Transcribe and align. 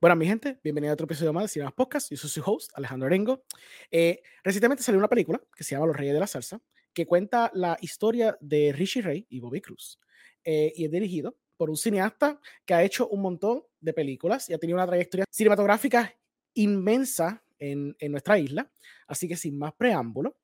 Bueno, 0.00 0.16
mi 0.16 0.24
gente, 0.24 0.58
bienvenido 0.64 0.92
a 0.92 0.94
otro 0.94 1.04
episodio 1.04 1.30
más 1.34 1.44
de 1.44 1.48
Cinemas 1.48 1.74
Podcast. 1.74 2.10
Yo 2.10 2.16
soy 2.16 2.30
su 2.30 2.42
host, 2.42 2.70
Alejandro 2.74 3.06
Arengo. 3.06 3.44
Eh, 3.90 4.22
recientemente 4.42 4.82
salió 4.82 4.98
una 4.98 5.10
película 5.10 5.42
que 5.54 5.62
se 5.62 5.74
llama 5.74 5.88
Los 5.88 5.96
Reyes 5.96 6.14
de 6.14 6.20
la 6.20 6.26
Salsa, 6.26 6.58
que 6.94 7.04
cuenta 7.04 7.50
la 7.52 7.76
historia 7.82 8.34
de 8.40 8.72
Richie 8.72 9.02
Ray 9.02 9.26
y 9.28 9.40
Bobby 9.40 9.60
Cruz. 9.60 10.00
Eh, 10.42 10.72
y 10.74 10.86
es 10.86 10.90
dirigido 10.90 11.36
por 11.58 11.68
un 11.68 11.76
cineasta 11.76 12.40
que 12.64 12.72
ha 12.72 12.82
hecho 12.82 13.08
un 13.08 13.20
montón 13.20 13.62
de 13.78 13.92
películas 13.92 14.48
y 14.48 14.54
ha 14.54 14.58
tenido 14.58 14.78
una 14.78 14.86
trayectoria 14.86 15.26
cinematográfica 15.30 16.14
inmensa 16.54 17.44
en, 17.58 17.94
en 17.98 18.10
nuestra 18.10 18.38
isla. 18.38 18.72
Así 19.06 19.28
que 19.28 19.36
sin 19.36 19.58
más 19.58 19.74
preámbulo, 19.74 20.34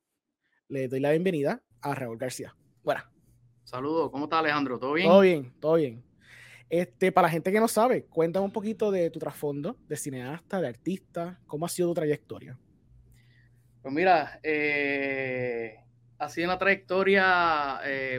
le 0.69 0.87
doy 0.87 1.01
la 1.01 1.13
bienvenida 1.13 1.65
a 1.81 1.95
Raúl 1.95 2.19
García. 2.19 2.55
Bueno. 2.83 3.01
Saludos, 3.65 4.11
¿cómo 4.11 4.25
está 4.25 4.41
Alejandro? 4.41 4.79
¿Todo 4.79 4.93
bien? 4.93 5.09
Todo 5.09 5.21
bien, 5.23 5.55
todo 5.61 5.75
bien. 5.77 6.05
Este, 6.69 7.13
para 7.13 7.29
la 7.29 7.33
gente 7.33 7.53
que 7.53 7.61
no 7.61 7.69
sabe, 7.69 8.07
cuéntame 8.07 8.45
un 8.45 8.53
poquito 8.53 8.91
de 8.91 9.09
tu 9.11 9.21
trasfondo 9.21 9.77
de 9.89 9.97
cineasta, 9.97 10.61
de 10.61 10.69
artista, 10.69 11.39
cómo 11.47 11.67
ha 11.67 11.69
sido 11.69 11.89
tu 11.89 11.95
trayectoria. 11.95 12.59
Pues 13.83 13.95
mira, 13.95 14.41
eh, 14.43 15.77
ha 16.19 16.29
sido 16.29 16.49
una 16.49 16.59
trayectoria, 16.59 17.79
eh, 17.85 18.19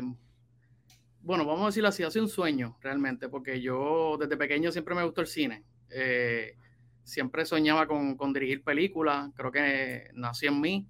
bueno, 1.20 1.46
vamos 1.46 1.64
a 1.64 1.66
decirlo 1.68 1.90
así, 1.90 2.04
ha 2.04 2.12
sido 2.12 2.24
un 2.24 2.30
sueño 2.30 2.78
realmente, 2.82 3.28
porque 3.28 3.60
yo 3.60 4.18
desde 4.18 4.38
pequeño 4.38 4.72
siempre 4.72 4.96
me 4.96 5.04
gustó 5.04 5.20
el 5.20 5.28
cine. 5.28 5.66
Eh, 5.90 6.56
siempre 7.04 7.46
soñaba 7.46 7.86
con, 7.86 8.16
con, 8.16 8.32
dirigir 8.32 8.64
películas, 8.64 9.30
creo 9.36 9.52
que 9.52 10.10
nació 10.14 10.52
en 10.52 10.62
mí. 10.62 10.88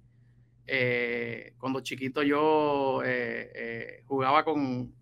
cuando 1.58 1.80
chiquito 1.80 2.22
yo 2.22 3.02
jugaba 4.06 4.44
con, 4.44 4.94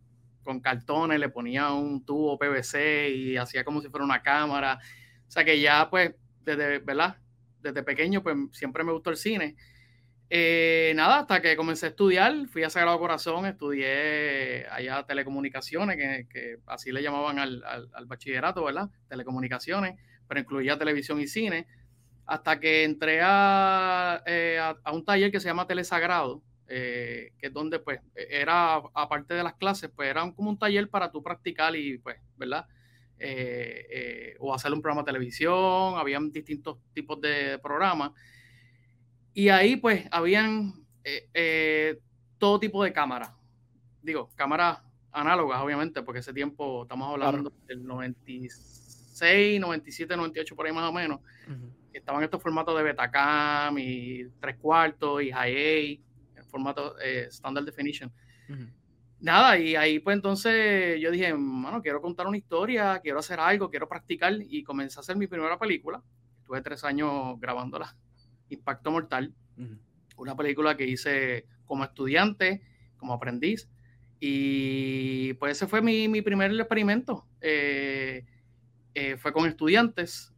con 0.47 0.61
cartones, 0.61 1.21
le 1.21 1.29
ponía 1.29 1.71
un 1.73 2.07
tubo 2.07 2.39
PVC 2.39 3.11
y 3.11 3.37
hacía 3.37 3.65
como 3.65 3.83
si 3.83 3.89
fuera 3.91 4.05
una 4.05 4.23
cámara. 4.23 4.79
O 5.29 5.31
sea 5.31 5.45
que 5.45 5.61
ya 5.61 5.91
pues 5.91 6.15
desde, 6.43 6.79
¿verdad? 6.79 7.19
Desde 7.61 7.83
pequeño 7.83 8.23
pues 8.23 8.37
siempre 8.53 8.83
me 8.85 8.93
gustó 8.93 9.11
el 9.11 9.19
cine. 9.19 9.57
Eh, 10.29 10.93
nada, 10.97 11.21
hasta 11.21 11.41
que 11.41 11.55
comencé 11.57 11.87
a 11.87 11.89
estudiar, 11.91 12.47
fui 12.49 12.65
a 12.65 12.71
Sagrado 12.71 12.99
Corazón, 12.99 13.47
estudié 13.47 14.67
allá 14.71 15.05
telecomunicaciones, 15.05 15.97
que, 16.29 16.59
así 16.67 16.91
le 16.91 17.03
llamaban 17.03 17.39
al, 17.39 17.63
bachillerato, 18.07 18.65
¿verdad? 18.65 18.89
Telecomunicaciones, 19.09 20.01
pero 20.27 20.41
incluía 20.41 20.79
televisión 20.79 21.21
y 21.21 21.29
cine, 21.29 21.69
hasta 22.27 22.59
que 22.59 22.83
entré 22.83 23.21
a, 23.23 24.23
eh, 24.27 24.59
a 24.59 24.93
un 24.93 25.05
taller 25.05 25.31
que 25.31 25.39
se 25.39 25.47
llama 25.47 25.69
Telesagrado, 25.69 26.43
eh, 26.69 27.33
que 27.39 27.47
es 27.47 27.53
donde 27.53 27.79
pues 27.79 28.01
era, 28.15 28.77
aparte 28.95 29.35
de 29.35 29.43
las 29.45 29.55
clases, 29.55 29.91
pues 29.95 30.09
era 30.11 30.31
como 30.33 30.51
un 30.51 30.59
taller 30.59 30.89
para 30.89 31.11
tú 31.11 31.23
practicar 31.23 31.77
y 31.77 31.99
pues, 31.99 32.17
¿verdad? 32.37 32.67
Eh, 33.19 33.87
eh, 33.91 34.37
o 34.41 34.53
hacer 34.53 34.73
un 34.73 34.83
programa 34.83 35.03
de 35.03 35.07
televisión, 35.07 35.97
habían 35.97 36.33
distintos 36.33 36.79
tipos 36.93 37.21
de 37.21 37.59
programas. 37.63 38.11
Y 39.33 39.49
ahí 39.49 39.77
pues 39.77 40.07
habían 40.11 40.73
todo 42.39 42.59
tipo 42.59 42.83
de 42.83 42.93
cámaras. 42.93 43.33
Digo, 44.03 44.31
cámaras 44.35 44.81
análogas, 45.13 45.61
obviamente, 45.61 46.03
porque 46.03 46.19
ese 46.19 46.33
tiempo 46.33 46.83
estamos 46.83 47.09
hablando 47.09 47.53
del 47.67 47.87
96, 47.87 49.61
97, 49.61 50.17
98, 50.17 50.57
por 50.57 50.67
ahí 50.67 50.73
más 50.73 50.89
o 50.89 50.93
menos. 50.93 51.21
Estaban 51.93 52.25
estos 52.25 52.43
formatos 52.43 52.77
de 52.77 52.83
Betacam 52.83 53.79
y 53.79 54.27
tres 54.41 54.57
cuartos 54.57 55.23
y 55.23 55.31
High 55.31 56.06
formato 56.57 56.99
eh, 57.01 57.27
Standard 57.29 57.65
Definition. 57.67 58.11
Nada, 59.21 59.59
y 59.59 59.77
ahí 59.77 59.99
pues 59.99 60.15
entonces 60.15 61.01
yo 61.01 61.11
dije, 61.11 61.33
bueno, 61.33 61.83
quiero 61.83 62.01
contar 62.01 62.27
una 62.27 62.37
historia, 62.37 63.01
quiero 63.03 63.19
hacer 63.19 63.41
algo, 63.41 63.71
quiero 63.71 63.89
practicar 63.89 64.35
y 64.41 64.63
comencé 64.63 64.99
a 64.99 65.01
hacer 65.01 65.17
mi 65.17 65.27
primera 65.27 65.59
película. 65.59 66.03
Estuve 66.39 66.63
tres 66.63 66.85
años 66.85 67.39
grabándola, 67.41 67.97
Impacto 68.49 68.91
Mortal, 68.91 69.35
una 70.17 70.37
película 70.37 70.77
que 70.77 70.87
hice 70.87 71.47
como 71.65 71.85
estudiante, 71.85 72.63
como 72.97 73.13
aprendiz. 73.15 73.69
Y 74.19 75.35
pues 75.35 75.59
ese 75.59 75.67
fue 75.67 75.83
mi, 75.83 76.09
mi 76.09 76.23
primer 76.23 76.53
experimento. 76.53 77.27
Eh, 77.41 78.25
eh, 78.95 79.17
fue 79.19 79.33
con 79.33 79.47
estudiantes. 79.47 80.33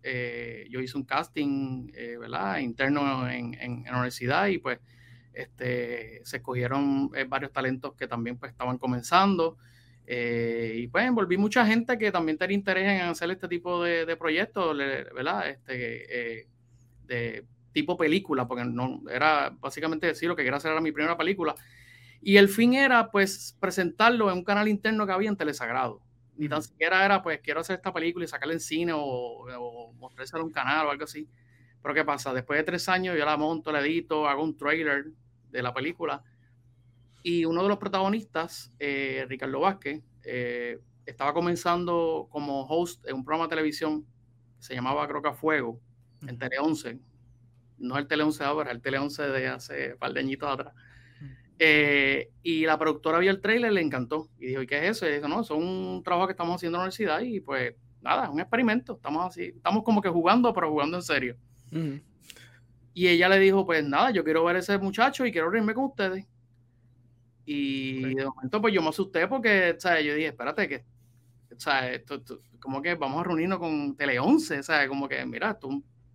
yo 0.71 0.81
hice 0.81 0.97
un 0.97 1.05
casting, 1.05 1.93
¿verdad? 2.21 2.59
Interno 2.59 3.29
en, 3.29 3.55
en, 3.55 3.85
la 3.85 3.93
universidad 3.93 4.47
y 4.49 4.59
pues 4.59 4.79
este, 5.39 6.21
se 6.25 6.39
escogieron 6.39 7.11
eh, 7.15 7.25
varios 7.25 7.53
talentos 7.53 7.95
que 7.95 8.09
también 8.09 8.37
pues, 8.37 8.51
estaban 8.51 8.77
comenzando. 8.77 9.57
Eh, 10.05 10.73
y 10.79 10.89
pues 10.89 11.05
envolví 11.07 11.37
mucha 11.37 11.65
gente 11.65 11.97
que 11.97 12.11
también 12.11 12.37
tenía 12.37 12.57
interés 12.57 12.89
en 12.89 13.03
hacer 13.03 13.31
este 13.31 13.47
tipo 13.47 13.85
de, 13.85 14.17
proyectos, 14.17 14.77
¿verdad? 14.77 15.49
Este, 15.49 16.41
eh, 16.41 16.49
de 17.07 17.45
tipo 17.73 17.97
película, 17.97 18.49
porque 18.49 18.65
no 18.65 19.03
era 19.09 19.55
básicamente 19.61 20.09
decir 20.09 20.29
lo 20.29 20.35
que 20.35 20.43
quería 20.43 20.57
hacer 20.57 20.73
era 20.73 20.81
mi 20.81 20.91
primera 20.91 21.17
película. 21.17 21.55
Y 22.21 22.37
el 22.37 22.49
fin 22.49 22.75
era 22.75 23.09
pues 23.13 23.57
presentarlo 23.61 24.33
en 24.33 24.39
un 24.39 24.45
canal 24.45 24.67
interno 24.67 25.07
que 25.07 25.13
había 25.13 25.29
en 25.29 25.37
Telesagrado. 25.37 26.03
Ni 26.37 26.49
tan 26.49 26.63
siquiera 26.63 27.05
era 27.05 27.23
pues 27.23 27.41
quiero 27.41 27.61
hacer 27.61 27.77
esta 27.77 27.93
película 27.93 28.25
y 28.25 28.29
sacarla 28.29 28.55
en 28.55 28.61
cine 28.61 28.93
o, 28.93 29.01
o 29.01 29.93
mostrársela 29.93 30.41
en 30.41 30.47
un 30.47 30.53
canal 30.53 30.87
o 30.87 30.91
algo 30.91 31.05
así. 31.05 31.29
Pero 31.81 31.95
¿qué 31.95 32.05
pasa? 32.05 32.33
Después 32.33 32.59
de 32.59 32.65
tres 32.65 32.89
años 32.89 33.17
yo 33.17 33.25
la 33.25 33.37
monto, 33.37 33.71
la 33.71 33.81
edito, 33.81 34.27
hago 34.27 34.43
un 34.43 34.57
trailer, 34.57 35.07
de 35.51 35.63
la 35.63 35.73
película. 35.73 36.23
Y 37.23 37.45
uno 37.45 37.63
de 37.63 37.69
los 37.69 37.79
protagonistas, 37.79 38.73
eh, 38.79 39.27
Ricardo 39.29 39.61
Vázquez, 39.61 40.03
eh, 40.25 40.79
estaba 41.05 41.33
comenzando 41.33 42.29
como 42.31 42.63
host 42.67 43.07
en 43.07 43.17
un 43.17 43.25
programa 43.25 43.47
de 43.47 43.51
televisión 43.51 44.03
que 44.03 44.63
se 44.63 44.75
llamaba 44.75 45.07
creo 45.09 45.23
que 45.23 45.33
Fuego, 45.33 45.81
en 46.27 46.39
Tele 46.39 46.59
11. 46.59 46.99
No 47.79 47.97
el 47.97 48.07
Tele 48.07 48.25
11 48.25 48.45
ahora, 48.45 48.71
el 48.71 48.81
Tele 48.81 48.99
11 48.99 49.23
de 49.29 49.49
hace 49.49 49.93
un 49.93 49.99
par 49.99 50.13
de 50.13 50.21
añitos 50.21 50.51
atrás. 50.51 50.75
Eh, 51.61 52.31
y 52.43 52.67
la 52.67 52.79
productora 52.79 53.19
vio 53.19 53.31
el 53.31 53.41
trailer, 53.41 53.73
le 53.73 53.81
encantó. 53.81 54.29
Y 54.39 54.47
dijo, 54.47 54.63
¿y 54.63 54.67
qué 54.67 54.79
es 54.79 54.97
eso? 54.97 55.09
Y 55.09 55.15
dijo, 55.15 55.29
no, 55.29 55.41
es 55.41 55.51
un 55.51 56.03
trabajo 56.05 56.27
que 56.27 56.33
estamos 56.33 56.57
haciendo 56.57 56.77
en 56.77 56.81
la 56.81 56.85
universidad 56.85 57.21
y 57.21 57.41
pues 57.41 57.75
nada, 58.01 58.25
es 58.25 58.31
un 58.31 58.41
experimento. 58.41 58.95
Estamos 58.95 59.27
así, 59.27 59.53
estamos 59.57 59.83
como 59.83 60.01
que 60.01 60.09
jugando, 60.09 60.53
pero 60.53 60.71
jugando 60.71 60.97
en 60.97 61.03
serio. 61.03 61.37
Y 62.99 63.07
ella 63.07 63.29
le 63.29 63.39
dijo, 63.39 63.65
pues 63.65 63.85
nada, 63.85 64.11
yo 64.11 64.25
quiero 64.25 64.43
ver 64.43 64.57
a 64.57 64.59
ese 64.59 64.77
muchacho 64.77 65.25
y 65.25 65.31
quiero 65.31 65.49
reunirme 65.49 65.73
con 65.73 65.85
ustedes. 65.85 66.27
Y 67.45 68.13
de 68.13 68.27
momento, 68.27 68.61
pues 68.61 68.75
yo 68.75 68.83
me 68.83 68.89
asusté 68.89 69.29
porque, 69.29 69.77
¿sabes? 69.79 70.05
Yo 70.05 70.15
dije, 70.15 70.27
espérate, 70.27 70.67
que, 70.67 70.85
¿sabes? 71.59 72.01
Esto, 72.01 72.41
como 72.59 72.83
que 72.83 72.97
vamos 72.97 73.21
a 73.21 73.23
reunirnos 73.23 73.61
con 73.61 73.97
Tele 73.97 74.19
11, 74.19 74.65
¿sabes? 74.65 74.89
Como 74.89 75.09
que, 75.09 75.25
mira, 75.27 75.57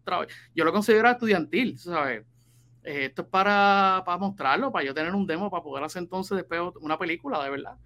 trabajo. 0.04 0.30
Yo 0.54 0.66
lo 0.66 0.74
considero 0.74 1.10
estudiantil, 1.10 1.80
¿sabes? 1.80 2.26
Eh, 2.84 3.06
esto 3.06 3.22
es 3.22 3.28
para, 3.30 4.04
para 4.06 4.18
mostrarlo, 4.18 4.70
para 4.70 4.84
yo 4.84 4.94
tener 4.94 5.16
un 5.16 5.26
demo, 5.26 5.50
para 5.50 5.64
poder 5.64 5.86
hacer 5.86 6.02
entonces 6.02 6.36
después 6.36 6.62
una 6.82 7.00
película, 7.00 7.42
de 7.46 7.50
verdad. 7.50 7.78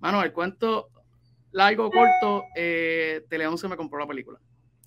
Mano, 0.00 0.24
el 0.24 0.32
cuento 0.32 0.88
largo, 1.52 1.88
corto, 1.88 2.42
eh, 2.56 3.24
Tele 3.28 3.46
11 3.46 3.68
me 3.68 3.76
compró 3.76 4.00
la 4.00 4.08
película. 4.08 4.40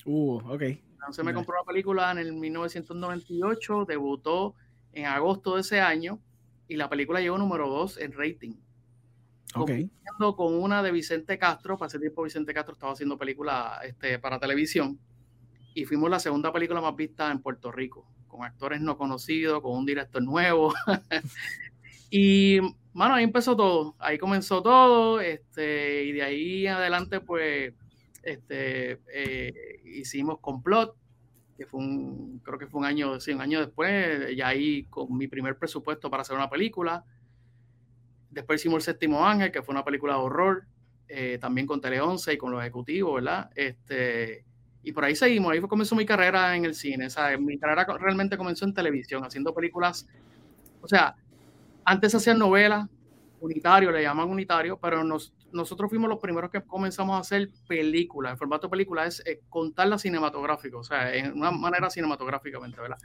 Uh, 0.05 0.37
ok. 0.47 0.63
Se 1.11 1.23
me 1.23 1.33
compró 1.33 1.55
la 1.55 1.63
película 1.63 2.11
en 2.11 2.17
el 2.17 2.33
1998, 2.33 3.85
debutó 3.85 4.55
en 4.93 5.05
agosto 5.05 5.55
de 5.55 5.61
ese 5.61 5.81
año 5.81 6.19
y 6.67 6.77
la 6.77 6.89
película 6.89 7.19
llegó 7.19 7.37
número 7.37 7.67
2 7.67 7.97
en 7.99 8.13
rating. 8.13 8.53
Okay. 9.53 9.89
Con 10.17 10.55
una 10.55 10.83
de 10.83 10.91
Vicente 10.91 11.37
Castro, 11.37 11.77
para 11.77 11.87
ese 11.87 11.99
tiempo 11.99 12.23
Vicente 12.23 12.53
Castro 12.53 12.73
estaba 12.73 12.93
haciendo 12.93 13.17
películas 13.17 13.79
este, 13.83 14.19
para 14.19 14.39
televisión 14.39 14.99
y 15.75 15.85
fuimos 15.85 16.09
la 16.09 16.19
segunda 16.19 16.51
película 16.51 16.81
más 16.81 16.95
vista 16.95 17.29
en 17.31 17.41
Puerto 17.41 17.71
Rico, 17.71 18.07
con 18.27 18.43
actores 18.43 18.81
no 18.81 18.97
conocidos, 18.97 19.61
con 19.61 19.77
un 19.77 19.85
director 19.85 20.23
nuevo. 20.23 20.73
y, 22.09 22.59
bueno, 22.93 23.13
ahí 23.13 23.25
empezó 23.25 23.55
todo, 23.55 23.95
ahí 23.99 24.17
comenzó 24.17 24.63
todo, 24.63 25.19
este, 25.19 26.05
y 26.05 26.13
de 26.13 26.23
ahí 26.23 26.67
en 26.67 26.73
adelante, 26.73 27.19
pues, 27.19 27.73
este, 28.25 28.99
eh, 29.13 29.81
hicimos 29.85 30.39
Complot, 30.39 30.95
que 31.55 31.65
fue 31.65 31.79
un, 31.79 32.41
creo 32.43 32.59
que 32.59 32.67
fue 32.67 32.79
un 32.79 32.85
año, 32.85 33.19
sí, 33.19 33.31
un 33.31 33.39
año 33.39 33.59
después, 33.59 34.35
ya 34.35 34.49
ahí 34.49 34.83
con 34.85 35.15
mi 35.15 35.27
primer 35.27 35.57
presupuesto 35.57 36.09
para 36.09 36.21
hacer 36.21 36.35
una 36.35 36.49
película. 36.49 37.05
Después 38.31 38.59
hicimos 38.59 38.77
El 38.77 38.93
Séptimo 38.93 39.25
Ángel, 39.25 39.51
que 39.51 39.61
fue 39.61 39.73
una 39.73 39.85
película 39.85 40.15
de 40.15 40.19
horror, 40.19 40.65
eh, 41.07 41.37
también 41.39 41.67
con 41.67 41.79
Tele 41.79 42.01
11 42.01 42.33
y 42.33 42.37
con 42.37 42.51
los 42.51 42.59
ejecutivos, 42.61 43.15
¿verdad? 43.15 43.49
Este, 43.55 44.43
y 44.83 44.91
por 44.91 45.05
ahí 45.05 45.15
seguimos, 45.15 45.51
ahí 45.51 45.61
comenzó 45.61 45.95
mi 45.95 46.05
carrera 46.05 46.55
en 46.55 46.65
el 46.65 46.73
cine, 46.73 47.09
¿sabes? 47.09 47.39
Mi 47.39 47.57
carrera 47.57 47.85
realmente 47.99 48.37
comenzó 48.37 48.65
en 48.65 48.73
televisión, 48.73 49.23
haciendo 49.23 49.53
películas, 49.53 50.07
o 50.81 50.87
sea, 50.87 51.15
antes 51.85 52.13
hacían 52.15 52.39
novelas, 52.39 52.87
unitario, 53.39 53.91
le 53.91 54.01
llaman 54.01 54.29
unitario, 54.29 54.77
pero 54.77 55.03
nos, 55.03 55.31
nosotros 55.55 55.89
fuimos 55.89 56.09
los 56.09 56.19
primeros 56.19 56.51
que 56.51 56.61
comenzamos 56.61 57.15
a 57.15 57.19
hacer 57.19 57.49
películas. 57.67 58.33
El 58.33 58.37
formato 58.37 58.67
de 58.67 58.71
película 58.71 59.05
es 59.05 59.23
eh, 59.25 59.41
contarla 59.49 59.97
cinematográfico, 59.97 60.79
o 60.79 60.83
sea, 60.83 61.13
en 61.15 61.33
una 61.33 61.49
manera 61.49 61.89
cinematográficamente, 61.89 62.79
¿verdad? 62.79 62.97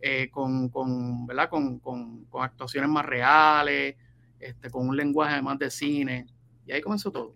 Eh, 0.00 0.30
con, 0.30 0.70
con, 0.70 1.26
¿verdad? 1.26 1.50
Con, 1.50 1.78
con, 1.78 2.24
con, 2.24 2.42
actuaciones 2.42 2.88
más 2.88 3.04
reales, 3.04 3.96
este, 4.40 4.70
con 4.70 4.88
un 4.88 4.96
lenguaje 4.96 5.40
más 5.42 5.58
de 5.58 5.70
cine. 5.70 6.26
Y 6.66 6.72
ahí 6.72 6.80
comenzó 6.80 7.12
todo. 7.12 7.34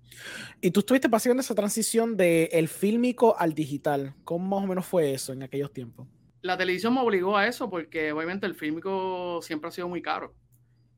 Y 0.60 0.70
tú 0.70 0.80
estuviste 0.80 1.08
pasando 1.08 1.40
esa 1.40 1.54
transición 1.54 2.16
del 2.16 2.48
el 2.52 2.68
fílmico 2.68 3.36
al 3.38 3.54
digital. 3.54 4.14
¿Cómo 4.24 4.56
más 4.56 4.64
o 4.64 4.66
menos 4.66 4.86
fue 4.86 5.12
eso 5.12 5.32
en 5.32 5.42
aquellos 5.42 5.72
tiempos? 5.72 6.08
La 6.40 6.56
televisión 6.56 6.94
me 6.94 7.00
obligó 7.00 7.36
a 7.36 7.46
eso 7.46 7.70
porque 7.70 8.12
obviamente 8.12 8.46
el 8.46 8.54
fílmico 8.54 9.40
siempre 9.42 9.68
ha 9.68 9.70
sido 9.70 9.88
muy 9.88 10.02
caro 10.02 10.34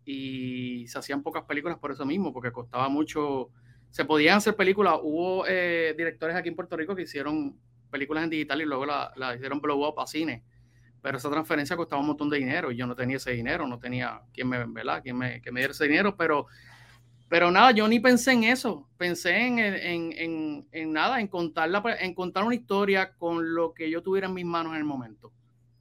y 0.04 0.86
se 0.88 0.98
hacían 0.98 1.22
pocas 1.22 1.44
películas 1.44 1.78
por 1.78 1.92
eso 1.92 2.04
mismo, 2.04 2.32
porque 2.32 2.52
costaba 2.52 2.88
mucho. 2.88 3.50
Se 3.94 4.04
podían 4.04 4.38
hacer 4.38 4.56
películas. 4.56 4.98
Hubo 5.00 5.46
eh, 5.46 5.94
directores 5.96 6.34
aquí 6.34 6.48
en 6.48 6.56
Puerto 6.56 6.76
Rico 6.76 6.96
que 6.96 7.02
hicieron 7.02 7.56
películas 7.90 8.24
en 8.24 8.30
digital 8.30 8.60
y 8.60 8.64
luego 8.64 8.86
la, 8.86 9.12
la 9.14 9.36
hicieron 9.36 9.60
blow 9.60 9.86
up 9.86 10.00
a 10.00 10.06
cine 10.08 10.42
pero 11.04 11.18
esa 11.18 11.28
transferencia 11.28 11.76
costaba 11.76 12.00
un 12.00 12.06
montón 12.06 12.30
de 12.30 12.38
dinero 12.38 12.72
y 12.72 12.76
yo 12.76 12.86
no 12.86 12.96
tenía 12.96 13.18
ese 13.18 13.32
dinero, 13.32 13.66
no 13.66 13.78
tenía 13.78 14.22
quien 14.32 14.48
me, 14.48 14.64
¿verdad? 14.64 15.02
Quien 15.02 15.18
me, 15.18 15.42
que 15.42 15.52
me 15.52 15.60
diera 15.60 15.72
ese 15.72 15.86
dinero, 15.86 16.16
pero, 16.16 16.46
pero 17.28 17.50
nada, 17.50 17.72
yo 17.72 17.86
ni 17.86 18.00
pensé 18.00 18.32
en 18.32 18.44
eso, 18.44 18.88
pensé 18.96 19.46
en, 19.46 19.58
en, 19.58 20.12
en, 20.16 20.66
en 20.72 20.92
nada, 20.94 21.20
en 21.20 21.28
contar, 21.28 21.70
en 22.00 22.14
contar 22.14 22.44
una 22.44 22.54
historia 22.54 23.12
con 23.18 23.54
lo 23.54 23.74
que 23.74 23.90
yo 23.90 24.02
tuviera 24.02 24.28
en 24.28 24.32
mis 24.32 24.46
manos 24.46 24.72
en 24.72 24.78
el 24.78 24.84
momento. 24.84 25.30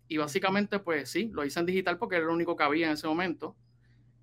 Y 0.10 0.18
básicamente, 0.18 0.78
pues 0.80 1.10
sí, 1.10 1.30
lo 1.32 1.46
hice 1.46 1.62
en 1.62 1.68
digital 1.68 1.98
porque 1.98 2.18
era 2.18 2.26
lo 2.26 2.34
único 2.34 2.58
que 2.58 2.64
había 2.64 2.88
en 2.88 2.94
ese 2.94 3.08
momento. 3.08 3.56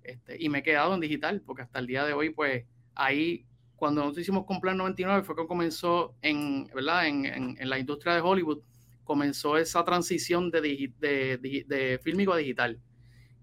Este, 0.03 0.37
y 0.39 0.49
me 0.49 0.59
he 0.59 0.63
quedado 0.63 0.93
en 0.93 0.99
digital 0.99 1.41
porque 1.41 1.63
hasta 1.63 1.79
el 1.79 1.87
día 1.87 2.05
de 2.05 2.13
hoy, 2.13 2.29
pues 2.29 2.65
ahí, 2.93 3.47
cuando 3.81 4.01
nosotros 4.01 4.21
hicimos 4.21 4.45
Complan 4.45 4.77
99, 4.77 5.23
fue 5.23 5.35
que 5.35 5.47
comenzó 5.47 6.13
en, 6.21 6.67
¿verdad? 6.67 7.07
En, 7.07 7.25
en, 7.25 7.57
en 7.59 7.67
la 7.67 7.79
industria 7.79 8.13
de 8.13 8.21
Hollywood 8.21 8.59
comenzó 9.03 9.57
esa 9.57 9.83
transición 9.83 10.51
de, 10.51 10.61
de, 10.99 11.65
de, 11.65 11.99
fílmico 12.03 12.31
a 12.31 12.37
digital, 12.37 12.79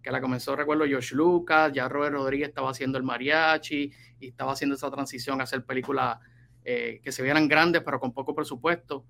que 0.00 0.12
la 0.12 0.20
comenzó, 0.20 0.54
recuerdo, 0.54 0.84
Josh 0.88 1.12
Lucas, 1.12 1.72
ya 1.72 1.88
Robert 1.88 2.14
Rodríguez 2.14 2.50
estaba 2.50 2.70
haciendo 2.70 2.98
el 2.98 3.02
mariachi 3.02 3.90
y 4.20 4.28
estaba 4.28 4.52
haciendo 4.52 4.76
esa 4.76 4.88
transición 4.92 5.40
a 5.40 5.42
hacer 5.42 5.64
películas 5.64 6.20
eh, 6.64 7.00
que 7.02 7.10
se 7.10 7.24
vieran 7.24 7.48
grandes 7.48 7.82
pero 7.84 7.98
con 7.98 8.12
poco 8.12 8.32
presupuesto. 8.32 9.04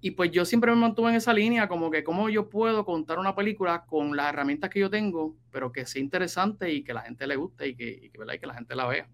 Y 0.00 0.12
pues 0.12 0.30
yo 0.30 0.46
siempre 0.46 0.70
me 0.70 0.78
mantuve 0.78 1.10
en 1.10 1.16
esa 1.16 1.34
línea, 1.34 1.68
como 1.68 1.90
que 1.90 2.02
cómo 2.02 2.30
yo 2.30 2.48
puedo 2.48 2.86
contar 2.86 3.18
una 3.18 3.34
película 3.34 3.84
con 3.84 4.16
las 4.16 4.30
herramientas 4.30 4.70
que 4.70 4.80
yo 4.80 4.88
tengo, 4.88 5.36
pero 5.50 5.70
que 5.70 5.84
sea 5.84 6.00
interesante 6.00 6.72
y 6.72 6.82
que 6.82 6.94
la 6.94 7.02
gente 7.02 7.26
le 7.26 7.36
guste 7.36 7.68
y 7.68 7.76
que, 7.76 7.90
y 7.90 8.08
que, 8.08 8.18
y 8.34 8.38
que 8.38 8.46
la 8.46 8.54
gente 8.54 8.74
la 8.74 8.86
vea. 8.86 9.06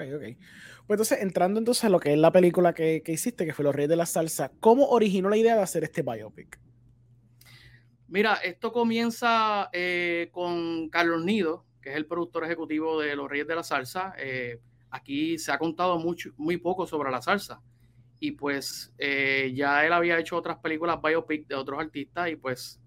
Ok, 0.00 0.14
ok. 0.14 0.22
Pues 0.86 0.96
entonces, 0.96 1.18
entrando 1.20 1.58
entonces 1.58 1.84
a 1.84 1.88
lo 1.88 2.00
que 2.00 2.12
es 2.12 2.18
la 2.18 2.32
película 2.32 2.72
que, 2.72 3.02
que 3.04 3.12
hiciste, 3.12 3.44
que 3.44 3.52
fue 3.52 3.64
Los 3.64 3.74
Reyes 3.74 3.90
de 3.90 3.96
la 3.96 4.06
Salsa, 4.06 4.50
¿cómo 4.60 4.88
originó 4.88 5.28
la 5.28 5.36
idea 5.36 5.56
de 5.56 5.62
hacer 5.62 5.84
este 5.84 6.02
biopic? 6.02 6.58
Mira, 8.08 8.34
esto 8.36 8.72
comienza 8.72 9.68
eh, 9.72 10.30
con 10.32 10.88
Carlos 10.88 11.24
Nido, 11.24 11.64
que 11.80 11.90
es 11.90 11.96
el 11.96 12.06
productor 12.06 12.44
ejecutivo 12.44 13.00
de 13.00 13.14
Los 13.14 13.30
Reyes 13.30 13.46
de 13.46 13.54
la 13.54 13.62
Salsa. 13.62 14.14
Eh, 14.18 14.60
aquí 14.90 15.38
se 15.38 15.52
ha 15.52 15.58
contado 15.58 15.98
mucho, 15.98 16.32
muy 16.36 16.56
poco 16.56 16.86
sobre 16.86 17.10
la 17.10 17.22
salsa. 17.22 17.62
Y 18.18 18.32
pues 18.32 18.92
eh, 18.98 19.52
ya 19.54 19.86
él 19.86 19.92
había 19.92 20.18
hecho 20.18 20.36
otras 20.36 20.58
películas 20.58 21.00
biopic 21.00 21.46
de 21.46 21.54
otros 21.54 21.78
artistas 21.78 22.30
y 22.30 22.36
pues 22.36 22.80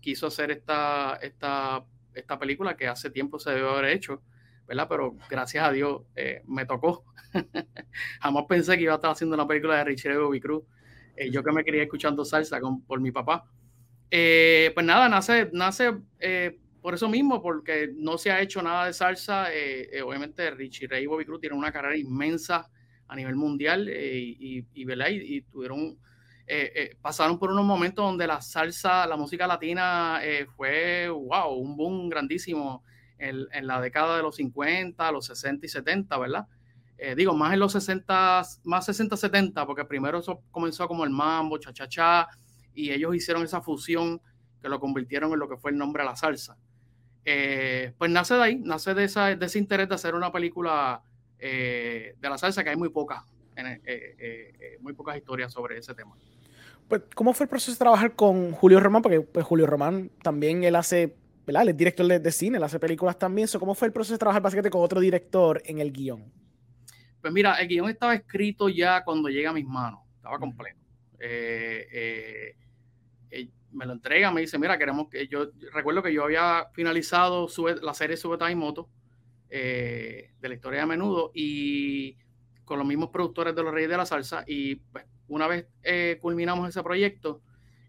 quiso 0.00 0.28
hacer 0.28 0.50
esta, 0.50 1.18
esta, 1.20 1.84
esta 2.14 2.38
película 2.38 2.76
que 2.76 2.86
hace 2.86 3.10
tiempo 3.10 3.38
se 3.38 3.50
debe 3.50 3.68
haber 3.68 3.86
hecho. 3.86 4.22
¿Verdad? 4.66 4.86
Pero 4.88 5.16
gracias 5.28 5.64
a 5.64 5.72
Dios 5.72 6.02
eh, 6.16 6.42
me 6.46 6.66
tocó. 6.66 7.04
Jamás 8.20 8.44
pensé 8.48 8.76
que 8.76 8.84
iba 8.84 8.92
a 8.92 8.96
estar 8.96 9.10
haciendo 9.10 9.34
una 9.34 9.46
película 9.46 9.76
de 9.76 9.84
Richie 9.84 10.16
Bobby 10.16 10.40
Cruz. 10.40 10.64
Eh, 11.16 11.30
yo 11.30 11.42
que 11.42 11.52
me 11.52 11.64
quería 11.64 11.82
escuchando 11.82 12.24
salsa 12.24 12.60
con, 12.60 12.82
por 12.82 13.00
mi 13.00 13.10
papá. 13.10 13.44
Eh, 14.10 14.70
pues 14.74 14.84
nada, 14.84 15.08
nace, 15.08 15.50
nace 15.52 15.92
por 16.80 16.94
eso 16.94 17.08
mismo, 17.08 17.40
porque 17.40 17.90
no 17.94 18.18
se 18.18 18.30
ha 18.30 18.40
hecho 18.40 18.62
nada 18.62 18.86
de 18.86 18.92
salsa. 18.92 19.48
obviamente 20.04 20.50
Richie 20.50 20.88
Ray 20.88 21.04
y 21.04 21.06
Bobby 21.06 21.24
Cruz 21.24 21.40
tienen 21.40 21.58
una 21.58 21.72
carrera 21.72 21.96
inmensa 21.96 22.68
a 23.08 23.16
nivel 23.16 23.36
mundial 23.36 23.88
y, 23.88 24.66
y, 24.72 24.84
¿verdad? 24.84 25.08
y, 25.10 25.42
tuvieron... 25.42 25.98
pasaron 27.00 27.38
por 27.38 27.50
unos 27.50 27.64
momentos 27.64 28.04
donde 28.04 28.26
la 28.26 28.40
salsa, 28.40 29.06
la 29.06 29.16
música 29.16 29.46
latina 29.46 30.20
fue, 30.56 31.08
wow, 31.08 31.54
un 31.54 31.76
boom 31.76 32.08
grandísimo 32.08 32.84
en, 33.18 33.66
la 33.66 33.80
década 33.80 34.16
de 34.16 34.22
los 34.22 34.36
50, 34.36 35.12
los 35.12 35.26
60 35.26 35.66
y 35.66 35.68
70, 35.68 36.18
¿verdad? 36.18 36.46
Eh, 36.98 37.14
digo, 37.14 37.34
más 37.34 37.52
en 37.52 37.60
los 37.60 37.72
60, 37.72 38.42
más 38.64 38.84
60, 38.86 39.16
70, 39.16 39.66
porque 39.66 39.84
primero 39.84 40.18
eso 40.18 40.42
comenzó 40.50 40.86
como 40.88 41.04
el 41.04 41.10
mambo, 41.10 41.58
cha-cha-cha, 41.58 42.28
y 42.74 42.90
ellos 42.90 43.14
hicieron 43.14 43.42
esa 43.42 43.60
fusión 43.60 44.20
que 44.60 44.68
lo 44.68 44.78
convirtieron 44.78 45.32
en 45.32 45.38
lo 45.38 45.48
que 45.48 45.56
fue 45.56 45.72
el 45.72 45.78
nombre 45.78 46.02
a 46.02 46.06
la 46.06 46.16
salsa. 46.16 46.56
Eh, 47.24 47.92
pues 47.98 48.10
nace 48.10 48.34
de 48.34 48.42
ahí, 48.42 48.58
nace 48.58 48.94
de, 48.94 49.04
ese 49.04 49.58
interés 49.58 49.88
de 49.88 49.94
hacer 49.94 50.14
una 50.14 50.32
película 50.32 51.02
eh, 51.38 52.14
de 52.20 52.28
la 52.28 52.38
salsa, 52.38 52.62
que 52.64 52.70
hay 52.70 52.76
muy 52.76 52.88
pocas, 52.88 53.22
muy 54.80 54.92
pocas 54.92 55.16
historias 55.16 55.52
sobre 55.52 55.78
ese 55.78 55.94
tema. 55.94 56.16
Pues, 56.88 57.02
¿cómo 57.14 57.32
fue 57.32 57.44
el 57.44 57.48
proceso 57.48 57.72
de 57.72 57.78
trabajar 57.78 58.14
con 58.14 58.52
Julio 58.52 58.78
Román? 58.78 59.00
Porque 59.00 59.22
pues, 59.22 59.46
Julio 59.46 59.66
Román 59.66 60.10
también 60.22 60.62
él 60.62 60.76
hace 60.76 61.16
¿verdad? 61.46 61.62
Él 61.62 61.68
es 61.70 61.76
director 61.76 62.06
de, 62.06 62.32
cine, 62.32 62.58
él 62.58 62.64
hace 62.64 62.78
películas 62.78 63.18
también. 63.18 63.48
¿Cómo 63.58 63.74
fue 63.74 63.88
el 63.88 63.92
proceso 63.92 64.14
de 64.14 64.18
trabajar 64.18 64.42
básicamente 64.42 64.70
con 64.70 64.82
otro 64.82 65.00
director 65.00 65.62
en 65.64 65.78
el 65.78 65.92
guion? 65.92 66.24
Pues 67.20 67.32
mira, 67.32 67.54
el 67.56 67.68
guion 67.68 67.88
estaba 67.88 68.14
escrito 68.14 68.68
ya 68.68 69.04
cuando 69.04 69.28
llega 69.28 69.50
a 69.50 69.52
mis 69.52 69.66
manos, 69.66 70.00
estaba 70.16 70.38
completo. 70.38 70.80
Eh, 71.20 71.86
eh, 71.92 72.56
eh, 73.30 73.48
me 73.70 73.86
lo 73.86 73.92
entrega, 73.92 74.32
me 74.32 74.40
dice, 74.40 74.58
mira, 74.58 74.76
queremos 74.76 75.08
que 75.08 75.28
yo 75.28 75.50
recuerdo 75.72 76.02
que 76.02 76.12
yo 76.12 76.24
había 76.24 76.66
finalizado 76.72 77.46
la 77.80 77.94
serie 77.94 78.16
Sube 78.16 78.36
y 78.50 78.54
Moto 78.56 78.88
de 79.48 80.30
la 80.40 80.54
historia 80.54 80.80
de 80.80 80.86
menudo 80.86 81.30
y 81.34 82.16
con 82.64 82.78
los 82.78 82.86
mismos 82.86 83.10
productores 83.10 83.54
de 83.54 83.62
Los 83.62 83.72
Reyes 83.72 83.90
de 83.90 83.96
la 83.96 84.06
Salsa 84.06 84.44
y 84.46 84.76
pues, 84.76 85.04
una 85.28 85.46
vez 85.46 85.68
culminamos 86.20 86.68
ese 86.68 86.82
proyecto, 86.82 87.40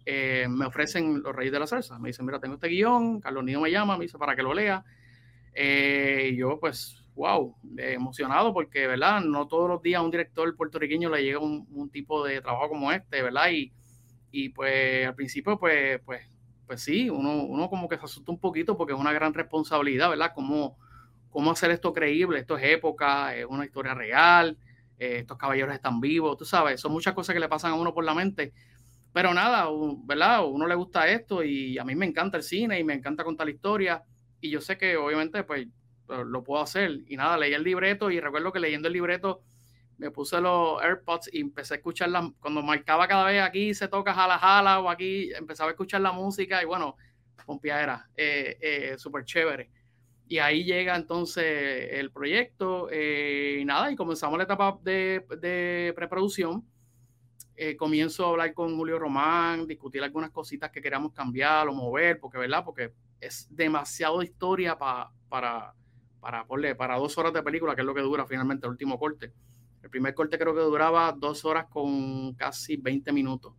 eh, 0.05 0.47
me 0.49 0.65
ofrecen 0.65 1.21
los 1.21 1.35
Reyes 1.35 1.53
de 1.53 1.59
la 1.59 1.67
Salsa. 1.67 1.99
Me 1.99 2.09
dicen, 2.09 2.25
mira, 2.25 2.39
tengo 2.39 2.55
este 2.55 2.67
guion, 2.67 3.21
Carlos 3.21 3.43
Niño 3.43 3.61
me 3.61 3.71
llama, 3.71 3.97
me 3.97 4.05
dice 4.05 4.17
para 4.17 4.35
que 4.35 4.43
lo 4.43 4.53
lea. 4.53 4.83
Eh, 5.53 6.31
y 6.33 6.37
yo, 6.37 6.59
pues, 6.59 7.03
wow, 7.15 7.55
emocionado 7.77 8.53
porque, 8.53 8.87
¿verdad? 8.87 9.21
No 9.21 9.47
todos 9.47 9.69
los 9.69 9.81
días 9.81 9.99
a 9.99 10.03
un 10.03 10.11
director 10.11 10.55
puertorriqueño 10.55 11.09
le 11.09 11.23
llega 11.23 11.39
un, 11.39 11.89
tipo 11.91 12.25
de 12.25 12.41
trabajo 12.41 12.69
como 12.69 12.91
este, 12.91 13.21
¿verdad? 13.21 13.49
Y, 13.51 13.71
y 14.31 14.49
pues 14.49 15.07
al 15.07 15.15
principio, 15.15 15.59
pues, 15.59 16.01
pues, 16.05 16.27
pues 16.65 16.81
sí, 16.81 17.09
uno, 17.09 17.43
uno 17.43 17.69
como 17.69 17.87
que 17.87 17.97
se 17.97 18.05
asusta 18.05 18.31
un 18.31 18.39
poquito 18.39 18.75
porque 18.75 18.93
es 18.93 18.99
una 18.99 19.13
gran 19.13 19.33
responsabilidad, 19.33 20.09
¿verdad? 20.09 20.31
Cómo, 20.33 20.77
cómo 21.29 21.51
hacer 21.51 21.71
esto 21.71 21.93
creíble, 21.93 22.39
esto 22.39 22.57
es 22.57 22.63
época, 22.63 23.35
es 23.35 23.45
una 23.45 23.65
historia 23.65 23.93
real, 23.93 24.57
eh, 24.97 25.17
estos 25.19 25.37
caballeros 25.37 25.73
están 25.73 25.99
vivos, 25.99 26.37
tú 26.37 26.45
sabes, 26.45 26.79
son 26.81 26.91
muchas 26.91 27.13
cosas 27.13 27.33
que 27.33 27.39
le 27.39 27.49
pasan 27.49 27.71
a 27.71 27.75
uno 27.75 27.93
por 27.93 28.03
la 28.03 28.13
mente 28.13 28.53
pero 29.13 29.31
nada, 29.33 29.69
¿verdad? 30.05 30.45
Uno 30.45 30.67
le 30.67 30.73
gusta 30.73 31.07
esto 31.07 31.43
y 31.43 31.77
a 31.77 31.83
mí 31.83 31.95
me 31.95 32.07
encanta 32.07 32.35
el 32.37 32.43
cine 32.43 32.79
y 32.79 32.83
me 32.83 32.95
encanta 32.95 33.23
contar 33.23 33.45
la 33.45 33.51
historia 33.53 34.03
y 34.41 34.49
yo 34.49 34.59
sé 34.59 34.75
que 34.75 34.97
obviamente 34.97 35.43
pues 35.43 35.67
lo 36.07 36.43
puedo 36.43 36.63
hacer. 36.63 36.99
Y 37.07 37.15
nada, 37.15 37.37
leí 37.37 37.53
el 37.53 37.63
libreto 37.63 38.09
y 38.09 38.19
recuerdo 38.19 38.51
que 38.51 38.59
leyendo 38.59 38.87
el 38.87 38.93
libreto 38.93 39.43
me 39.97 40.09
puse 40.09 40.41
los 40.41 40.81
AirPods 40.81 41.29
y 41.31 41.41
empecé 41.41 41.75
a 41.75 41.77
escuchar 41.77 42.09
la, 42.09 42.33
cuando 42.39 42.63
marcaba 42.63 43.07
cada 43.07 43.25
vez 43.25 43.41
aquí 43.41 43.75
se 43.75 43.87
toca 43.87 44.13
jala 44.15 44.39
jala 44.39 44.79
o 44.79 44.89
aquí 44.89 45.31
empezaba 45.33 45.69
a 45.69 45.73
escuchar 45.73 46.01
la 46.01 46.11
música 46.11 46.61
y 46.63 46.65
bueno, 46.65 46.97
pompiadera, 47.45 48.09
eh, 48.17 48.57
eh, 48.59 48.95
súper 48.97 49.25
chévere. 49.25 49.69
Y 50.27 50.39
ahí 50.39 50.63
llega 50.63 50.95
entonces 50.95 51.89
el 51.91 52.11
proyecto 52.11 52.89
eh, 52.91 53.59
y 53.61 53.65
nada, 53.65 53.91
y 53.91 53.95
comenzamos 53.95 54.37
la 54.37 54.45
etapa 54.45 54.79
de, 54.81 55.23
de 55.39 55.93
preproducción 55.95 56.65
eh, 57.55 57.75
comienzo 57.75 58.25
a 58.25 58.29
hablar 58.29 58.53
con 58.53 58.75
Julio 58.75 58.97
Román, 58.97 59.67
discutir 59.67 60.03
algunas 60.03 60.31
cositas 60.31 60.71
que 60.71 60.81
queramos 60.81 61.13
cambiar 61.13 61.67
o 61.67 61.73
mover, 61.73 62.19
porque, 62.19 62.37
¿verdad? 62.37 62.63
Porque 62.65 62.93
es 63.19 63.47
demasiado 63.49 64.23
historia 64.23 64.77
para, 64.77 65.11
para, 65.29 65.75
para 66.19 66.97
dos 66.97 67.17
horas 67.17 67.33
de 67.33 67.43
película, 67.43 67.75
que 67.75 67.81
es 67.81 67.85
lo 67.85 67.93
que 67.93 68.01
dura 68.01 68.25
finalmente 68.25 68.65
el 68.65 68.71
último 68.71 68.97
corte. 68.97 69.31
El 69.83 69.89
primer 69.89 70.13
corte 70.15 70.39
creo 70.39 70.55
que 70.55 70.61
duraba 70.61 71.11
dos 71.11 71.45
horas 71.45 71.67
con 71.69 72.33
casi 72.33 72.77
20 72.77 73.11
minutos. 73.11 73.53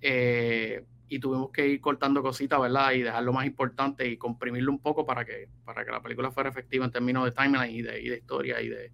Eh, 0.00 0.84
y 1.08 1.18
tuvimos 1.18 1.50
que 1.50 1.66
ir 1.66 1.80
cortando 1.80 2.22
cositas, 2.22 2.60
¿verdad? 2.60 2.92
Y 2.92 3.02
dejar 3.02 3.22
lo 3.24 3.32
más 3.32 3.44
importante 3.44 4.08
y 4.08 4.16
comprimirlo 4.16 4.70
un 4.70 4.78
poco 4.78 5.04
para 5.04 5.24
que, 5.24 5.48
para 5.64 5.84
que 5.84 5.90
la 5.90 6.00
película 6.00 6.30
fuera 6.30 6.48
efectiva 6.48 6.84
en 6.84 6.92
términos 6.92 7.24
de 7.24 7.32
timeline 7.32 7.74
y 7.74 7.82
de, 7.82 8.00
y 8.00 8.08
de 8.08 8.16
historia 8.18 8.62
y 8.62 8.68
de, 8.68 8.92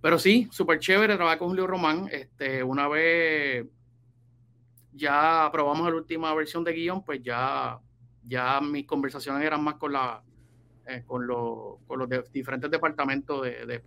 pero 0.00 0.18
sí, 0.18 0.48
súper 0.50 0.78
chévere 0.78 1.16
trabajar 1.16 1.38
con 1.38 1.48
Julio 1.48 1.66
Román. 1.66 2.08
Este, 2.10 2.62
una 2.62 2.88
vez 2.88 3.66
ya 4.92 5.46
aprobamos 5.46 5.88
la 5.88 5.96
última 5.96 6.34
versión 6.34 6.64
de 6.64 6.72
guion, 6.72 7.04
pues 7.04 7.22
ya, 7.22 7.78
ya 8.24 8.60
mis 8.60 8.86
conversaciones 8.86 9.44
eran 9.44 9.62
más 9.62 9.74
con 9.74 9.92
la 9.92 10.22
eh, 10.90 11.04
con, 11.04 11.26
los, 11.26 11.80
con 11.86 11.98
los 11.98 12.08
diferentes 12.32 12.70
departamentos 12.70 13.42
de, 13.42 13.82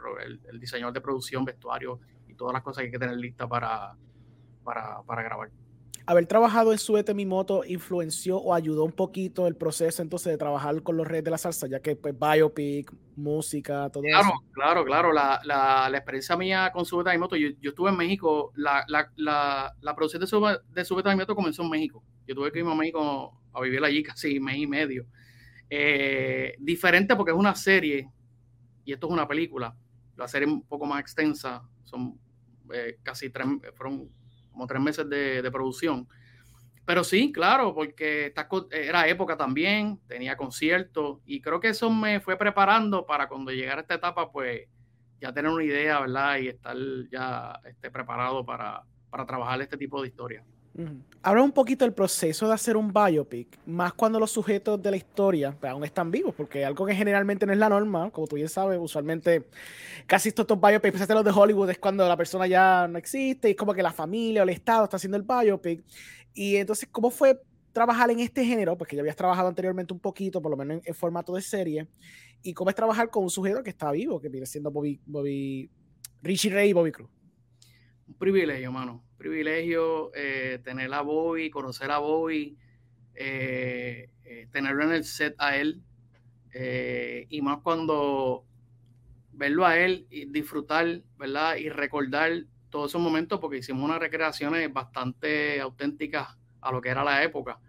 el, 0.51 0.60
diseñador 0.60 0.94
de 0.94 1.01
producción, 1.01 1.44
vestuario 1.44 2.00
y 2.27 2.36
todas 2.36 2.53
las 2.53 2.62
cosas 2.62 2.82
que 2.82 2.86
hay 2.86 2.91
que 2.91 3.00
tener 3.00 3.18
listas 3.18 3.48
para, 3.48 3.96
para, 4.63 5.01
para 5.01 5.24
grabar. 5.24 5.50
Haber 6.12 6.25
trabajado 6.25 6.72
en 6.72 6.77
Suete 6.77 7.13
Mi 7.13 7.25
Moto 7.25 7.63
influenció 7.65 8.38
o 8.38 8.53
ayudó 8.53 8.84
un 8.84 8.91
poquito 8.91 9.48
el 9.48 9.56
proceso 9.56 10.01
entonces 10.01 10.32
de 10.32 10.38
trabajar 10.38 10.84
con 10.84 10.98
los 10.98 11.08
redes 11.08 11.24
de 11.24 11.32
la 11.32 11.38
salsa, 11.38 11.68
ya 11.68 11.80
que 11.80 11.96
pues 11.96 12.13
biopic, 12.18 12.91
música, 13.15 13.89
todo 13.89 14.03
claro, 14.03 14.27
eso. 14.27 14.34
Claro, 14.51 14.86
claro, 14.86 15.13
la, 15.13 15.39
la, 15.46 15.89
la, 15.89 15.98
experiencia 15.98 16.36
mía 16.36 16.70
con 16.74 16.86
Suete 16.86 17.12
Mi 17.12 17.18
Moto, 17.18 17.36
yo, 17.36 17.50
yo, 17.62 17.70
estuve 17.70 17.89
en 17.89 17.98
México, 17.98 18.51
la, 18.56 18.84
la, 18.88 19.74
la 19.80 19.96
producción 19.96 20.22
de, 20.22 20.60
de 20.74 20.86
Suete 20.86 21.10
Mi 21.10 21.15
Moto 21.15 21.36
comenzó 21.36 21.63
en 21.63 21.70
México. 21.70 22.03
Yo 22.27 22.36
tuve 22.36 22.51
que 22.51 22.60
irme 22.60 22.72
a 22.72 22.75
México 22.75 23.41
a 23.53 23.62
vivir 23.62 23.84
allí 23.84 24.03
casi 24.03 24.39
mes 24.39 24.58
y 24.58 24.68
medio. 24.68 25.06
Eh, 25.70 26.56
diferente 26.60 27.15
porque 27.15 27.32
es 27.32 27.38
una 27.38 27.56
serie 27.56 28.10
y 28.84 28.91
esto 28.91 29.08
es 29.08 29.13
una 29.13 29.27
película. 29.27 29.75
La 30.18 30.27
serie 30.27 30.48
es 30.48 30.53
un 30.53 30.63
poco 30.63 30.86
más 30.86 31.00
extensa, 31.00 31.63
son 31.84 32.20
eh, 32.74 33.00
casi 33.01 33.30
tres, 33.30 33.48
fueron 33.75 34.10
como 34.51 34.67
tres 34.67 34.81
meses 34.81 35.10
de, 35.10 35.41
de, 35.41 35.51
producción. 35.51 36.08
Pero 36.86 37.03
sí, 37.03 37.31
claro, 37.31 37.74
porque 37.74 38.34
era 38.72 39.08
época 39.08 39.38
también, 39.38 40.00
tenía 40.08 40.36
conciertos 40.36 41.20
y 41.25 41.41
creo 41.41 41.60
que 41.60 41.70
eso 41.70 41.89
me 41.89 42.20
fue 42.20 42.38
preparando 42.38 43.05
para 43.05 43.27
cuando 43.27 43.51
llegara 43.51 43.79
a 43.79 43.81
esta 43.81 43.96
etapa, 43.96 44.31
pues 44.31 44.67
ya 45.20 45.31
tener 45.31 45.51
una 45.51 45.63
idea, 45.63 46.00
¿verdad? 46.00 46.38
Y 46.38 46.48
estar 46.48 46.75
ya 47.12 47.60
este, 47.65 47.91
preparado 47.91 48.43
para, 48.43 48.84
para 49.10 49.25
trabajar 49.25 49.62
este 49.62 49.77
tipo 49.77 50.01
de 50.01 50.08
historias. 50.08 50.43
Habla 51.22 51.44
un 51.44 51.51
poquito 51.51 51.84
del 51.86 51.94
proceso 51.94 52.48
de 52.48 52.54
hacer 52.54 52.78
un 52.78 52.94
biopic, 52.94 53.60
más 53.66 53.94
cuando 53.94 54.20
los 54.20 54.32
sujetos 54.32 54.82
de 54.82 54.90
la 54.90 54.98
historia 54.98 55.56
pues, 55.60 55.72
aún 55.72 55.84
están 55.84 56.10
vivos, 56.10 56.34
porque 56.34 56.63
algo 56.63 56.86
que 56.86 56.96
generalmente 56.96 57.46
no 57.46 57.51
es 57.51 57.60
la 57.60 57.70
norma, 57.70 58.10
como 58.10 58.25
tú 58.25 58.38
bien 58.38 58.48
sabes, 58.48 58.80
usualmente 58.82 59.46
casi 60.08 60.32
todos 60.32 60.46
estos 60.46 60.62
biopics, 60.62 60.96
especialmente 60.96 61.13
los 61.13 61.36
de 61.36 61.42
Hollywood, 61.42 61.70
es 61.70 61.78
cuando 61.78 62.08
la 62.08 62.16
persona 62.16 62.48
ya 62.48 62.88
no 62.88 62.98
existe 62.98 63.50
y 63.50 63.51
es 63.51 63.58
como 63.58 63.74
que 63.74 63.84
la 63.84 63.92
familia 63.92 64.42
o 64.42 64.44
el 64.44 64.50
Estado 64.50 64.86
está 64.86 64.96
haciendo 64.96 65.18
el 65.18 65.24
biopic. 65.24 65.84
Y 66.34 66.56
entonces, 66.56 66.88
¿cómo 66.90 67.12
fue 67.12 67.42
trabajar 67.74 68.10
en 68.10 68.22
este 68.22 68.46
género? 68.46 68.78
Porque 68.78 68.96
ya 68.96 69.01
habías 69.01 69.18
trabajado 69.18 69.50
anteriormente 69.50 69.94
un 69.94 70.00
poquito, 70.00 70.42
por 70.42 70.51
lo 70.51 70.58
menos 70.58 70.82
en, 70.86 70.96
formato 70.96 71.36
de 71.36 71.42
serie. 71.42 71.88
¿Y 72.42 72.54
cómo 72.54 72.70
es 72.70 72.75
trabajar 72.75 73.10
con 73.10 73.24
un 73.24 73.30
sujeto 73.30 73.62
que 73.62 73.70
está 73.70 73.92
vivo, 73.92 74.20
que 74.20 74.30
viene 74.30 74.46
siendo 74.46 74.72
Bobby, 74.72 75.00
Bobby 75.06 75.70
Richie 76.24 76.50
Ray 76.50 76.70
y 76.70 76.74
Bobby 76.74 76.92
Cruz? 76.92 77.10
Un 78.08 78.16
privilegio, 78.16 78.72
mano 78.72 79.11
privilegio 79.22 80.12
eh, 80.16 80.60
tener 80.63 80.92
a 80.94 81.01
Bobby, 81.01 81.51
conocer 81.51 81.92
a 81.92 82.00
Bobby, 82.00 82.58
eh, 83.13 84.10
eh, 84.25 84.48
tenerlo 84.51 84.84
en 84.86 84.94
el 84.94 85.04
set 85.04 85.36
a 85.38 85.56
él, 85.58 85.84
y 87.30 87.42
más 87.42 87.60
cuando 87.60 88.46
verlo 89.32 89.66
a 89.66 89.78
él 89.78 90.08
y 90.10 90.25
disfrutar, 90.25 91.01
¿verdad? 91.18 91.56
Y 91.56 91.70
recordar 91.70 92.32
todos 92.70 92.92
esos 92.92 93.01
momentos, 93.01 93.40
porque 93.40 93.60
hicimos 93.60 93.84
unas 93.84 94.00
recreaciones 94.00 94.74
bastante 94.74 95.62
auténticas 95.62 96.38
a 96.60 96.72
lo 96.72 96.82
que 96.82 96.90
era 96.90 97.04
la 97.04 97.24
época. 97.24 97.60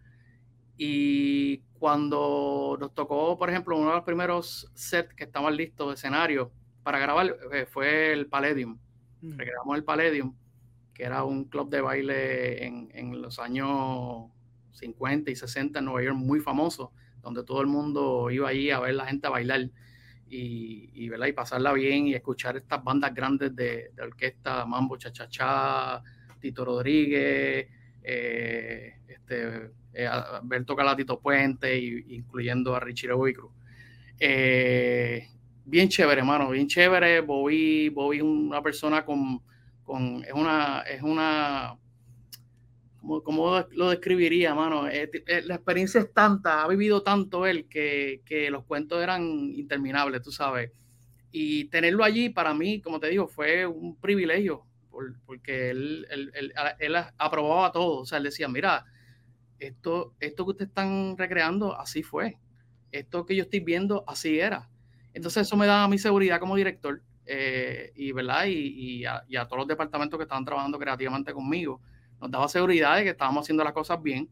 Y 0.76 1.58
cuando 1.78 2.76
nos 2.80 2.92
tocó, 2.94 3.38
por 3.38 3.50
ejemplo, 3.50 3.76
uno 3.76 3.90
de 3.90 3.96
los 3.96 4.04
primeros 4.04 4.68
sets 4.74 5.14
que 5.14 5.24
estaban 5.24 5.56
listos 5.56 5.88
de 5.88 5.94
escenario 5.94 6.50
para 6.82 6.98
grabar 6.98 7.36
fue 7.68 8.12
el 8.12 8.26
Palladium. 8.26 8.78
Mm. 9.20 9.36
Recreamos 9.36 9.76
el 9.76 9.84
Palladium 9.84 10.34
que 10.94 11.04
era 11.04 11.24
un 11.24 11.44
club 11.44 11.70
de 11.70 11.80
baile 11.80 12.66
en, 12.66 12.90
en, 12.94 13.22
los 13.22 13.38
años 13.38 14.30
50 14.72 15.30
y 15.30 15.36
60 15.36 15.78
en 15.78 15.84
Nueva 15.84 16.02
York 16.02 16.16
muy 16.16 16.40
famoso, 16.40 16.92
donde 17.22 17.44
todo 17.44 17.60
el 17.60 17.66
mundo 17.66 18.30
iba 18.30 18.48
allí 18.48 18.70
a 18.70 18.80
ver 18.80 18.94
la 18.94 19.06
gente 19.06 19.28
bailar 19.28 19.70
y, 20.28 20.90
y, 20.94 21.12
y 21.14 21.32
pasarla 21.32 21.72
bien 21.72 22.06
y 22.06 22.14
escuchar 22.14 22.56
estas 22.56 22.82
bandas 22.82 23.14
grandes 23.14 23.54
de, 23.54 23.90
orquesta, 24.02 24.64
Mambo 24.64 24.96
Cha 24.96 26.02
Tito 26.40 26.64
Rodríguez, 26.64 27.68
eh, 28.02 28.94
este, 29.06 29.70
eh, 29.94 30.08
ver 30.44 30.64
tocar 30.64 30.86
a 30.88 30.96
Tito 30.96 31.20
Puente, 31.20 31.78
y, 31.78 32.16
incluyendo 32.16 32.74
a 32.74 32.80
Richie 32.80 33.08
Cruz. 33.08 33.52
Eh, 34.18 35.28
bien 35.64 35.88
chévere, 35.88 36.20
hermano, 36.20 36.50
bien 36.50 36.66
chévere. 36.66 37.20
Bobby, 37.20 37.88
Bobby 37.90 38.20
una 38.20 38.62
persona 38.62 39.04
con 39.04 39.42
es 40.26 40.32
una, 40.32 40.80
es 40.82 41.02
una, 41.02 41.76
¿cómo, 43.00 43.64
lo 43.72 43.90
describiría, 43.90 44.54
mano? 44.54 44.86
La 44.86 45.54
experiencia 45.54 46.00
es 46.00 46.12
tanta, 46.12 46.62
ha 46.62 46.68
vivido 46.68 47.02
tanto 47.02 47.46
él 47.46 47.66
que, 47.68 48.22
que, 48.24 48.50
los 48.50 48.64
cuentos 48.64 49.02
eran 49.02 49.22
interminables, 49.22 50.22
tú 50.22 50.30
sabes. 50.30 50.70
Y 51.30 51.64
tenerlo 51.66 52.04
allí 52.04 52.28
para 52.28 52.54
mí, 52.54 52.80
como 52.80 53.00
te 53.00 53.08
digo, 53.08 53.26
fue 53.26 53.66
un 53.66 53.96
privilegio, 53.96 54.66
porque 55.26 55.70
él, 55.70 56.06
él, 56.10 56.32
él, 56.34 56.52
él 56.78 56.96
aprobaba 57.18 57.72
todo. 57.72 58.00
O 58.00 58.06
sea, 58.06 58.18
él 58.18 58.24
decía, 58.24 58.48
mira, 58.48 58.84
esto, 59.58 60.14
esto 60.20 60.44
que 60.44 60.50
ustedes 60.50 60.68
están 60.68 61.16
recreando, 61.16 61.78
así 61.78 62.02
fue. 62.02 62.38
Esto 62.90 63.24
que 63.24 63.34
yo 63.34 63.44
estoy 63.44 63.60
viendo, 63.60 64.04
así 64.06 64.38
era. 64.38 64.68
Entonces 65.14 65.46
eso 65.46 65.56
me 65.56 65.66
da 65.66 65.88
mi 65.88 65.98
seguridad 65.98 66.40
como 66.40 66.56
director 66.56 67.02
eh, 67.26 67.92
y, 67.94 68.12
¿verdad? 68.12 68.44
Y, 68.46 69.04
a, 69.04 69.24
todos 69.46 69.58
los 69.58 69.66
departamentos 69.66 70.18
que 70.18 70.24
estaban 70.24 70.44
trabajando 70.44 70.78
creativamente 70.78 71.32
conmigo. 71.32 71.80
Nos 72.20 72.30
daba 72.30 72.48
seguridad 72.48 72.96
de 72.96 73.04
que 73.04 73.10
estábamos 73.10 73.44
haciendo 73.44 73.64
las 73.64 73.72
cosas 73.72 74.02
bien. 74.02 74.28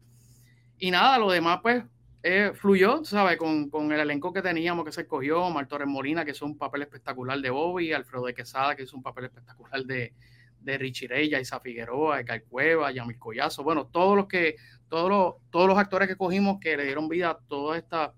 Y 0.77 0.91
nada, 0.91 1.17
lo 1.17 1.29
demás 1.29 1.59
pues 1.61 1.83
eh, 2.23 2.51
fluyó, 2.53 3.03
¿sabes? 3.03 3.37
Con, 3.37 3.69
con, 3.69 3.91
el 3.91 3.99
elenco 3.99 4.33
que 4.33 4.41
teníamos 4.41 4.85
que 4.85 4.91
se 4.91 5.01
escogió, 5.01 5.49
Mar 5.49 5.67
Torres 5.67 5.87
Molina, 5.87 6.25
que 6.25 6.31
hizo 6.31 6.45
un 6.45 6.57
papel 6.57 6.83
espectacular 6.83 7.39
de 7.39 7.49
Bobby, 7.49 7.93
Alfredo 7.93 8.25
de 8.25 8.33
Quesada, 8.33 8.75
que 8.75 8.83
hizo 8.83 8.95
un 8.95 9.03
papel 9.03 9.25
espectacular 9.25 9.83
de, 9.83 10.13
de 10.61 10.77
Richie 10.77 11.07
Rey, 11.07 11.33
Isa 11.35 11.59
Figueroa, 11.59 12.23
de 12.23 12.43
Cueva, 12.43 12.91
Yamil 12.91 13.17
Collazo, 13.17 13.63
bueno, 13.63 13.87
todos 13.87 14.15
los 14.15 14.27
que, 14.27 14.55
todos 14.87 15.09
los, 15.09 15.35
todos 15.49 15.67
los 15.67 15.77
actores 15.77 16.07
que 16.07 16.15
cogimos 16.15 16.59
que 16.59 16.77
le 16.77 16.85
dieron 16.85 17.09
vida 17.09 17.31
a 17.31 17.39
todas 17.47 17.81
estas 17.81 18.11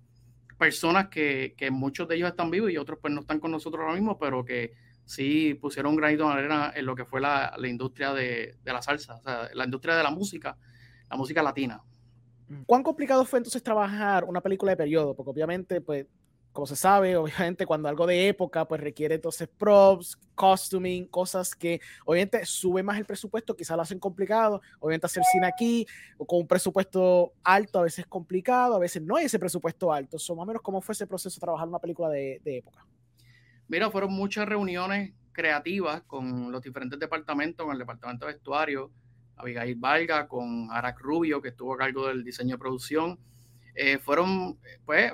personas 0.64 1.10
que, 1.10 1.56
que, 1.58 1.70
muchos 1.70 2.08
de 2.08 2.16
ellos 2.16 2.30
están 2.30 2.50
vivos 2.50 2.72
y 2.72 2.78
otros 2.78 2.98
pues 3.02 3.14
no 3.14 3.20
están 3.20 3.42
con 3.42 3.52
nosotros 3.52 3.82
ahora 3.82 3.96
mismo, 3.96 4.18
pero 4.18 4.46
que 4.46 4.72
sí 5.04 5.56
pusieron 5.56 5.94
granito 5.98 6.26
de 6.26 6.34
arena 6.34 6.72
en 6.74 6.86
lo 6.86 6.96
que 6.96 7.04
fue 7.04 7.20
la, 7.20 7.54
la 7.58 7.68
industria 7.68 8.14
de, 8.14 8.56
de, 8.64 8.74
la 8.74 8.82
salsa, 8.82 9.16
o 9.16 9.22
sea, 9.22 9.50
la 9.54 9.66
industria 9.66 9.98
de 9.98 10.04
la 10.04 10.10
música, 10.10 10.56
la 11.10 11.18
música 11.18 11.44
latina. 11.44 11.84
¿Cuán 12.66 12.82
complicado 12.82 13.26
fue 13.26 13.40
entonces 13.40 13.62
trabajar 13.62 14.24
una 14.24 14.40
película 14.40 14.72
de 14.72 14.78
periodo? 14.78 15.14
Porque 15.14 15.32
obviamente, 15.32 15.82
pues, 15.82 16.06
como 16.54 16.68
se 16.68 16.76
sabe, 16.76 17.18
obviamente 17.18 17.66
cuando 17.66 17.90
algo 17.90 18.06
de 18.06 18.28
época, 18.28 18.66
pues 18.66 18.80
requiere 18.80 19.16
entonces 19.16 19.50
props, 19.58 20.18
costuming, 20.36 21.08
cosas 21.08 21.56
que 21.56 21.82
obviamente 22.06 22.46
sube 22.46 22.84
más 22.84 22.98
el 23.00 23.06
presupuesto, 23.06 23.56
quizás 23.56 23.76
lo 23.76 23.82
hacen 23.82 24.00
complicado, 24.00 24.62
obviamente 24.80 25.08
hacer 25.08 25.24
cine 25.32 25.48
aquí 25.48 25.86
o 26.18 26.26
con 26.26 26.42
un 26.42 26.48
presupuesto 26.48 27.34
alto 27.44 27.80
a 27.80 27.84
veces 27.84 28.00
es 28.00 28.08
complicado, 28.08 28.76
a 28.76 28.80
veces 28.80 29.02
no 29.02 29.16
hay 29.16 29.26
ese 29.26 29.40
presupuesto 29.40 29.92
alto. 29.92 30.20
So, 30.20 30.36
más 30.36 30.44
o 30.44 30.46
menos, 30.46 30.62
¿cómo 30.62 30.80
fue 30.80 30.94
ese 30.94 31.08
proceso 31.08 31.36
de 31.36 31.42
trabajar 31.42 31.68
una 31.68 31.80
película 31.80 32.10
de, 32.10 32.40
época? 32.46 32.86
Mira, 33.68 33.90
fueron 33.90 34.14
muchas 34.14 34.48
reuniones 34.48 35.12
creativas 35.32 36.04
con 36.04 36.52
los 36.52 36.62
diferentes 36.62 37.00
departamentos, 37.00 37.66
con 37.66 37.74
el 37.74 37.80
departamento 37.80 38.28
de 38.28 38.34
vestuario, 38.34 38.92
Abigail 39.38 39.76
Valga, 39.76 40.28
con 40.28 40.70
Arac 40.70 41.00
Rubio, 41.00 41.42
que 41.42 41.50
estuvo 41.50 41.74
a 41.74 41.78
cargo 41.78 42.08
del 42.08 42.24
diseño 42.24 42.56
de 42.56 42.60
producción. 42.60 43.18
Eh, 43.74 43.98
fueron, 43.98 44.60
pues, 44.86 45.14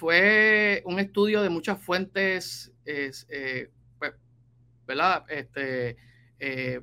fue 0.00 0.82
un 0.86 0.98
estudio 0.98 1.42
de 1.42 1.50
muchas 1.50 1.78
fuentes, 1.78 2.72
eh, 2.86 3.70
pues, 3.98 4.14
¿verdad? 4.86 5.26
Este, 5.28 5.98
eh, 6.38 6.80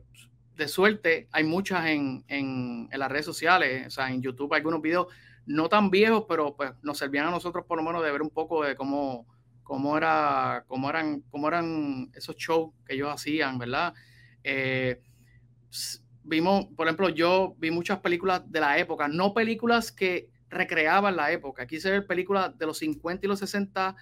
de 0.56 0.68
suerte, 0.68 1.28
hay 1.32 1.44
muchas 1.44 1.88
en, 1.88 2.24
en, 2.28 2.88
las 2.92 3.12
redes 3.12 3.26
sociales, 3.26 3.88
o 3.88 3.90
sea, 3.90 4.12
en 4.12 4.22
YouTube 4.22 4.54
algunos 4.54 4.84
videos 4.84 5.08
no 5.48 5.68
tan 5.68 5.90
viejos, 5.90 6.26
pero 6.30 6.56
pues 6.56 6.74
nos 6.84 7.00
servían 7.00 7.26
a 7.26 7.32
nosotros 7.32 7.66
por 7.66 7.80
lo 7.80 7.84
menos 7.84 8.04
de 8.04 8.12
ver 8.12 8.22
un 8.22 8.30
poco 8.30 8.64
de 8.64 8.76
cómo, 8.76 9.26
cómo, 9.64 9.98
era, 9.98 10.64
cómo, 10.68 10.88
eran, 10.88 11.22
cómo 11.32 11.48
eran 11.48 12.12
esos 12.14 12.36
shows 12.36 12.72
que 12.86 12.94
ellos 12.94 13.10
hacían, 13.12 13.58
¿verdad? 13.58 13.96
Eh, 14.44 15.02
vimos, 16.24 16.68
por 16.76 16.86
ejemplo, 16.86 17.10
yo 17.10 17.56
vi 17.58 17.72
muchas 17.72 17.98
películas 17.98 18.44
de 18.46 18.60
la 18.60 18.78
época, 18.78 19.08
no 19.08 19.34
películas 19.34 19.92
que 19.92 20.30
recreaban 20.50 21.16
la 21.16 21.32
época. 21.32 21.66
Quise 21.68 21.92
ver 21.92 22.08
películas 22.08 22.58
de 22.58 22.66
los 22.66 22.78
50 22.78 23.26
y 23.26 23.30
los 23.30 23.40
60 23.40 23.96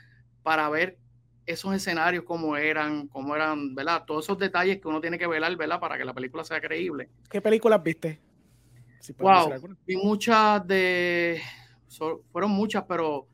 para 0.43 0.69
ver 0.69 0.97
esos 1.45 1.73
escenarios, 1.73 2.23
cómo 2.23 2.57
eran, 2.57 3.07
cómo 3.07 3.35
eran, 3.35 3.75
¿verdad? 3.75 4.03
Todos 4.05 4.25
esos 4.25 4.37
detalles 4.37 4.81
que 4.81 4.87
uno 4.87 5.01
tiene 5.01 5.17
que 5.17 5.27
velar, 5.27 5.55
¿verdad? 5.55 5.79
Para 5.79 5.97
que 5.97 6.05
la 6.05 6.13
película 6.13 6.43
sea 6.43 6.59
creíble. 6.59 7.09
¿Qué 7.29 7.41
películas 7.41 7.81
viste? 7.83 8.19
wow, 9.19 9.53
vi 9.85 9.97
muchas 9.97 10.65
de, 10.65 11.39
fueron 12.31 12.49
muchas, 12.49 12.83
pero 12.87 13.27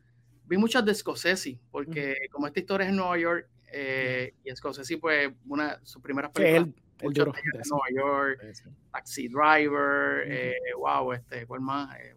vi 0.46 0.58
muchas 0.58 0.84
de 0.84 0.94
Scorsese, 0.94 1.58
porque 1.72 2.16
como 2.30 2.48
esta 2.48 2.60
historia 2.60 2.84
es 2.86 2.90
en 2.90 2.98
Nueva 2.98 3.18
York, 3.18 3.48
eh, 3.72 4.34
y 4.44 4.54
Scorsese, 4.54 4.98
pues, 4.98 5.32
una 5.48 5.78
de 5.78 5.86
sus 5.86 6.02
primeras 6.02 6.32
películas 6.32 6.81
el 7.02 7.14
duro 7.14 7.32
de 7.32 7.62
Nueva 7.70 7.86
York, 7.94 8.54
Taxi 8.92 9.28
Driver, 9.28 10.24
eh, 10.28 10.56
wow, 10.78 11.14
este, 11.14 11.46
¿cuál 11.46 11.62
más? 11.62 11.96
Eh, 12.00 12.16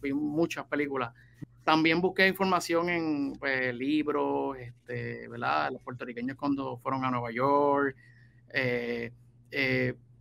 vi 0.00 0.12
muchas 0.12 0.66
películas. 0.66 1.12
También 1.64 2.00
busqué 2.00 2.28
información 2.28 2.88
en 2.88 3.32
pues, 3.38 3.74
libros, 3.74 4.56
este, 4.58 5.26
¿verdad? 5.28 5.72
Los 5.72 5.82
puertorriqueños 5.82 6.36
cuando 6.36 6.78
fueron 6.78 7.04
a 7.04 7.10
Nueva 7.10 7.30
York. 7.32 7.96
Eh, 8.52 9.12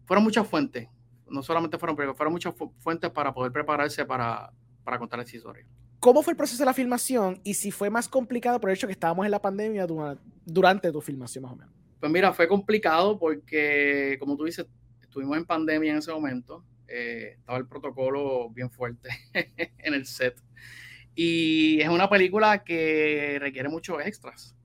fueron 0.06 0.24
muchas 0.24 0.48
fuentes. 0.48 0.88
no 1.30 1.42
solamente 1.44 1.78
fueron 1.78 1.96
películas, 1.96 2.18
fueron 2.18 2.34
muchas 2.34 2.54
fuentes 2.80 3.10
para 3.12 3.34
poder 3.34 3.52
prepararse 3.52 4.06
para, 4.06 4.52
para 4.84 4.98
contar 4.98 5.20
esa 5.20 5.36
historia. 5.36 5.66
¿Cómo 6.00 6.22
fue 6.22 6.34
el 6.34 6.38
proceso 6.38 6.62
de 6.62 6.66
la 6.66 6.74
filmación 6.74 7.42
y 7.44 7.56
si 7.56 7.72
fue 7.72 7.90
más 7.90 8.08
complicado 8.08 8.60
por 8.60 8.70
el 8.70 8.76
hecho 8.76 8.86
que 8.86 8.94
estábamos 8.94 9.26
en 9.26 9.32
la 9.32 9.42
pandemia 9.42 9.88
durante 10.46 10.92
tu 10.92 11.02
filmación 11.02 11.44
más 11.44 11.54
o 11.54 11.56
menos? 11.56 11.85
Pues 12.00 12.12
mira, 12.12 12.34
fue 12.34 12.48
complicado 12.48 13.18
porque, 13.18 14.18
como 14.20 14.36
tú 14.36 14.46
dices, 14.46 14.68
estuvimos 15.02 15.38
en 15.38 15.46
pandemia 15.46 15.92
en 15.92 15.98
ese 16.00 16.12
momento, 16.12 16.64
eh, 16.88 17.36
estaba 17.38 17.58
el 17.58 17.68
protocolo 17.68 18.50
bien 18.50 18.70
fuerte 18.70 19.10
en 19.80 19.94
el 19.94 20.06
set. 20.06 20.36
Y 21.16 21.80
es 21.80 21.88
una 21.88 22.10
película 22.10 22.64
que 22.64 23.38
requiere 23.40 23.70
muchos 23.70 24.06
extras. 24.06 24.56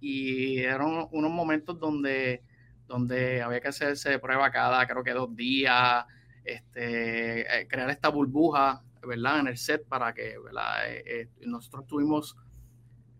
Y 0.00 0.58
eran 0.58 1.08
unos 1.10 1.30
momentos 1.30 1.78
donde, 1.78 2.42
donde 2.86 3.40
había 3.40 3.60
que 3.60 3.68
hacerse 3.68 4.18
prueba 4.18 4.50
cada, 4.50 4.86
creo 4.86 5.04
que 5.04 5.12
dos 5.12 5.34
días, 5.34 6.04
este, 6.44 7.60
eh, 7.60 7.68
crear 7.68 7.88
esta 7.88 8.08
burbuja, 8.08 8.82
¿verdad? 9.06 9.40
En 9.40 9.46
el 9.46 9.56
set 9.56 9.86
para 9.86 10.12
que, 10.12 10.36
¿verdad? 10.38 10.88
Eh, 10.88 11.28
nosotros 11.46 11.86
tuvimos 11.86 12.36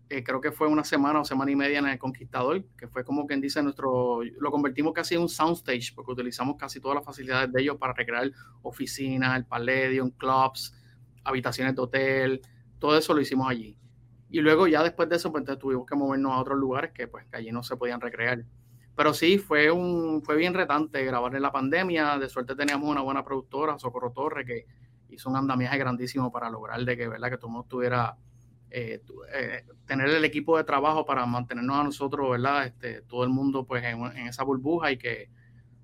eh, 0.09 0.23
creo 0.23 0.39
que 0.39 0.51
fue 0.51 0.67
una 0.67 0.83
semana 0.83 1.21
o 1.21 1.25
semana 1.25 1.49
y 1.49 1.55
media 1.55 1.79
en 1.79 1.87
El 1.87 1.97
Conquistador, 1.97 2.63
que 2.77 2.87
fue 2.87 3.03
como 3.03 3.25
quien 3.25 3.41
dice 3.41 3.63
nuestro, 3.63 4.21
lo 4.23 4.51
convertimos 4.51 4.93
casi 4.93 5.15
en 5.15 5.21
un 5.21 5.29
soundstage, 5.29 5.93
porque 5.95 6.11
utilizamos 6.11 6.57
casi 6.57 6.79
todas 6.79 6.95
las 6.95 7.05
facilidades 7.05 7.51
de 7.51 7.61
ellos 7.61 7.77
para 7.77 7.93
recrear 7.93 8.31
oficinas, 8.61 9.35
el 9.35 9.45
Palladium, 9.45 10.11
clubs, 10.11 10.75
habitaciones 11.23 11.75
de 11.75 11.81
hotel, 11.81 12.41
todo 12.77 12.97
eso 12.97 13.13
lo 13.13 13.21
hicimos 13.21 13.49
allí. 13.49 13.77
Y 14.29 14.41
luego 14.41 14.67
ya 14.67 14.83
después 14.83 15.09
de 15.09 15.15
eso, 15.15 15.31
pues 15.31 15.43
tuvimos 15.57 15.85
que 15.87 15.95
movernos 15.95 16.33
a 16.33 16.37
otros 16.37 16.59
lugares 16.59 16.91
que 16.91 17.07
pues 17.07 17.25
allí 17.31 17.51
no 17.51 17.63
se 17.63 17.75
podían 17.75 17.99
recrear. 17.99 18.43
Pero 18.95 19.13
sí, 19.13 19.37
fue, 19.37 19.71
un, 19.71 20.21
fue 20.23 20.35
bien 20.37 20.53
retante 20.53 21.03
grabar 21.03 21.35
en 21.35 21.41
la 21.41 21.51
pandemia. 21.51 22.17
De 22.17 22.29
suerte 22.29 22.55
teníamos 22.55 22.89
una 22.89 23.01
buena 23.01 23.23
productora, 23.23 23.77
Socorro 23.79 24.11
Torre, 24.11 24.45
que 24.45 24.65
hizo 25.09 25.29
un 25.29 25.35
andamiaje 25.35 25.77
grandísimo 25.77 26.31
para 26.31 26.49
lograr 26.49 26.83
de 26.83 26.95
que, 26.95 27.07
¿verdad? 27.07 27.29
que 27.29 27.37
todo 27.37 27.47
el 27.47 27.53
mundo 27.53 27.65
estuviera 27.65 28.17
eh, 28.69 29.01
eh, 29.33 29.63
tener 29.85 30.09
el 30.09 30.25
equipo 30.25 30.57
de 30.57 30.63
trabajo 30.63 31.05
para 31.05 31.25
mantenernos 31.25 31.77
a 31.77 31.83
nosotros, 31.83 32.31
¿verdad? 32.31 32.65
Este, 32.65 33.01
todo 33.01 33.23
el 33.23 33.29
mundo 33.29 33.65
pues 33.65 33.83
en, 33.83 34.27
esa 34.27 34.43
burbuja 34.43 34.91
y 34.91 34.97
que 34.97 35.29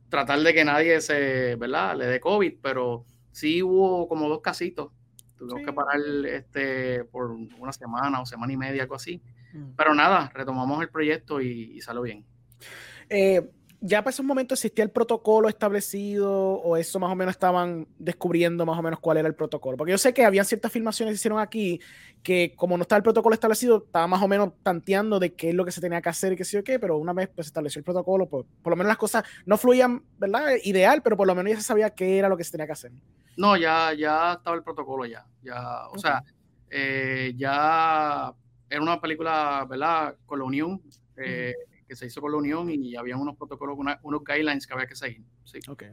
tratar 0.09 0.39
de 0.39 0.53
que 0.53 0.65
nadie 0.65 0.99
se, 1.01 1.55
¿verdad? 1.55 1.95
Le 1.97 2.05
dé 2.05 2.19
COVID, 2.19 2.55
pero 2.61 3.05
sí 3.31 3.63
hubo 3.63 4.07
como 4.07 4.27
dos 4.27 4.41
casitos. 4.41 4.91
Tuvimos 5.37 5.65
que 5.65 5.73
parar 5.73 5.99
este, 6.25 7.03
por 7.05 7.31
una 7.31 7.71
semana 7.71 8.21
o 8.21 8.25
semana 8.25 8.53
y 8.53 8.57
media, 8.57 8.83
algo 8.83 8.95
así. 8.95 9.21
Mm. 9.53 9.71
Pero 9.75 9.95
nada, 9.95 10.31
retomamos 10.33 10.81
el 10.81 10.89
proyecto 10.89 11.41
y, 11.41 11.71
y 11.73 11.81
salió 11.81 12.01
bien. 12.01 12.25
Eh, 13.09 13.41
ya 13.83 14.03
para 14.03 14.11
ese 14.11 14.21
momento 14.21 14.53
existía 14.53 14.83
el 14.83 14.91
protocolo 14.91 15.49
establecido 15.49 16.31
o 16.31 16.77
eso 16.77 16.99
más 16.99 17.11
o 17.11 17.15
menos 17.15 17.33
estaban 17.33 17.87
descubriendo 17.97 18.63
más 18.63 18.77
o 18.77 18.81
menos 18.83 18.99
cuál 18.99 19.17
era 19.17 19.27
el 19.27 19.33
protocolo. 19.33 19.75
Porque 19.75 19.91
yo 19.91 19.97
sé 19.97 20.13
que 20.13 20.23
habían 20.23 20.45
ciertas 20.45 20.71
filmaciones 20.71 21.13
que 21.13 21.15
hicieron 21.15 21.39
aquí 21.39 21.81
que 22.21 22.53
como 22.55 22.77
no 22.77 22.83
estaba 22.83 22.97
el 22.97 23.03
protocolo 23.03 23.33
establecido, 23.33 23.83
estaba 23.83 24.05
más 24.05 24.21
o 24.21 24.27
menos 24.27 24.51
tanteando 24.61 25.19
de 25.19 25.33
qué 25.33 25.49
es 25.49 25.55
lo 25.55 25.65
que 25.65 25.71
se 25.71 25.81
tenía 25.81 25.99
que 25.99 26.09
hacer 26.09 26.33
y 26.33 26.35
qué 26.35 26.45
sé 26.45 26.57
yo 26.57 26.63
qué, 26.63 26.77
pero 26.77 26.97
una 26.97 27.11
vez 27.11 27.27
pues 27.33 27.47
estableció 27.47 27.79
el 27.79 27.83
protocolo, 27.83 28.27
pues 28.29 28.45
por 28.61 28.69
lo 28.69 28.77
menos 28.77 28.89
las 28.89 28.97
cosas 28.97 29.23
no 29.47 29.57
fluían, 29.57 30.03
¿verdad? 30.19 30.51
Ideal, 30.63 31.01
pero 31.01 31.17
por 31.17 31.25
lo 31.25 31.33
menos 31.33 31.53
ya 31.53 31.57
se 31.57 31.63
sabía 31.63 31.89
qué 31.89 32.19
era 32.19 32.29
lo 32.29 32.37
que 32.37 32.43
se 32.43 32.51
tenía 32.51 32.67
que 32.67 32.73
hacer. 32.73 32.91
No, 33.35 33.57
ya, 33.57 33.93
ya 33.93 34.33
estaba 34.33 34.55
el 34.55 34.63
protocolo 34.63 35.05
ya. 35.07 35.25
ya 35.41 35.87
o 35.87 35.97
sea, 35.97 36.23
eh, 36.69 37.33
ya 37.35 38.31
era 38.69 38.81
una 38.81 39.01
película, 39.01 39.65
¿verdad? 39.67 40.15
Con 40.27 40.37
la 40.37 40.45
unión. 40.45 40.79
Eh, 41.17 41.55
que 41.91 41.97
se 41.97 42.05
hizo 42.05 42.21
con 42.21 42.31
la 42.31 42.37
Unión 42.37 42.69
y 42.69 42.95
había 42.95 43.17
unos 43.17 43.35
protocolos, 43.35 43.77
unos 43.77 44.23
guidelines 44.23 44.65
que 44.65 44.73
había 44.73 44.87
que 44.87 44.95
seguir. 44.95 45.25
Sí. 45.43 45.59
Okay. 45.67 45.89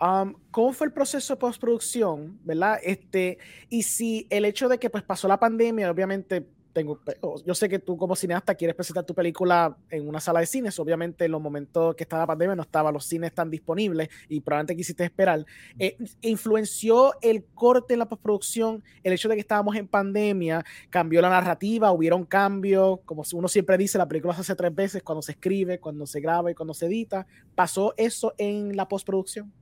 Um, 0.00 0.34
¿Cómo 0.52 0.72
fue 0.72 0.86
el 0.86 0.92
proceso 0.92 1.34
de 1.34 1.40
postproducción, 1.40 2.38
verdad? 2.44 2.78
Este, 2.80 3.38
y 3.68 3.82
si 3.82 4.28
el 4.30 4.44
hecho 4.44 4.68
de 4.68 4.78
que 4.78 4.90
pues 4.90 5.02
pasó 5.02 5.26
la 5.26 5.40
pandemia, 5.40 5.90
obviamente 5.90 6.46
tengo, 6.72 7.00
yo 7.44 7.54
sé 7.54 7.68
que 7.68 7.78
tú 7.78 7.96
como 7.96 8.16
cineasta 8.16 8.54
quieres 8.54 8.74
presentar 8.74 9.04
tu 9.04 9.14
película 9.14 9.76
en 9.90 10.08
una 10.08 10.20
sala 10.20 10.40
de 10.40 10.46
cines, 10.46 10.78
obviamente 10.78 11.24
en 11.24 11.32
los 11.32 11.40
momentos 11.40 11.94
que 11.94 12.04
estaba 12.04 12.22
la 12.22 12.26
pandemia 12.26 12.56
no 12.56 12.62
estaban 12.62 12.92
los 12.92 13.04
cines 13.04 13.32
tan 13.32 13.50
disponibles 13.50 14.08
y 14.28 14.40
probablemente 14.40 14.76
quisiste 14.76 15.04
esperar. 15.04 15.44
Eh, 15.78 15.96
¿Influenció 16.22 17.14
el 17.20 17.44
corte 17.54 17.94
en 17.94 18.00
la 18.00 18.08
postproducción 18.08 18.82
el 19.02 19.12
hecho 19.12 19.28
de 19.28 19.34
que 19.34 19.40
estábamos 19.40 19.76
en 19.76 19.86
pandemia? 19.86 20.64
¿Cambió 20.90 21.20
la 21.20 21.30
narrativa? 21.30 21.92
¿Hubieron 21.92 22.24
cambios? 22.24 23.00
Como 23.04 23.22
uno 23.34 23.48
siempre 23.48 23.76
dice, 23.78 23.98
la 23.98 24.08
película 24.08 24.34
se 24.34 24.40
hace 24.40 24.54
tres 24.54 24.74
veces, 24.74 25.02
cuando 25.02 25.22
se 25.22 25.32
escribe, 25.32 25.78
cuando 25.78 26.06
se 26.06 26.20
graba 26.20 26.50
y 26.50 26.54
cuando 26.54 26.74
se 26.74 26.86
edita. 26.86 27.26
¿Pasó 27.54 27.94
eso 27.96 28.34
en 28.38 28.76
la 28.76 28.88
postproducción? 28.88 29.52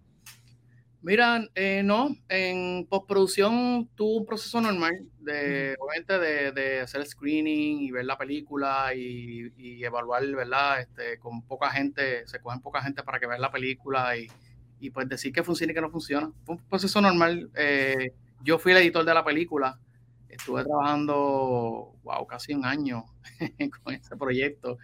Mira, 1.02 1.48
eh, 1.54 1.82
no, 1.82 2.14
en 2.28 2.86
postproducción 2.86 3.88
tuvo 3.94 4.18
un 4.18 4.26
proceso 4.26 4.60
normal 4.60 5.08
de, 5.18 5.74
de, 6.06 6.52
de, 6.52 6.80
hacer 6.80 7.06
screening 7.06 7.80
y 7.80 7.90
ver 7.90 8.04
la 8.04 8.18
película 8.18 8.92
y, 8.94 9.50
evaluar, 9.82 10.26
¿verdad? 10.26 10.80
Este, 10.80 11.18
con 11.18 11.40
poca 11.42 11.70
gente, 11.70 12.26
se 12.26 12.38
cogen 12.40 12.60
poca 12.60 12.82
gente 12.82 13.02
para 13.02 13.18
que 13.18 13.26
vean 13.26 13.40
la 13.40 13.50
película 13.50 14.14
y, 14.14 14.28
y 14.78 14.90
pues 14.90 15.08
decir 15.08 15.32
que 15.32 15.42
funciona 15.42 15.72
y 15.72 15.74
que 15.74 15.80
no 15.80 15.90
funciona. 15.90 16.30
Fue 16.44 16.56
un 16.56 16.62
proceso 16.68 17.00
normal. 17.00 17.50
Eh, 17.54 18.12
yo 18.42 18.58
fui 18.58 18.72
el 18.72 18.78
editor 18.78 19.04
de 19.04 19.14
la 19.14 19.24
película, 19.24 19.78
estuve 20.28 20.64
trabajando, 20.64 21.94
wow, 22.02 22.26
casi 22.26 22.52
un 22.52 22.66
año 22.66 23.04
con 23.82 23.94
este 23.94 24.16
proyecto, 24.16 24.76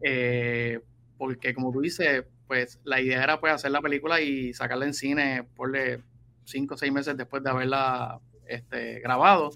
eh, 0.00 0.80
porque 1.16 1.52
como 1.52 1.72
tú 1.72 1.80
dices, 1.80 2.24
pues 2.48 2.80
la 2.82 3.00
idea 3.00 3.22
era 3.22 3.38
pues 3.38 3.52
hacer 3.52 3.70
la 3.70 3.82
película 3.82 4.20
y 4.20 4.54
sacarla 4.54 4.86
en 4.86 4.94
cine 4.94 5.46
por 5.54 5.70
cinco 6.44 6.74
o 6.74 6.78
seis 6.78 6.90
meses 6.90 7.16
después 7.16 7.44
de 7.44 7.50
haberla 7.50 8.20
este, 8.46 9.00
grabado. 9.00 9.50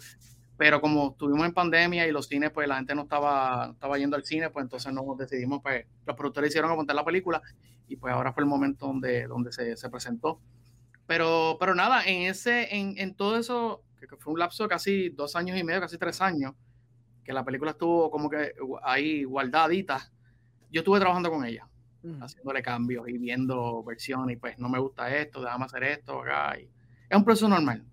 Pero 0.58 0.80
como 0.80 1.12
estuvimos 1.12 1.46
en 1.46 1.54
pandemia 1.54 2.06
y 2.06 2.12
los 2.12 2.26
cines, 2.26 2.50
pues 2.50 2.68
la 2.68 2.76
gente 2.76 2.94
no 2.94 3.02
estaba, 3.02 3.70
estaba 3.72 3.98
yendo 3.98 4.14
al 4.14 4.24
cine, 4.24 4.50
pues 4.50 4.64
entonces 4.64 4.92
nos 4.92 5.16
decidimos, 5.16 5.60
pues 5.62 5.86
los 6.06 6.14
productores 6.14 6.50
hicieron 6.50 6.70
a 6.70 6.76
montar 6.76 6.94
la 6.94 7.04
película 7.04 7.40
y 7.88 7.96
pues 7.96 8.12
ahora 8.12 8.32
fue 8.34 8.42
el 8.42 8.48
momento 8.48 8.86
donde, 8.86 9.26
donde 9.26 9.52
se, 9.52 9.74
se 9.76 9.88
presentó. 9.88 10.38
Pero, 11.06 11.56
pero 11.58 11.74
nada, 11.74 12.04
en, 12.04 12.30
ese, 12.30 12.76
en, 12.76 12.96
en 12.98 13.14
todo 13.14 13.38
eso, 13.38 13.82
que 13.98 14.16
fue 14.18 14.34
un 14.34 14.38
lapso 14.38 14.64
de 14.64 14.68
casi 14.68 15.08
dos 15.08 15.34
años 15.34 15.58
y 15.58 15.64
medio, 15.64 15.80
casi 15.80 15.96
tres 15.96 16.20
años, 16.20 16.52
que 17.24 17.32
la 17.32 17.44
película 17.44 17.70
estuvo 17.70 18.10
como 18.10 18.28
que 18.28 18.52
ahí 18.82 19.24
guardadita, 19.24 20.12
yo 20.70 20.80
estuve 20.80 21.00
trabajando 21.00 21.30
con 21.30 21.44
ella 21.44 21.66
haciéndole 22.20 22.62
cambios 22.62 23.08
y 23.08 23.18
viendo 23.18 23.82
versiones 23.82 24.36
y 24.36 24.38
pues 24.38 24.58
no 24.58 24.68
me 24.68 24.78
gusta 24.78 25.14
esto, 25.16 25.40
déjame 25.40 25.64
hacer 25.64 25.84
esto 25.84 26.20
acá. 26.20 26.58
Y 26.58 26.68
es 27.08 27.16
un 27.16 27.24
proceso 27.24 27.48
normal. 27.48 27.84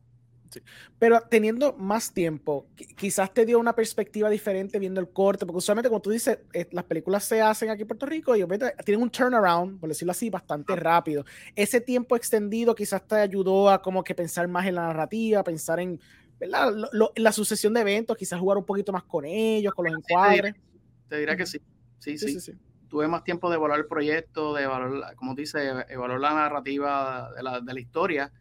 Pero 0.97 1.21
teniendo 1.29 1.73
más 1.73 2.11
tiempo, 2.11 2.67
quizás 2.97 3.33
te 3.33 3.45
dio 3.45 3.59
una 3.59 3.73
perspectiva 3.73 4.29
diferente 4.29 4.79
viendo 4.79 4.99
el 4.99 5.09
corte, 5.09 5.45
porque 5.45 5.57
usualmente 5.57 5.89
como 5.89 6.01
tú 6.01 6.09
dices, 6.09 6.39
eh, 6.53 6.67
las 6.71 6.85
películas 6.85 7.23
se 7.23 7.41
hacen 7.41 7.69
aquí 7.69 7.83
en 7.83 7.87
Puerto 7.87 8.05
Rico 8.05 8.35
y 8.35 8.43
tienen 8.83 9.03
un 9.03 9.09
turnaround, 9.09 9.79
por 9.79 9.89
decirlo 9.89 10.11
así, 10.11 10.29
bastante 10.29 10.75
rápido. 10.75 11.23
Ese 11.55 11.81
tiempo 11.81 12.15
extendido 12.15 12.73
quizás 12.73 13.05
te 13.07 13.15
ayudó 13.15 13.69
a 13.69 13.81
como 13.81 14.03
que 14.03 14.15
pensar 14.15 14.47
más 14.47 14.65
en 14.65 14.75
la 14.75 14.87
narrativa, 14.87 15.43
pensar 15.43 15.79
en 15.79 15.99
la 16.39 17.31
sucesión 17.31 17.73
de 17.73 17.81
eventos, 17.81 18.17
quizás 18.17 18.39
jugar 18.39 18.57
un 18.57 18.65
poquito 18.65 18.91
más 18.91 19.03
con 19.03 19.25
ellos, 19.25 19.73
con 19.73 19.85
los 19.85 19.95
encuadres. 19.95 20.55
Te 21.07 21.17
diré, 21.17 21.37
que 21.37 21.45
sí. 21.45 21.59
Sí, 21.99 22.17
sí. 22.17 22.39
sí 22.39 22.53
tuve 22.89 23.07
más 23.07 23.23
tiempo 23.23 23.49
de 23.49 23.55
evaluar 23.55 23.79
el 23.79 23.85
proyecto, 23.85 24.53
de 24.53 24.63
evaluar, 24.63 25.15
como 25.15 25.35
dice, 25.35 25.85
evaluar 25.87 26.19
la 26.19 26.33
narrativa 26.33 27.31
de 27.35 27.43
la, 27.43 27.61
de 27.61 27.73
la 27.73 27.79
historia. 27.79 28.31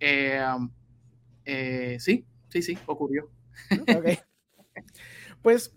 Eh, 0.00 0.42
eh, 1.44 1.96
sí, 2.00 2.24
sí, 2.48 2.62
sí, 2.62 2.78
ocurrió. 2.86 3.30
Ok. 3.82 4.06
Pues, 5.42 5.74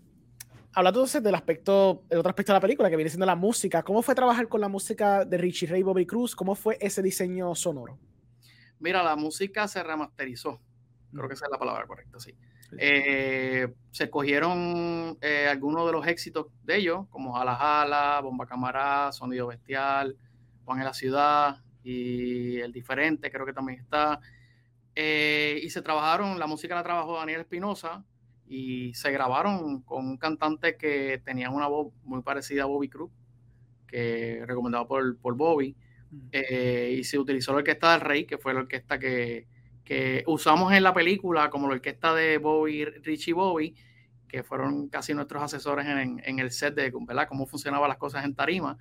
hablando 0.72 1.00
entonces 1.00 1.22
del 1.22 1.34
aspecto, 1.34 2.04
el 2.10 2.18
otro 2.18 2.30
aspecto 2.30 2.52
de 2.52 2.56
la 2.56 2.60
película, 2.60 2.90
que 2.90 2.96
viene 2.96 3.10
siendo 3.10 3.26
la 3.26 3.36
música, 3.36 3.82
¿cómo 3.82 4.02
fue 4.02 4.14
trabajar 4.14 4.48
con 4.48 4.60
la 4.60 4.68
música 4.68 5.24
de 5.24 5.38
Richie 5.38 5.68
Ray 5.68 5.82
Bobby 5.82 6.06
Cruz? 6.06 6.34
¿Cómo 6.34 6.54
fue 6.54 6.76
ese 6.80 7.02
diseño 7.02 7.54
sonoro? 7.54 7.98
Mira, 8.78 9.02
la 9.02 9.16
música 9.16 9.68
se 9.68 9.82
remasterizó. 9.82 10.60
Creo 11.12 11.28
que 11.28 11.34
esa 11.34 11.46
es 11.46 11.50
la 11.50 11.58
palabra 11.58 11.86
correcta, 11.86 12.18
sí. 12.18 12.34
Eh, 12.78 13.68
se 13.90 14.10
cogieron 14.10 15.18
eh, 15.20 15.46
algunos 15.48 15.86
de 15.86 15.92
los 15.92 16.06
éxitos 16.06 16.46
de 16.64 16.76
ellos, 16.76 17.06
como 17.10 17.32
Jala 17.34 17.54
Jala, 17.56 18.20
Bomba 18.22 18.46
Camará, 18.46 19.12
Sonido 19.12 19.46
Bestial, 19.46 20.16
Juan 20.64 20.78
en 20.78 20.84
la 20.84 20.94
Ciudad 20.94 21.62
y 21.82 22.58
El 22.58 22.72
Diferente, 22.72 23.30
creo 23.30 23.46
que 23.46 23.52
también 23.52 23.80
está. 23.80 24.20
Eh, 24.94 25.60
y 25.62 25.70
se 25.70 25.82
trabajaron, 25.82 26.38
la 26.38 26.46
música 26.46 26.74
la 26.74 26.82
trabajó 26.82 27.16
Daniel 27.16 27.40
Espinosa 27.40 28.04
y 28.46 28.94
se 28.94 29.10
grabaron 29.10 29.82
con 29.82 30.06
un 30.06 30.16
cantante 30.16 30.76
que 30.76 31.20
tenía 31.24 31.50
una 31.50 31.66
voz 31.66 31.92
muy 32.04 32.22
parecida 32.22 32.64
a 32.64 32.66
Bobby 32.66 32.88
Cruz, 32.88 33.10
que 33.86 34.42
recomendado 34.46 34.86
por, 34.86 35.18
por 35.18 35.36
Bobby. 35.36 35.76
Mm. 36.10 36.28
y 36.92 37.02
se 37.02 37.18
utilizó 37.18 37.50
la 37.52 37.58
orquesta 37.58 37.90
del 37.92 38.00
Rey, 38.00 38.24
que 38.24 38.38
fue 38.38 38.54
la 38.54 38.60
orquesta 38.60 39.00
que, 39.00 39.48
que 39.84 40.24
usamos 40.26 40.72
en 40.72 40.82
la 40.82 40.94
película 40.94 41.50
como 41.50 41.68
la 41.68 41.74
orquesta 41.74 42.14
de 42.14 42.38
Bobby, 42.38 42.84
Richie 42.84 43.34
Bobby, 43.34 43.74
que 44.28 44.42
fueron 44.42 44.88
casi 44.88 45.14
nuestros 45.14 45.42
asesores 45.42 45.86
en, 45.86 46.38
el 46.38 46.50
set 46.50 46.74
de 46.74 46.90
cómo 46.90 47.46
funcionaban 47.46 47.88
las 47.88 47.98
cosas 47.98 48.24
en 48.24 48.34
tarima. 48.34 48.78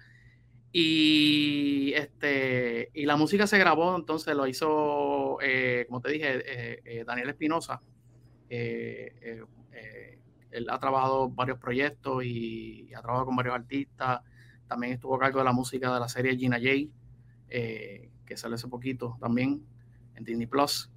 Y 0.71 1.93
este 1.95 2.63
Eh, 2.83 2.89
y 2.93 3.05
la 3.05 3.15
música 3.15 3.47
se 3.47 3.57
grabó, 3.57 3.95
entonces 3.95 4.35
lo 4.35 4.47
hizo, 4.47 5.37
eh, 5.41 5.85
como 5.87 6.01
te 6.01 6.11
dije, 6.11 7.03
Daniel 7.05 7.29
Espinosa. 7.29 7.81
él 8.49 9.45
ha 10.69 10.79
trabajado 10.79 11.29
varios 11.29 11.57
proyectos 11.57 12.23
y, 12.23 12.93
ha 12.93 13.01
trabajado 13.01 13.25
con 13.27 13.35
varios 13.35 13.55
artistas. 13.55 14.21
También 14.67 14.93
estuvo 14.93 15.15
a 15.15 15.19
cargo 15.19 15.39
de 15.39 15.45
la 15.45 15.53
música 15.53 15.93
de 15.93 15.99
la 15.99 16.07
serie 16.07 16.37
Gina 16.37 16.57
J, 16.57 16.69
que 17.49 18.37
sale 18.37 18.55
hace 18.55 18.67
poquito 18.67 19.17
también 19.19 19.65
en 20.15 20.23
Disney 20.23 20.47
Plus. 20.47 20.92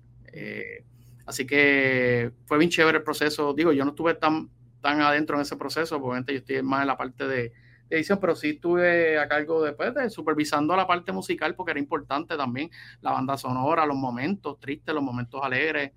Así 1.27 1.47
que 1.47 2.33
fue 2.47 2.59
bien 2.59 2.71
chévere 2.71 2.99
el 2.99 3.05
proceso. 3.05 3.55
Digo, 3.55 3.73
yo 3.73 3.85
no 3.85 3.91
estuve 3.91 4.15
tan, 4.15 4.51
tan 4.81 5.01
adentro 5.01 5.37
en 5.37 5.43
ese 5.43 5.57
proceso, 5.57 5.97
obviamente 5.97 6.33
yo 6.33 6.39
estoy 6.39 6.63
más 6.63 6.83
en 6.83 6.87
la 6.89 6.97
parte 6.97 7.27
de, 7.27 7.53
edición, 7.91 8.19
pero 8.21 8.35
sí 8.35 8.51
estuve 8.51 9.19
a 9.19 9.29
cargo 9.29 9.63
después 9.63 9.95
de 9.95 10.11
supervisando 10.11 10.77
la 10.77 10.87
parte 10.87 11.13
musical 11.13 11.55
porque 11.55 11.71
era 11.73 11.81
importante 11.81 12.37
también 12.37 12.71
la 13.01 13.13
banda 13.13 13.37
sonora, 13.37 13.87
los 13.87 13.97
momentos 13.97 14.59
tristes, 14.59 14.95
los 14.95 15.05
momentos 15.05 15.43
alegres, 15.43 15.93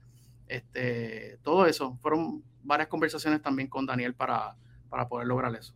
este, 0.48 1.40
todo 1.42 1.66
eso. 1.66 1.98
Fueron 2.02 2.44
varias 2.64 2.88
conversaciones 2.88 3.42
también 3.42 3.68
con 3.68 3.86
Daniel 3.86 4.14
para, 4.14 4.56
para 4.90 5.08
poder 5.08 5.28
lograr 5.28 5.56
eso. 5.56 5.74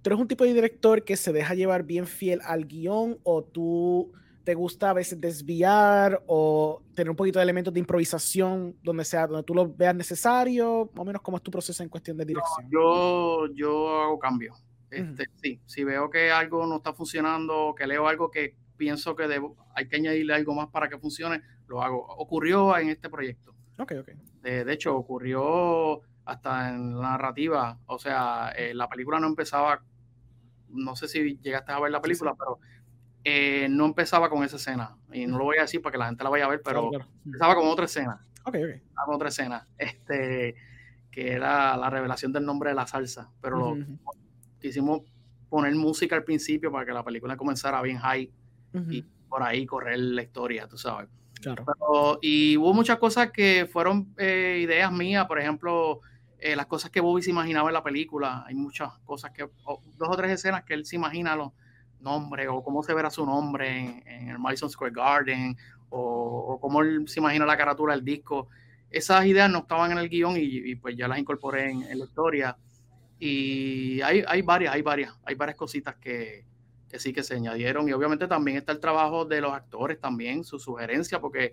¿Tú 0.00 0.10
eres 0.10 0.20
un 0.20 0.28
tipo 0.28 0.44
de 0.44 0.54
director 0.54 1.04
que 1.04 1.16
se 1.16 1.32
deja 1.32 1.54
llevar 1.54 1.84
bien 1.84 2.06
fiel 2.06 2.40
al 2.44 2.66
guion 2.66 3.18
o 3.22 3.44
tú 3.44 4.12
te 4.44 4.54
gusta 4.54 4.90
a 4.90 4.92
veces 4.92 5.20
desviar 5.20 6.22
o 6.26 6.82
tener 6.94 7.10
un 7.10 7.16
poquito 7.16 7.38
de 7.38 7.44
elementos 7.44 7.72
de 7.72 7.80
improvisación 7.80 8.76
donde 8.82 9.04
sea, 9.04 9.26
donde 9.26 9.44
tú 9.44 9.54
lo 9.54 9.72
veas 9.72 9.94
necesario? 9.94 10.90
Más 10.94 11.02
o 11.02 11.04
menos, 11.04 11.22
¿cómo 11.22 11.36
es 11.36 11.42
tu 11.42 11.50
proceso 11.50 11.82
en 11.82 11.88
cuestión 11.88 12.16
de 12.16 12.24
dirección? 12.24 12.68
yo, 12.70 13.46
yo 13.54 14.02
hago 14.02 14.18
cambios. 14.18 14.62
Este, 14.90 15.26
Sí, 15.36 15.60
si 15.64 15.84
veo 15.84 16.10
que 16.10 16.30
algo 16.30 16.66
no 16.66 16.76
está 16.76 16.92
funcionando, 16.92 17.74
que 17.76 17.86
leo 17.86 18.06
algo 18.06 18.30
que 18.30 18.56
pienso 18.76 19.16
que 19.16 19.26
debo, 19.26 19.56
hay 19.74 19.88
que 19.88 19.96
añadirle 19.96 20.34
algo 20.34 20.54
más 20.54 20.68
para 20.68 20.88
que 20.88 20.98
funcione, 20.98 21.42
lo 21.66 21.82
hago. 21.82 22.04
Ocurrió 22.16 22.76
en 22.76 22.90
este 22.90 23.08
proyecto. 23.08 23.54
Ok, 23.78 23.92
ok. 24.00 24.08
De, 24.42 24.72
hecho, 24.72 24.94
ocurrió 24.94 26.02
hasta 26.24 26.70
en 26.70 26.96
la 26.96 27.10
narrativa. 27.10 27.78
O 27.86 27.98
sea, 27.98 28.52
eh, 28.56 28.74
la 28.74 28.88
película 28.88 29.18
no 29.18 29.28
empezaba, 29.28 29.82
no 30.68 30.96
sé 30.96 31.08
si 31.08 31.38
llegaste 31.38 31.72
a 31.72 31.80
ver 31.80 31.90
la 31.90 32.02
película, 32.02 32.34
pero 32.34 32.58
eh, 33.24 33.68
no 33.70 33.86
empezaba 33.86 34.28
con 34.28 34.44
esa 34.44 34.56
escena. 34.56 34.96
Y 35.12 35.26
no 35.26 35.38
lo 35.38 35.44
voy 35.44 35.58
a 35.58 35.62
decir 35.62 35.80
para 35.80 35.92
que 35.92 35.98
la 35.98 36.06
gente 36.06 36.24
la 36.24 36.30
vaya 36.30 36.46
a 36.46 36.48
ver, 36.48 36.62
pero 36.62 36.90
empezaba 37.24 37.54
con 37.54 37.68
otra 37.68 37.84
escena. 37.84 38.26
Ok, 38.44 38.56
ok. 38.56 39.04
Con 39.06 39.14
otra 39.14 39.28
escena. 39.28 39.68
Este, 39.78 40.54
que 41.10 41.32
era 41.32 41.76
la 41.76 41.90
revelación 41.90 42.32
del 42.32 42.44
nombre 42.44 42.70
de 42.70 42.76
la 42.76 42.86
salsa. 42.86 43.30
Pero 43.40 43.76
quisimos 44.60 45.02
poner 45.48 45.74
música 45.74 46.16
al 46.16 46.24
principio 46.24 46.72
para 46.72 46.86
que 46.86 46.92
la 46.92 47.04
película 47.04 47.36
comenzara 47.36 47.82
bien 47.82 47.98
high 47.98 48.32
y 48.88 49.02
por 49.28 49.42
ahí 49.42 49.66
correr 49.66 49.98
la 49.98 50.22
historia, 50.22 50.66
tú 50.66 50.78
sabes. 50.78 51.08
Claro. 51.42 52.20
y 52.22 52.56
hubo 52.56 52.72
muchas 52.72 52.98
cosas 52.98 53.32
que 53.32 53.68
fueron 53.70 54.14
eh, 54.16 54.60
ideas 54.62 54.92
mías, 54.92 55.26
por 55.26 55.40
ejemplo, 55.40 56.00
eh, 56.38 56.54
las 56.54 56.66
cosas 56.66 56.90
que 56.90 57.00
Bobby 57.00 57.20
se 57.20 57.30
imaginaba 57.30 57.68
en 57.68 57.74
la 57.74 57.82
película. 57.82 58.44
Hay 58.46 58.54
muchas 58.54 58.96
cosas 59.00 59.32
que, 59.32 59.42
dos 59.42 60.08
o 60.08 60.16
tres 60.16 60.30
escenas 60.30 60.62
que 60.64 60.74
él 60.74 60.86
se 60.86 60.96
imagina 60.96 61.34
los 61.34 61.52
nombres 62.02 62.48
o 62.50 62.62
cómo 62.62 62.82
se 62.82 62.94
verá 62.94 63.10
su 63.10 63.24
nombre 63.24 64.02
en, 64.06 64.28
el 64.28 64.38
Madison 64.38 64.70
Square 64.70 64.92
Garden 64.94 65.56
o, 65.90 66.58
cómo 66.60 66.82
él 66.82 67.08
se 67.08 67.20
imagina 67.20 67.46
la 67.46 67.56
carátula 67.56 67.94
del 67.94 68.04
disco. 68.04 68.48
Esas 68.90 69.24
ideas 69.26 69.50
no 69.50 69.60
estaban 69.60 69.92
en 69.92 69.98
el 69.98 70.08
guion 70.08 70.34
y, 70.36 70.74
pues 70.76 70.96
ya 70.96 71.08
las 71.08 71.18
incorporé 71.18 71.70
en 71.70 71.98
la 71.98 72.04
historia. 72.04 72.56
Y 73.18 74.00
hay, 74.02 74.24
hay 74.26 74.42
varias, 74.42 74.74
hay 74.74 74.82
varias, 74.82 75.14
hay 75.24 75.34
varias 75.34 75.56
cositas 75.56 75.96
que, 75.96 76.44
que 76.92 76.98
sí 76.98 77.12
que 77.12 77.22
se 77.22 77.34
añadieron. 77.34 77.88
Y 77.88 77.92
obviamente 77.92 78.28
también 78.28 78.58
está 78.58 78.72
el 78.72 78.80
trabajo 78.80 79.24
de 79.24 79.40
los 79.40 79.52
actores 79.52 79.98
también, 79.98 80.44
su 80.44 80.58
sugerencia, 80.58 81.20
porque 81.20 81.52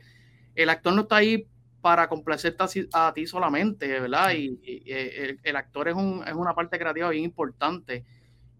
el 0.56 0.70
actor 0.70 0.94
no 0.94 1.04
está 1.04 1.18
ahí 1.18 1.48
para 1.82 2.10
complacerte 2.10 2.64
a, 2.92 3.14
ti 3.14 3.26
solamente, 3.26 3.88
¿verdad? 3.88 4.32
Y, 4.34 4.60
el, 4.92 5.40
el, 5.42 5.56
actor 5.56 5.88
es, 5.88 5.96
un, 5.96 6.24
es 6.28 6.34
una 6.34 6.54
parte 6.54 6.78
creativa 6.78 7.10
bien 7.10 7.24
importante 7.24 8.04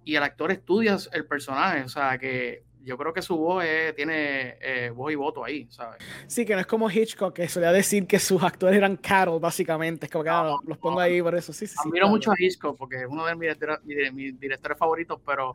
y 0.10 0.16
el 0.16 0.24
actor 0.24 0.52
estudia 0.52 0.98
el 1.14 1.26
personaje, 1.26 1.84
o 1.84 1.90
sea, 1.90 2.18
que 2.18 2.64
yo 2.82 2.98
creo 2.98 3.14
que 3.14 3.22
su 3.22 3.38
voz 3.38 3.64
tiene 3.96 4.58
eh, 4.60 4.90
voz 4.90 5.12
y 5.12 5.16
voto 5.16 5.46
ahí, 5.46 5.68
¿sabes? 5.70 6.02
Sí, 6.26 6.46
que 6.46 6.56
no 6.56 6.62
es 6.62 6.66
como 6.66 6.90
Hitchcock, 6.90 7.36
que 7.36 7.48
solía 7.48 7.72
decir 7.72 8.08
que 8.08 8.18
sus 8.18 8.42
actores 8.42 8.76
eran 8.76 8.98
cattle, 8.98 9.38
básicamente. 9.40 10.08
Es 10.08 10.12
como 10.12 10.24
que 10.24 10.32
ah, 10.32 10.56
los 10.66 10.78
pongo 10.80 11.00
ahí 11.00 11.22
por 11.22 11.36
eso. 11.36 11.54
Sí, 11.54 11.68
sí, 11.68 11.76
Admiro 11.78 12.08
mucho 12.08 12.32
a 12.32 12.36
Hitchcock 12.36 12.76
porque 12.76 12.96
es 12.96 13.08
uno 13.08 13.28
de 13.28 13.36
mis 13.36 14.40
directores, 14.40 14.78
favoritos, 14.80 15.20
pero, 15.24 15.54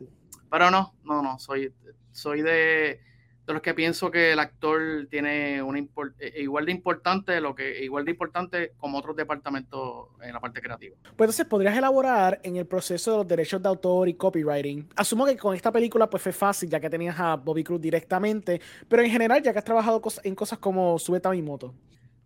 pero 0.49 0.71
no, 0.71 0.95
no, 1.03 1.21
no. 1.21 1.37
Soy, 1.41 1.73
soy 2.13 2.43
de 2.43 3.01
de 3.47 3.53
los 3.53 3.61
que 3.61 3.75
pienso 3.75 4.11
que 4.11 4.33
el 4.33 4.39
actor 4.39 5.07
tiene 5.11 5.63
una 5.63 5.79
eh, 5.79 6.33
igual 6.37 6.65
de 6.65 6.73
importante 6.73 7.41
lo 7.41 7.55
que 7.55 7.85
igual 7.85 8.05
de 8.05 8.13
importante 8.13 8.73
como 8.79 8.99
otros 8.99 9.17
departamentos 9.17 10.09
en 10.23 10.33
la 10.33 10.41
parte 10.41 10.63
creativa. 10.63 10.97
Pues 11.03 11.13
entonces 11.13 11.47
podrías 11.47 11.77
elaborar 11.77 12.41
en 12.43 12.57
el 12.57 12.67
proceso 12.67 13.13
de 13.13 13.17
los 13.19 13.29
derechos 13.29 13.63
de 13.63 13.69
autor 13.69 14.09
y 14.09 14.15
copywriting. 14.15 14.89
Asumo 14.97 15.27
que 15.27 15.37
con 15.37 15.55
esta 15.55 15.71
película 15.71 16.09
pues 16.09 16.23
fue 16.23 16.33
fácil 16.33 16.71
ya 16.71 16.81
que 16.81 16.89
tenías 16.89 17.19
a 17.19 17.37
Bobby 17.37 17.63
Cruz 17.63 17.81
directamente, 17.81 18.61
pero 18.89 19.03
en 19.03 19.11
general 19.11 19.43
ya 19.43 19.53
que 19.53 19.59
has 19.59 19.65
trabajado 19.65 20.01
en 20.23 20.35
cosas 20.35 20.59
como 20.59 20.99
Subeta 20.99 21.31
mi 21.31 21.43
moto. 21.43 21.75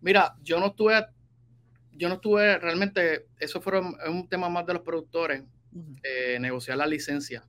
Mira, 0.01 0.35
yo 0.41 0.59
no 0.59 0.67
estuve 0.67 1.05
yo 1.91 2.07
no 2.07 2.15
estuve 2.15 2.57
realmente 2.59 3.25
eso 3.39 3.59
fue 3.59 3.81
un 3.81 4.27
tema 4.29 4.47
más 4.47 4.65
de 4.65 4.73
los 4.73 4.83
productores 4.83 5.43
eh, 6.01 6.37
negociar 6.39 6.77
la 6.77 6.87
licencia 6.87 7.43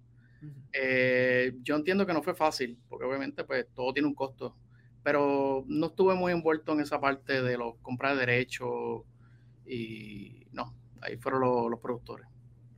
eh, 0.72 1.54
yo 1.62 1.76
entiendo 1.76 2.06
que 2.06 2.12
no 2.12 2.22
fue 2.22 2.34
fácil, 2.34 2.78
porque 2.88 3.04
obviamente 3.04 3.44
pues 3.44 3.66
todo 3.74 3.92
tiene 3.92 4.08
un 4.08 4.14
costo, 4.14 4.56
pero 5.02 5.64
no 5.66 5.86
estuve 5.86 6.14
muy 6.14 6.32
envuelto 6.32 6.72
en 6.72 6.80
esa 6.80 7.00
parte 7.00 7.42
de 7.42 7.56
los 7.56 7.76
compras 7.82 8.14
de 8.14 8.20
derechos 8.20 9.02
y 9.66 10.46
no, 10.52 10.74
ahí 11.00 11.16
fueron 11.16 11.70
los, 11.70 11.80
productores. 11.80 12.26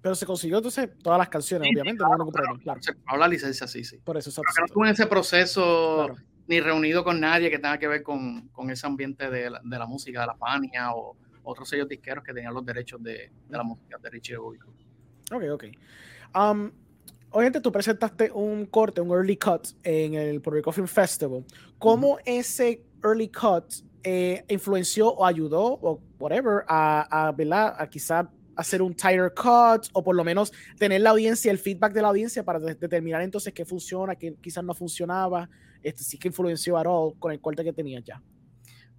Pero 0.00 0.14
se 0.14 0.26
consiguió 0.26 0.58
entonces 0.58 0.90
todas 1.02 1.18
las 1.18 1.28
canciones, 1.28 1.68
obviamente, 1.72 2.02
no, 2.02 2.30
claro, 2.30 2.58
claro. 2.60 2.80
Habla 3.06 3.28
licencia, 3.28 3.66
sí, 3.66 3.84
sí. 3.84 3.98
Por 3.98 4.16
eso, 4.16 4.30
no 4.58 4.64
estuve 4.64 4.86
en 4.86 4.92
ese 4.92 5.06
proceso 5.06 6.08
ni 6.48 6.60
reunido 6.60 7.04
con 7.04 7.20
nadie 7.20 7.50
que 7.50 7.58
tenga 7.58 7.78
que 7.78 7.86
ver 7.86 8.02
con, 8.02 8.48
con 8.48 8.70
ese 8.70 8.86
ambiente 8.86 9.30
de 9.30 9.48
la, 9.48 9.60
de 9.62 9.78
la, 9.78 9.86
música, 9.86 10.20
de 10.20 10.26
la 10.26 10.34
Fania 10.34 10.92
o 10.92 11.16
otros 11.44 11.68
sellos 11.68 11.88
disqueros 11.88 12.24
que 12.24 12.32
tenían 12.32 12.54
los 12.54 12.64
derechos 12.64 13.02
de, 13.02 13.30
de 13.48 13.56
la 13.56 13.62
música 13.62 13.98
de 13.98 14.10
Richie 14.10 14.36
Ok, 14.36 15.44
ok. 15.52 15.64
Um, 16.34 16.70
obviamente 17.32 17.60
tú 17.60 17.72
presentaste 17.72 18.30
un 18.30 18.66
corte, 18.66 19.00
un 19.00 19.10
early 19.10 19.36
cut 19.36 19.68
en 19.82 20.14
el 20.14 20.40
Puerto 20.40 20.56
Rico 20.56 20.72
Film 20.72 20.86
Festival. 20.86 21.44
¿Cómo 21.78 22.18
ese 22.24 22.82
early 23.02 23.28
cut 23.28 23.64
eh, 24.04 24.44
influenció 24.48 25.08
o 25.08 25.24
ayudó 25.24 25.78
o 25.80 26.00
whatever 26.18 26.64
a, 26.68 27.06
a, 27.28 27.82
a 27.82 27.90
quizá 27.90 28.28
hacer 28.56 28.82
un 28.82 28.94
tighter 28.94 29.32
cut 29.34 29.88
o 29.92 30.02
por 30.02 30.14
lo 30.14 30.24
menos 30.24 30.52
tener 30.78 31.00
la 31.00 31.10
audiencia, 31.10 31.50
el 31.50 31.58
feedback 31.58 31.92
de 31.92 32.02
la 32.02 32.08
audiencia 32.08 32.44
para 32.44 32.58
determinar 32.58 33.22
entonces 33.22 33.52
qué 33.52 33.64
funciona, 33.64 34.14
qué 34.16 34.34
quizás 34.40 34.64
no 34.64 34.74
funcionaba, 34.74 35.48
este, 35.82 36.04
sí 36.04 36.18
que 36.18 36.28
influenció 36.28 36.76
a 36.76 36.82
all 36.82 37.18
con 37.18 37.32
el 37.32 37.40
corte 37.40 37.64
que 37.64 37.72
tenías 37.72 38.04
ya. 38.04 38.20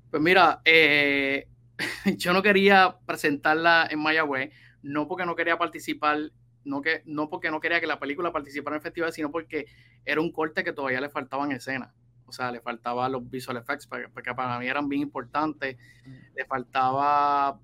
Pues 0.10 0.22
mira, 0.22 0.62
eh, 0.66 1.48
yo 2.18 2.34
no 2.34 2.42
quería 2.42 2.98
presentarla 3.06 3.88
en 3.90 4.00
Mayagüez, 4.00 4.52
no 4.82 5.08
porque 5.08 5.26
no 5.26 5.36
quería 5.36 5.58
participar 5.58 6.32
no, 6.66 6.82
que, 6.82 7.02
no 7.06 7.30
porque 7.30 7.52
no 7.52 7.60
quería 7.60 7.80
que 7.80 7.88
la 7.88 8.00
película 8.00 8.32
participara 8.32 8.76
en 8.76 8.80
el 8.80 8.84
festival, 8.84 9.14
sino 9.14 9.32
porque 9.32 9.66
era 10.06 10.22
un 10.22 10.32
corte 10.32 10.64
que 10.64 10.74
todavía 10.74 11.02
le 11.02 11.10
faltaban 11.10 11.52
escenas. 11.52 11.94
O 12.26 12.32
sea, 12.32 12.52
le 12.52 12.62
faltaban 12.62 13.12
los 13.12 13.30
visual 13.30 13.58
effects, 13.58 13.88
porque 13.88 14.34
para 14.34 14.58
mí 14.60 14.68
eran 14.68 14.90
bien 14.90 15.04
importantes. 15.04 15.78
Mm. 16.06 16.36
Le 16.36 16.46
faltaba 16.46 17.60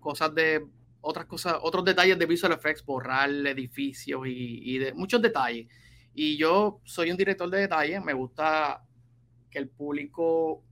cosas 0.00 0.34
de 0.34 0.66
otras 1.00 1.26
cosas, 1.26 1.56
otros 1.62 1.84
detalles 1.84 2.18
de 2.18 2.26
visual 2.26 2.52
effects, 2.52 2.84
borrar 2.84 3.30
edificios 3.30 4.26
y, 4.26 4.74
y 4.74 4.78
de 4.78 4.92
muchos 4.92 5.22
detalles. 5.22 5.66
Y 6.14 6.36
yo 6.36 6.80
soy 6.84 7.10
un 7.10 7.16
director 7.16 7.48
de 7.48 7.60
detalles, 7.60 8.04
me 8.04 8.12
gusta 8.12 8.84
que 9.50 9.58
el 9.58 9.68
público, 9.68 10.62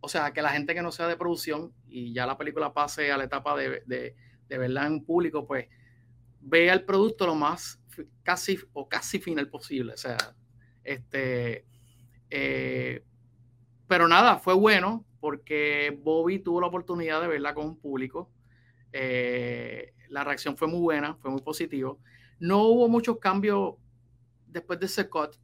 o 0.00 0.08
sea, 0.08 0.32
que 0.32 0.42
la 0.42 0.50
gente 0.50 0.74
que 0.74 0.82
no 0.82 0.90
sea 0.90 1.06
de 1.06 1.16
producción 1.16 1.72
y 1.86 2.12
ya 2.12 2.26
la 2.26 2.38
película 2.38 2.72
pase 2.72 3.12
a 3.12 3.16
la 3.16 3.24
etapa 3.24 3.56
de, 3.56 3.82
de, 3.86 4.16
de 4.48 4.58
verla 4.58 4.86
en 4.86 5.04
público, 5.04 5.46
pues 5.46 5.68
vea 6.48 6.72
el 6.72 6.84
producto 6.84 7.26
lo 7.26 7.34
más 7.34 7.80
casi 8.22 8.58
o 8.72 8.88
casi 8.88 9.18
final 9.18 9.48
posible. 9.48 9.92
O 9.92 9.96
sea, 9.96 10.16
este, 10.84 11.66
eh, 12.30 13.04
pero 13.86 14.08
nada, 14.08 14.38
fue 14.38 14.54
bueno 14.54 15.04
porque 15.20 15.98
Bobby 16.02 16.38
tuvo 16.38 16.60
la 16.60 16.68
oportunidad 16.68 17.20
de 17.20 17.28
verla 17.28 17.54
con 17.54 17.66
un 17.66 17.78
público. 17.78 18.30
Eh, 18.92 19.94
la 20.08 20.24
reacción 20.24 20.56
fue 20.56 20.68
muy 20.68 20.80
buena, 20.80 21.16
fue 21.16 21.30
muy 21.30 21.42
positivo. 21.42 21.98
No 22.38 22.62
hubo 22.62 22.88
muchos 22.88 23.18
cambios 23.18 23.74
después 24.46 24.78
de 24.80 24.86
ese 24.86 25.08
cut. 25.08 25.36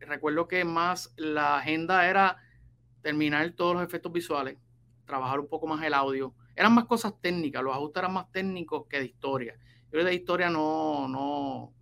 recuerdo 0.00 0.46
que 0.46 0.64
más 0.64 1.12
la 1.16 1.58
agenda 1.58 2.08
era 2.08 2.36
terminar 3.00 3.50
todos 3.52 3.74
los 3.74 3.82
efectos 3.82 4.12
visuales, 4.12 4.58
trabajar 5.06 5.40
un 5.40 5.48
poco 5.48 5.66
más 5.66 5.82
el 5.82 5.94
audio. 5.94 6.34
Eran 6.54 6.74
más 6.74 6.84
cosas 6.84 7.14
técnicas, 7.20 7.62
los 7.62 7.74
ajustes 7.74 8.00
eran 8.00 8.12
más 8.12 8.30
técnicos 8.30 8.86
que 8.86 8.98
de 8.98 9.06
historia 9.06 9.58
de 9.92 10.14
historia 10.14 10.48
no, 10.50 11.06
no, 11.08 11.72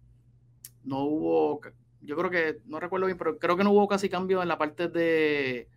no 0.85 1.05
hubo, 1.05 1.61
yo 2.01 2.16
creo 2.16 2.31
que, 2.31 2.61
no 2.66 2.81
recuerdo 2.81 3.07
bien, 3.07 3.18
pero 3.18 3.38
creo 3.38 3.57
que 3.57 3.64
no 3.64 3.70
hubo 3.70 3.88
casi 3.88 4.09
cambio 4.09 4.42
en 4.42 4.49
la 4.49 4.59
parte 4.59 4.88
de, 4.88 5.68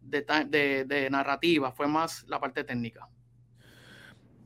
de, 0.00 0.84
de 0.86 1.10
narrativa, 1.10 1.72
fue 1.72 1.86
más 1.86 2.24
la 2.28 2.40
parte 2.40 2.64
técnica 2.64 3.08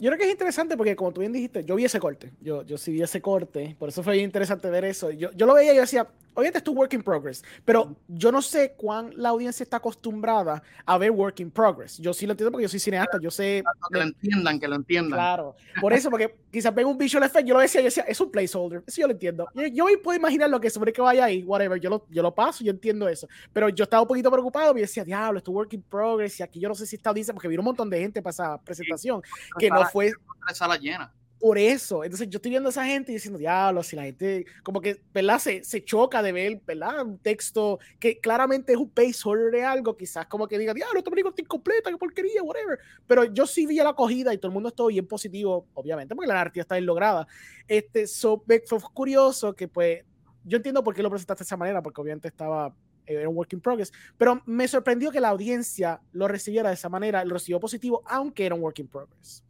yo 0.00 0.08
creo 0.08 0.18
que 0.18 0.24
es 0.24 0.30
interesante 0.30 0.76
porque, 0.76 0.96
como 0.96 1.12
tú 1.12 1.20
bien 1.20 1.32
dijiste, 1.32 1.62
yo 1.62 1.76
vi 1.76 1.84
ese 1.84 2.00
corte. 2.00 2.32
Yo, 2.40 2.62
yo 2.62 2.78
sí 2.78 2.90
vi 2.90 3.02
ese 3.02 3.20
corte. 3.20 3.76
Por 3.78 3.90
eso 3.90 4.02
fue 4.02 4.16
interesante 4.16 4.70
ver 4.70 4.86
eso. 4.86 5.10
Yo, 5.10 5.30
yo 5.32 5.44
lo 5.44 5.54
veía 5.54 5.72
y 5.72 5.76
yo 5.76 5.82
decía, 5.82 6.08
Obviamente 6.34 6.58
es 6.58 6.64
tu 6.64 6.72
work 6.72 6.92
in 6.94 7.02
progress, 7.02 7.42
pero 7.64 7.96
yo 8.06 8.30
no 8.30 8.40
sé 8.40 8.74
cuán 8.76 9.10
la 9.16 9.30
audiencia 9.30 9.64
está 9.64 9.78
acostumbrada 9.78 10.62
a 10.86 10.98
ver 10.98 11.10
work 11.10 11.40
in 11.40 11.50
progress. 11.50 11.98
Yo 11.98 12.14
sí 12.14 12.26
lo 12.26 12.32
entiendo 12.32 12.52
porque 12.52 12.62
yo 12.62 12.68
soy 12.68 12.78
cineasta, 12.78 13.18
yo 13.20 13.30
sé... 13.30 13.62
Que 13.90 13.98
lo 13.98 14.04
entiendan, 14.04 14.60
que 14.60 14.68
lo 14.68 14.76
entiendan. 14.76 15.18
Claro, 15.18 15.56
por 15.80 15.92
eso, 15.92 16.08
porque 16.08 16.36
quizás 16.50 16.74
ven 16.74 16.86
un 16.86 16.96
visual 16.96 17.24
effect, 17.24 17.46
yo 17.46 17.54
lo 17.54 17.60
decía, 17.60 17.80
yo 17.80 17.86
decía, 17.86 18.04
es 18.04 18.20
un 18.20 18.30
placeholder, 18.30 18.82
eso 18.86 19.00
yo 19.00 19.06
lo 19.08 19.12
entiendo. 19.12 19.48
Yo, 19.54 19.66
yo 19.66 19.86
puedo 20.02 20.16
imaginar 20.16 20.48
lo 20.48 20.60
que 20.60 20.70
sobre 20.70 20.92
que 20.92 21.00
vaya 21.00 21.24
ahí, 21.24 21.42
whatever, 21.42 21.80
yo 21.80 21.90
lo, 21.90 22.06
yo 22.08 22.22
lo 22.22 22.34
paso, 22.34 22.62
yo 22.62 22.70
entiendo 22.70 23.08
eso. 23.08 23.28
Pero 23.52 23.68
yo 23.68 23.84
estaba 23.84 24.02
un 24.02 24.08
poquito 24.08 24.30
preocupado 24.30 24.76
y 24.76 24.82
decía, 24.82 25.04
diablo, 25.04 25.38
es 25.38 25.44
tu 25.44 25.52
work 25.52 25.72
in 25.72 25.82
progress, 25.82 26.38
y 26.38 26.42
aquí 26.42 26.60
yo 26.60 26.68
no 26.68 26.74
sé 26.74 26.86
si 26.86 26.96
esta 26.96 27.10
audiencia, 27.10 27.34
porque 27.34 27.48
vino 27.48 27.60
un 27.60 27.66
montón 27.66 27.90
de 27.90 27.98
gente 27.98 28.22
para 28.22 28.30
esa 28.30 28.60
presentación, 28.62 29.20
que 29.58 29.68
no 29.68 29.84
fue... 29.86 30.12
Sala 30.52 30.76
llena 30.76 31.12
por 31.40 31.56
eso. 31.58 32.04
Entonces 32.04 32.28
yo 32.28 32.36
estoy 32.36 32.50
viendo 32.50 32.68
a 32.68 32.70
esa 32.70 32.84
gente 32.84 33.10
y 33.10 33.14
diciendo, 33.14 33.38
diablo, 33.38 33.82
si 33.82 33.96
la 33.96 34.04
gente 34.04 34.44
como 34.62 34.80
que, 34.80 35.00
¿verdad? 35.12 35.38
Se, 35.38 35.64
se 35.64 35.82
choca 35.82 36.22
de 36.22 36.32
ver, 36.32 36.60
¿verdad? 36.66 37.04
Un 37.04 37.18
texto 37.18 37.80
que 37.98 38.20
claramente 38.20 38.72
es 38.72 38.78
un 38.78 38.90
placeholder 38.90 39.50
de 39.50 39.64
algo, 39.64 39.96
quizás 39.96 40.26
como 40.26 40.46
que 40.46 40.58
diga, 40.58 40.74
diablo, 40.74 40.98
esta 40.98 41.10
película 41.10 41.30
está 41.30 41.42
incompleta, 41.42 41.90
qué 41.90 41.96
porquería, 41.96 42.42
whatever. 42.42 42.78
Pero 43.06 43.24
yo 43.24 43.46
sí 43.46 43.66
vi 43.66 43.76
la 43.76 43.88
acogida 43.88 44.34
y 44.34 44.38
todo 44.38 44.48
el 44.48 44.54
mundo 44.54 44.68
estuvo 44.68 44.88
bien 44.88 45.06
positivo, 45.06 45.66
obviamente, 45.72 46.14
porque 46.14 46.28
la 46.28 46.34
narrativa 46.34 46.62
está 46.62 46.74
bien 46.74 46.86
lograda. 46.86 47.26
Este, 47.66 48.06
so, 48.06 48.44
fue 48.66 48.80
curioso 48.92 49.54
que 49.54 49.66
pues, 49.66 50.04
yo 50.44 50.58
entiendo 50.58 50.84
por 50.84 50.94
qué 50.94 51.02
lo 51.02 51.10
presentaste 51.10 51.42
de 51.42 51.46
esa 51.46 51.56
manera, 51.56 51.82
porque 51.82 52.00
obviamente 52.00 52.28
estaba 52.28 52.74
era 53.06 53.28
un 53.28 53.36
work 53.36 53.52
in 53.54 53.60
progress, 53.60 53.92
pero 54.16 54.40
me 54.46 54.68
sorprendió 54.68 55.10
que 55.10 55.18
la 55.18 55.30
audiencia 55.30 56.00
lo 56.12 56.28
recibiera 56.28 56.68
de 56.68 56.76
esa 56.76 56.88
manera, 56.88 57.24
lo 57.24 57.34
recibió 57.34 57.58
positivo, 57.58 58.02
aunque 58.06 58.46
era 58.46 58.54
un 58.54 58.60
work 58.60 58.78
in 58.78 58.86
progress. 58.86 59.42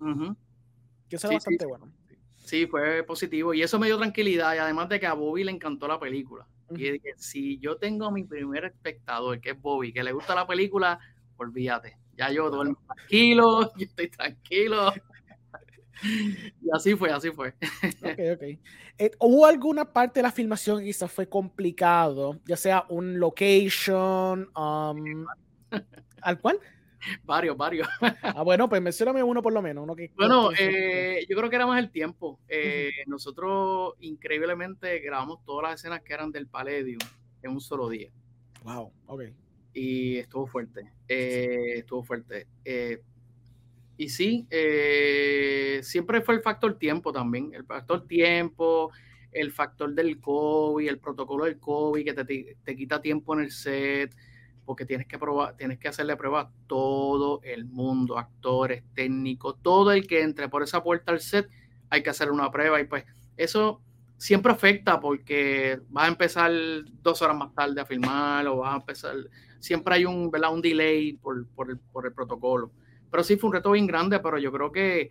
Que 1.10 1.16
eso 1.16 1.28
sí, 1.28 1.34
bastante 1.34 1.66
bueno. 1.66 1.92
Sí, 2.44 2.66
fue 2.66 3.02
positivo. 3.02 3.52
Y 3.52 3.62
eso 3.62 3.78
me 3.78 3.86
dio 3.86 3.98
tranquilidad. 3.98 4.54
Y 4.54 4.58
además 4.58 4.88
de 4.88 4.98
que 4.98 5.06
a 5.06 5.12
Bobby 5.12 5.44
le 5.44 5.52
encantó 5.52 5.86
la 5.86 6.00
película. 6.00 6.46
Y 6.70 6.98
que 7.00 7.12
si 7.16 7.58
yo 7.58 7.76
tengo 7.76 8.06
a 8.06 8.10
mi 8.12 8.24
primer 8.24 8.64
espectador, 8.64 9.40
que 9.40 9.50
es 9.50 9.60
Bobby, 9.60 9.92
que 9.92 10.02
le 10.02 10.12
gusta 10.12 10.34
la 10.34 10.46
película, 10.46 10.98
olvídate. 11.36 11.96
Ya 12.16 12.30
yo 12.30 12.50
duermo 12.50 12.78
tranquilo, 12.86 13.72
yo 13.76 13.84
estoy 13.86 14.08
tranquilo. 14.08 14.92
y 16.02 16.68
así 16.72 16.94
fue, 16.94 17.10
así 17.10 17.30
fue. 17.30 17.48
ok, 17.48 18.20
ok. 18.34 18.42
Eh, 18.98 19.10
¿Hubo 19.18 19.46
alguna 19.46 19.92
parte 19.92 20.20
de 20.20 20.24
la 20.24 20.32
filmación 20.32 20.78
que 20.78 20.84
quizás 20.84 21.10
fue 21.10 21.28
complicado? 21.28 22.38
Ya 22.44 22.56
sea 22.56 22.84
un 22.88 23.18
location, 23.18 24.50
um, 24.56 25.26
¿al 26.22 26.40
cual? 26.40 26.60
varios, 27.24 27.56
varios. 27.56 27.88
ah, 28.22 28.42
bueno, 28.42 28.68
pues 28.68 28.80
mencioname 28.82 29.22
uno 29.22 29.42
por 29.42 29.52
lo 29.52 29.62
menos. 29.62 29.84
Uno 29.84 29.96
que, 29.96 30.10
bueno, 30.16 30.50
eh, 30.58 31.24
yo 31.28 31.36
creo 31.36 31.50
que 31.50 31.56
era 31.56 31.66
más 31.66 31.78
el 31.78 31.90
tiempo. 31.90 32.40
Eh, 32.48 32.90
nosotros 33.06 33.94
increíblemente 34.00 34.98
grabamos 35.00 35.44
todas 35.44 35.70
las 35.70 35.80
escenas 35.80 36.02
que 36.02 36.12
eran 36.12 36.30
del 36.30 36.46
Palladium 36.46 37.00
en 37.42 37.50
un 37.50 37.60
solo 37.60 37.88
día. 37.88 38.10
Wow, 38.64 38.92
ok. 39.06 39.22
Y 39.72 40.16
estuvo 40.16 40.46
fuerte, 40.46 40.90
eh, 41.08 41.74
estuvo 41.76 42.02
fuerte. 42.02 42.48
y 43.96 44.08
sí, 44.08 44.46
siempre 45.82 46.20
fue 46.22 46.34
el 46.34 46.42
factor 46.42 46.76
tiempo 46.76 47.12
también, 47.12 47.52
el 47.54 47.64
factor 47.64 48.06
tiempo, 48.06 48.90
el 49.30 49.52
factor 49.52 49.94
del 49.94 50.20
COVID, 50.20 50.88
el 50.88 50.98
protocolo 50.98 51.44
del 51.44 51.60
COVID 51.60 52.04
que 52.04 52.24
te, 52.24 52.56
te 52.64 52.76
quita 52.76 53.00
tiempo 53.00 53.34
en 53.34 53.40
el 53.44 53.52
set 53.52 54.12
porque 54.70 54.86
tienes 54.86 55.08
que 55.08 55.18
probar, 55.18 55.56
tienes 55.56 55.80
que 55.80 55.88
hacerle 55.88 56.14
pruebas 56.14 56.46
a 56.46 56.50
todo 56.68 57.40
el 57.42 57.64
mundo, 57.64 58.16
actores, 58.16 58.84
técnicos, 58.94 59.56
todo 59.62 59.90
el 59.90 60.06
que 60.06 60.22
entre 60.22 60.48
por 60.48 60.62
esa 60.62 60.80
puerta 60.80 61.10
al 61.10 61.18
set, 61.18 61.50
hay 61.88 62.04
que 62.04 62.10
hacer 62.10 62.30
una 62.30 62.52
prueba 62.52 62.80
y 62.80 62.84
pues 62.84 63.04
eso 63.36 63.82
siempre 64.16 64.52
afecta 64.52 65.00
porque 65.00 65.80
vas 65.88 66.04
a 66.04 66.06
empezar 66.06 66.52
dos 67.02 67.20
horas 67.20 67.36
más 67.36 67.52
tarde 67.52 67.80
a 67.80 67.84
filmar 67.84 68.46
o 68.46 68.58
vas 68.58 68.74
a 68.74 68.76
empezar, 68.76 69.16
siempre 69.58 69.96
hay 69.96 70.04
un, 70.04 70.30
¿verdad? 70.30 70.54
un 70.54 70.62
delay 70.62 71.14
por, 71.14 71.48
por, 71.48 71.68
el, 71.68 71.80
por 71.80 72.06
el 72.06 72.12
protocolo. 72.12 72.70
Pero 73.10 73.24
sí 73.24 73.36
fue 73.36 73.48
un 73.48 73.54
reto 73.54 73.72
bien 73.72 73.88
grande, 73.88 74.20
pero 74.20 74.38
yo 74.38 74.52
creo 74.52 74.70
que 74.70 75.10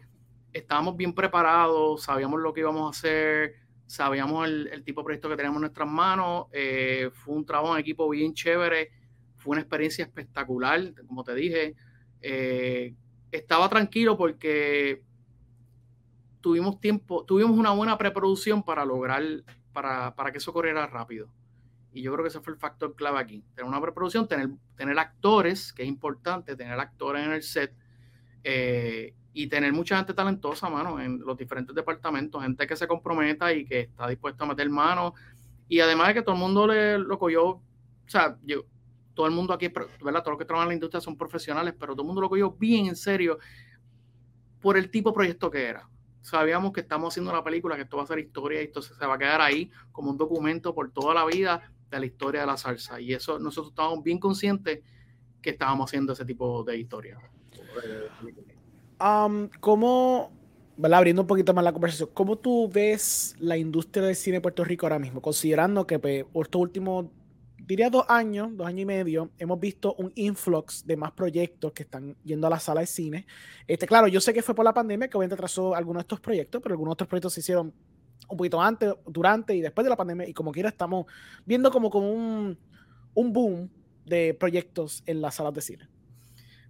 estábamos 0.53 0.95
bien 0.95 1.13
preparados, 1.13 2.03
sabíamos 2.03 2.39
lo 2.39 2.53
que 2.53 2.61
íbamos 2.61 2.87
a 2.87 2.97
hacer, 2.97 3.55
sabíamos 3.87 4.47
el, 4.47 4.83
tipo 4.85 5.01
de 5.01 5.03
proyecto 5.03 5.27
que 5.27 5.35
teníamos 5.35 5.57
en 5.57 5.63
nuestras 5.63 5.89
manos, 5.89 6.45
eh, 6.53 7.09
fue 7.11 7.35
un 7.35 7.45
trabajo 7.45 7.73
en 7.73 7.81
equipo 7.81 8.07
bien 8.07 8.33
chévere 8.33 8.98
fue 9.39 9.54
una 9.54 9.62
experiencia 9.62 10.06
espectacular, 10.06 10.93
como 11.08 11.23
te 11.23 11.34
dije. 11.34 11.75
Eh, 12.21 12.93
estaba 13.32 13.69
tranquilo 13.69 14.17
porque 14.17 15.02
tuvimos 16.41 16.80
tiempo, 16.80 17.25
tuvimos 17.25 17.58
una 17.58 17.71
buena 17.71 17.97
preproducción 17.97 18.63
para 18.63 18.86
lograr, 18.86 19.23
para, 19.73 20.13
para, 20.15 20.32
que 20.32 20.38
eso 20.38 20.54
corriera 20.54 20.86
rápido. 20.88 21.30
Y 21.91 22.02
yo 22.02 22.12
creo 22.13 22.23
que 22.23 22.30
ese 22.30 22.41
fue 22.41 22.54
el 22.54 22.60
factor 22.60 22.95
clave 22.95 23.19
aquí. 23.19 23.43
Tener 23.56 23.67
una 23.67 23.82
preproducción, 23.82 24.28
tener, 24.28 24.49
tener 24.75 24.99
actores, 24.99 25.73
que 25.73 25.84
es 25.84 25.89
importante, 25.89 26.56
tener 26.56 26.80
actores 26.80 27.25
en 27.25 27.32
el 27.32 27.41
set 27.41 27.73
eh, 28.43 29.15
y 29.34 29.47
tener 29.47 29.73
mucha 29.73 29.97
gente 29.97 30.13
talentosa, 30.13 30.69
mano, 30.69 30.99
en 30.99 31.19
los 31.19 31.38
diferentes 31.38 31.75
departamentos, 31.75 32.43
gente 32.43 32.67
que 32.67 32.75
se 32.75 32.88
comprometa 32.88 33.54
y 33.54 33.65
que 33.65 33.82
está 33.82 34.08
dispuesta 34.08 34.43
a 34.43 34.47
meter 34.47 34.69
mano. 34.69 35.13
Y 35.67 35.80
además 35.80 36.10
de 36.10 36.13
que 36.15 36.21
todo 36.21 36.36
el 36.36 36.41
mundo 36.41 36.67
le, 36.67 36.97
lo 36.99 37.17
cogió, 37.17 37.45
o 37.45 37.63
sea, 38.08 38.38
yo, 38.43 38.65
todo 39.19 39.27
el 39.27 39.34
mundo 39.34 39.53
aquí, 39.53 39.67
¿verdad? 39.67 40.23
Todos 40.23 40.27
los 40.27 40.38
que 40.38 40.45
trabajan 40.45 40.67
en 40.67 40.69
la 40.69 40.73
industria 40.75 41.01
son 41.01 41.17
profesionales, 41.17 41.73
pero 41.77 41.91
todo 41.91 42.03
el 42.03 42.08
mundo 42.08 42.21
lo 42.21 42.29
cogió 42.29 42.51
bien 42.51 42.86
en 42.86 42.95
serio 42.95 43.38
por 44.62 44.77
el 44.77 44.89
tipo 44.89 45.10
de 45.10 45.13
proyecto 45.13 45.51
que 45.51 45.65
era. 45.65 45.89
Sabíamos 46.21 46.71
que 46.71 46.79
estamos 46.79 47.12
haciendo 47.12 47.29
una 47.29 47.43
película, 47.43 47.75
que 47.75 47.82
esto 47.82 47.97
va 47.97 48.03
a 48.03 48.08
ser 48.08 48.19
historia 48.19 48.62
y 48.62 48.67
esto 48.67 48.82
se 48.82 49.05
va 49.05 49.15
a 49.15 49.17
quedar 49.17 49.41
ahí 49.41 49.69
como 49.91 50.10
un 50.10 50.17
documento 50.17 50.73
por 50.73 50.89
toda 50.91 51.13
la 51.13 51.25
vida 51.25 51.69
de 51.91 51.99
la 51.99 52.05
historia 52.05 52.39
de 52.39 52.47
la 52.47 52.55
salsa. 52.55 53.01
Y 53.01 53.12
eso 53.12 53.39
nosotros 53.39 53.73
estábamos 53.73 54.05
bien 54.05 54.19
conscientes 54.19 54.79
que 55.41 55.49
estábamos 55.49 55.89
haciendo 55.89 56.13
ese 56.13 56.23
tipo 56.23 56.63
de 56.63 56.77
historia. 56.77 57.17
Um, 59.01 59.49
¿Cómo, 59.60 60.32
abriendo 60.82 61.23
un 61.23 61.27
poquito 61.27 61.53
más 61.53 61.65
la 61.65 61.73
conversación, 61.73 62.10
cómo 62.13 62.38
tú 62.38 62.69
ves 62.71 63.36
la 63.38 63.58
industria 63.58 64.05
del 64.05 64.15
cine 64.15 64.38
de 64.38 64.41
Puerto 64.41 64.63
Rico 64.63 64.86
ahora 64.86 64.97
mismo? 64.97 65.21
Considerando 65.21 65.86
que 65.86 65.99
pues, 65.99 66.25
estos 66.34 66.62
últimos 66.62 67.08
diría 67.69 67.91
dos 67.91 68.03
años, 68.10 68.49
dos 68.58 68.65
años 68.65 68.82
y 68.82 68.86
medio, 68.86 69.29
hemos 69.38 69.60
visto 69.60 69.93
un 69.99 70.12
influx 70.15 70.84
de 70.88 70.97
más 70.97 71.12
proyectos 71.12 71.71
que 71.71 71.84
están 71.84 72.15
yendo 72.23 72.47
a 72.47 72.49
la 72.49 72.60
sala 72.60 72.82
de 72.82 72.88
cine. 72.88 73.27
Este, 73.67 73.86
claro, 73.86 74.08
yo 74.08 74.19
sé 74.19 74.34
que 74.34 74.41
fue 74.41 74.55
por 74.55 74.65
la 74.65 74.73
pandemia 74.73 75.08
que 75.08 75.15
obviamente 75.15 75.36
atrasó 75.36 75.75
algunos 75.75 76.01
de 76.01 76.05
estos 76.05 76.19
proyectos, 76.19 76.63
pero 76.63 76.73
algunos 76.73 76.93
otros 76.93 77.08
proyectos 77.08 77.34
se 77.34 77.41
hicieron 77.41 77.71
un 78.27 78.38
poquito 78.38 78.60
antes, 78.60 78.91
durante 79.05 79.55
y 79.55 79.62
después 79.62 79.86
de 79.86 79.89
la 79.91 79.95
pandemia, 79.95 80.27
y 80.27 80.34
como 80.34 80.51
quiera 80.51 80.67
estamos 80.67 81.05
viendo 81.45 81.69
como, 81.69 81.91
como 81.91 82.12
un, 82.12 82.58
un 83.13 83.34
boom 83.34 83.69
de 84.03 84.34
proyectos 84.34 85.03
en 85.05 85.21
las 85.21 85.36
salas 85.36 85.53
de 85.53 85.62
cine. 85.62 85.88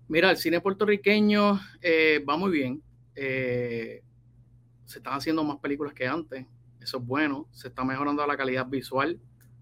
Mira, 0.09 0.31
el 0.31 0.37
cine 0.37 0.59
puertorriqueño 0.59 1.61
eh, 1.81 2.21
va 2.27 2.35
muy 2.35 2.51
bien. 2.51 2.83
Eh, 3.15 4.03
se 4.83 4.97
están 4.97 5.13
haciendo 5.13 5.45
más 5.45 5.59
películas 5.59 5.93
que 5.93 6.05
antes. 6.05 6.45
Eso 6.81 6.97
es 6.97 7.05
bueno. 7.05 7.47
Se 7.51 7.69
está 7.69 7.85
mejorando 7.85 8.25
la 8.27 8.35
calidad 8.35 8.65
visual 8.65 9.17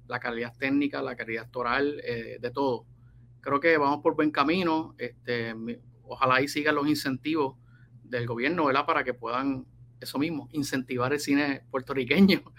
la 0.08 0.20
calidad 0.20 0.56
técnica, 0.58 1.02
la 1.02 1.16
calidad 1.16 1.46
actoral, 1.46 2.02
eh, 2.04 2.38
de 2.40 2.52
todo. 2.52 2.86
Creo 3.42 3.60
que 3.60 3.78
vamos 3.78 4.02
por 4.02 4.16
buen 4.16 4.32
camino. 4.32 4.96
Este, 4.98 5.54
ojalá 6.04 6.36
ahí 6.36 6.48
sigan 6.48 6.76
los 6.76 6.88
incentivos 6.88 7.58
del 8.04 8.26
gobierno, 8.26 8.66
¿verdad? 8.66 8.86
Para 8.86 9.04
que 9.04 9.14
puedan, 9.14 9.66
eso 10.00 10.18
mismo, 10.18 10.50
incentivar 10.52 11.14
el 11.14 11.20
cine 11.20 11.64
puertorriqueño. 11.72 12.42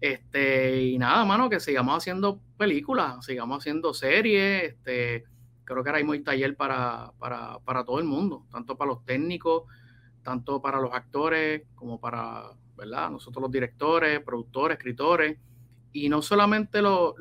Este, 0.00 0.82
y 0.82 0.98
nada, 0.98 1.24
mano, 1.24 1.48
que 1.48 1.60
sigamos 1.60 1.96
haciendo 1.96 2.38
películas, 2.58 3.24
sigamos 3.24 3.58
haciendo 3.58 3.94
series. 3.94 4.64
Este, 4.64 5.24
creo 5.64 5.82
que 5.82 5.88
ahora 5.88 6.00
mismo 6.00 6.12
hay 6.12 6.20
taller 6.20 6.56
para, 6.56 7.12
para, 7.18 7.58
para 7.60 7.84
todo 7.86 8.00
el 8.00 8.04
mundo, 8.04 8.44
tanto 8.50 8.76
para 8.76 8.90
los 8.90 9.04
técnicos, 9.06 9.62
tanto 10.22 10.60
para 10.60 10.78
los 10.78 10.92
actores, 10.92 11.62
como 11.74 12.00
para, 12.00 12.50
¿verdad? 12.76 13.12
Nosotros 13.12 13.40
los 13.40 13.50
directores, 13.50 14.20
productores, 14.20 14.76
escritores 14.76 15.38
y 15.94 16.08
no 16.08 16.22
solamente 16.22 16.82
los 16.82 17.14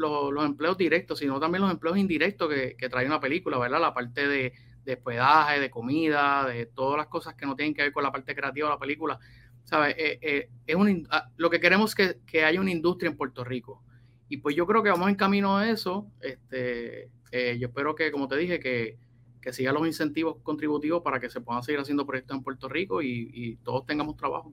empleos 0.44 0.78
directos, 0.78 1.20
sino 1.20 1.40
también 1.40 1.62
los 1.62 1.72
empleos 1.72 1.96
indirectos 1.96 2.50
que, 2.50 2.76
que, 2.76 2.90
trae 2.90 3.06
una 3.06 3.20
película, 3.20 3.60
¿verdad? 3.60 3.80
La 3.80 3.94
parte 3.94 4.28
de, 4.28 4.52
de 4.84 4.94
hospedaje, 4.94 5.60
de 5.60 5.70
comida, 5.70 6.48
de 6.48 6.66
todas 6.66 6.98
las 6.98 7.06
cosas 7.06 7.36
que 7.36 7.46
no 7.46 7.56
tienen 7.56 7.76
que 7.76 7.84
ver 7.84 7.92
con 7.92 8.02
la 8.02 8.12
parte 8.12 8.36
creativa 8.36 8.68
de 8.68 8.74
la 8.74 8.80
película. 8.80 9.20
¿Sabes? 9.64 9.96
Eh, 9.98 10.50
eh, 10.68 11.06
ah, 11.12 11.30
lo 11.38 11.52
que 11.52 11.60
queremos 11.60 11.92
es 11.92 11.96
que, 11.96 12.20
que, 12.26 12.44
haya 12.44 12.60
una 12.60 12.72
industria 12.72 13.12
en 13.12 13.16
Puerto 13.16 13.44
Rico. 13.44 13.84
Y 14.28 14.38
pues 14.38 14.56
yo 14.56 14.66
creo 14.66 14.82
que 14.82 14.90
vamos 14.90 15.08
en 15.08 15.16
camino 15.16 15.56
a 15.56 15.70
eso. 15.70 16.08
Este, 16.20 17.12
eh, 17.32 17.58
yo 17.60 17.68
espero 17.68 17.94
que, 17.94 18.12
como 18.12 18.28
te 18.28 18.38
dije, 18.38 18.60
que, 18.60 18.98
que 19.40 19.54
sigan 19.54 19.76
los 19.76 19.86
incentivos 19.86 20.38
contributivos 20.42 21.04
para 21.04 21.20
que 21.20 21.30
se 21.30 21.42
puedan 21.42 21.62
seguir 21.62 21.80
haciendo 21.80 22.08
proyectos 22.08 22.38
en 22.38 22.44
Puerto 22.44 22.68
Rico 22.68 23.04
y, 23.04 23.30
y 23.32 23.56
todos 23.58 23.86
tengamos 23.86 24.18
trabajo. 24.18 24.52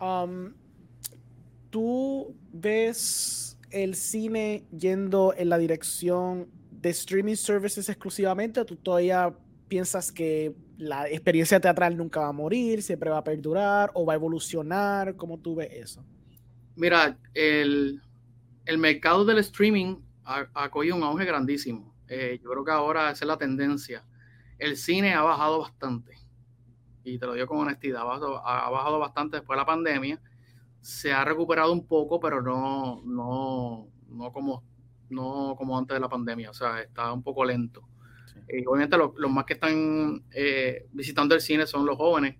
Um, 0.00 0.54
tú 1.70 2.34
ves 2.52 3.58
el 3.70 3.94
cine 3.94 4.64
yendo 4.76 5.34
en 5.36 5.48
la 5.48 5.58
dirección 5.58 6.48
de 6.70 6.90
streaming 6.90 7.36
services 7.36 7.88
exclusivamente? 7.88 8.60
¿O 8.60 8.66
tú 8.66 8.76
todavía 8.76 9.34
piensas 9.68 10.12
que 10.12 10.54
la 10.78 11.08
experiencia 11.08 11.60
teatral 11.60 11.96
nunca 11.96 12.20
va 12.20 12.28
a 12.28 12.32
morir, 12.32 12.82
siempre 12.82 13.10
va 13.10 13.18
a 13.18 13.24
perdurar 13.24 13.90
o 13.94 14.04
va 14.04 14.14
a 14.14 14.16
evolucionar? 14.16 15.16
¿Cómo 15.16 15.38
tú 15.38 15.56
ves 15.56 15.70
eso? 15.72 16.04
Mira, 16.76 17.18
el, 17.32 18.02
mercado 18.78 19.24
del 19.24 19.38
streaming 19.38 19.96
ha, 20.24 20.70
cogido 20.70 20.96
un 20.96 21.02
auge 21.02 21.24
grandísimo. 21.24 21.94
Eh, 22.08 22.38
yo 22.42 22.50
creo 22.50 22.64
que 22.64 22.70
ahora 22.70 23.10
esa 23.10 23.24
es 23.24 23.28
la 23.28 23.38
tendencia. 23.38 24.04
El 24.58 24.76
cine 24.76 25.14
ha 25.14 25.22
bajado 25.22 25.60
bastante. 25.60 26.16
Y 27.02 27.18
te 27.18 27.26
lo 27.26 27.34
digo 27.34 27.46
con 27.46 27.58
honestidad, 27.58 28.02
ha 28.02 28.70
bajado, 28.70 28.98
bastante 28.98 29.36
después 29.38 29.56
de 29.56 29.60
la 29.60 29.66
pandemia. 29.66 30.20
Se 30.86 31.12
ha 31.12 31.24
recuperado 31.24 31.72
un 31.72 31.84
poco, 31.84 32.20
pero 32.20 32.40
no, 32.40 33.02
no, 33.04 33.88
no, 34.08 34.32
como, 34.32 34.62
no 35.10 35.56
como 35.58 35.76
antes 35.76 35.96
de 35.96 36.00
la 36.00 36.08
pandemia. 36.08 36.48
O 36.48 36.54
sea, 36.54 36.80
está 36.80 37.12
un 37.12 37.24
poco 37.24 37.44
lento. 37.44 37.88
Y 38.48 38.64
obviamente 38.64 38.96
los, 38.96 39.12
más 39.28 39.44
que 39.46 39.54
están 39.54 40.24
eh, 40.30 40.86
visitando 40.92 41.34
el 41.34 41.40
cine 41.40 41.66
son 41.66 41.84
los 41.84 41.96
jóvenes. 41.96 42.36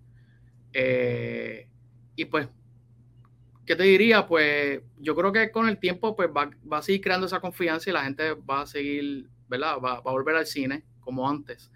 Eh, 0.73 1.69
y 2.15 2.25
pues, 2.27 2.49
¿qué 3.67 3.75
te 3.75 3.83
diría? 3.83 4.29
Pues 4.29 4.81
yo 4.99 5.17
creo 5.17 5.33
que 5.33 5.51
con 5.51 5.69
el 5.69 5.81
tiempo 5.81 6.15
pues 6.15 6.29
va, 6.29 6.49
va, 6.73 6.79
a 6.79 6.83
seguir 6.83 7.01
creando 7.01 7.27
esa 7.27 7.41
confianza 7.41 7.91
y 7.91 7.95
la 7.95 8.05
gente 8.05 8.35
va 8.35 8.61
a 8.61 8.67
seguir, 8.67 9.29
¿verdad? 9.49 9.79
Va, 9.85 10.01
va 10.01 10.11
a 10.11 10.13
volver 10.13 10.37
al 10.37 10.47
cine 10.47 10.85
como 11.01 11.29
antes. 11.29 11.73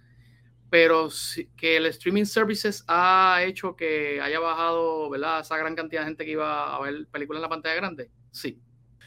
Pero 0.71 1.09
que 1.57 1.77
el 1.77 1.87
streaming 1.87 2.25
services 2.25 2.85
ha 2.87 3.43
hecho 3.45 3.75
que 3.75 4.21
haya 4.21 4.39
bajado, 4.39 5.11
¿verdad? 5.11 5.41
Esa 5.41 5.57
gran 5.57 5.75
cantidad 5.75 6.03
de 6.03 6.07
gente 6.07 6.25
que 6.25 6.31
iba 6.31 6.75
a 6.75 6.81
ver 6.81 7.07
películas 7.11 7.39
en 7.39 7.43
la 7.43 7.49
pantalla 7.49 7.75
grande, 7.75 8.11
sí. 8.31 8.61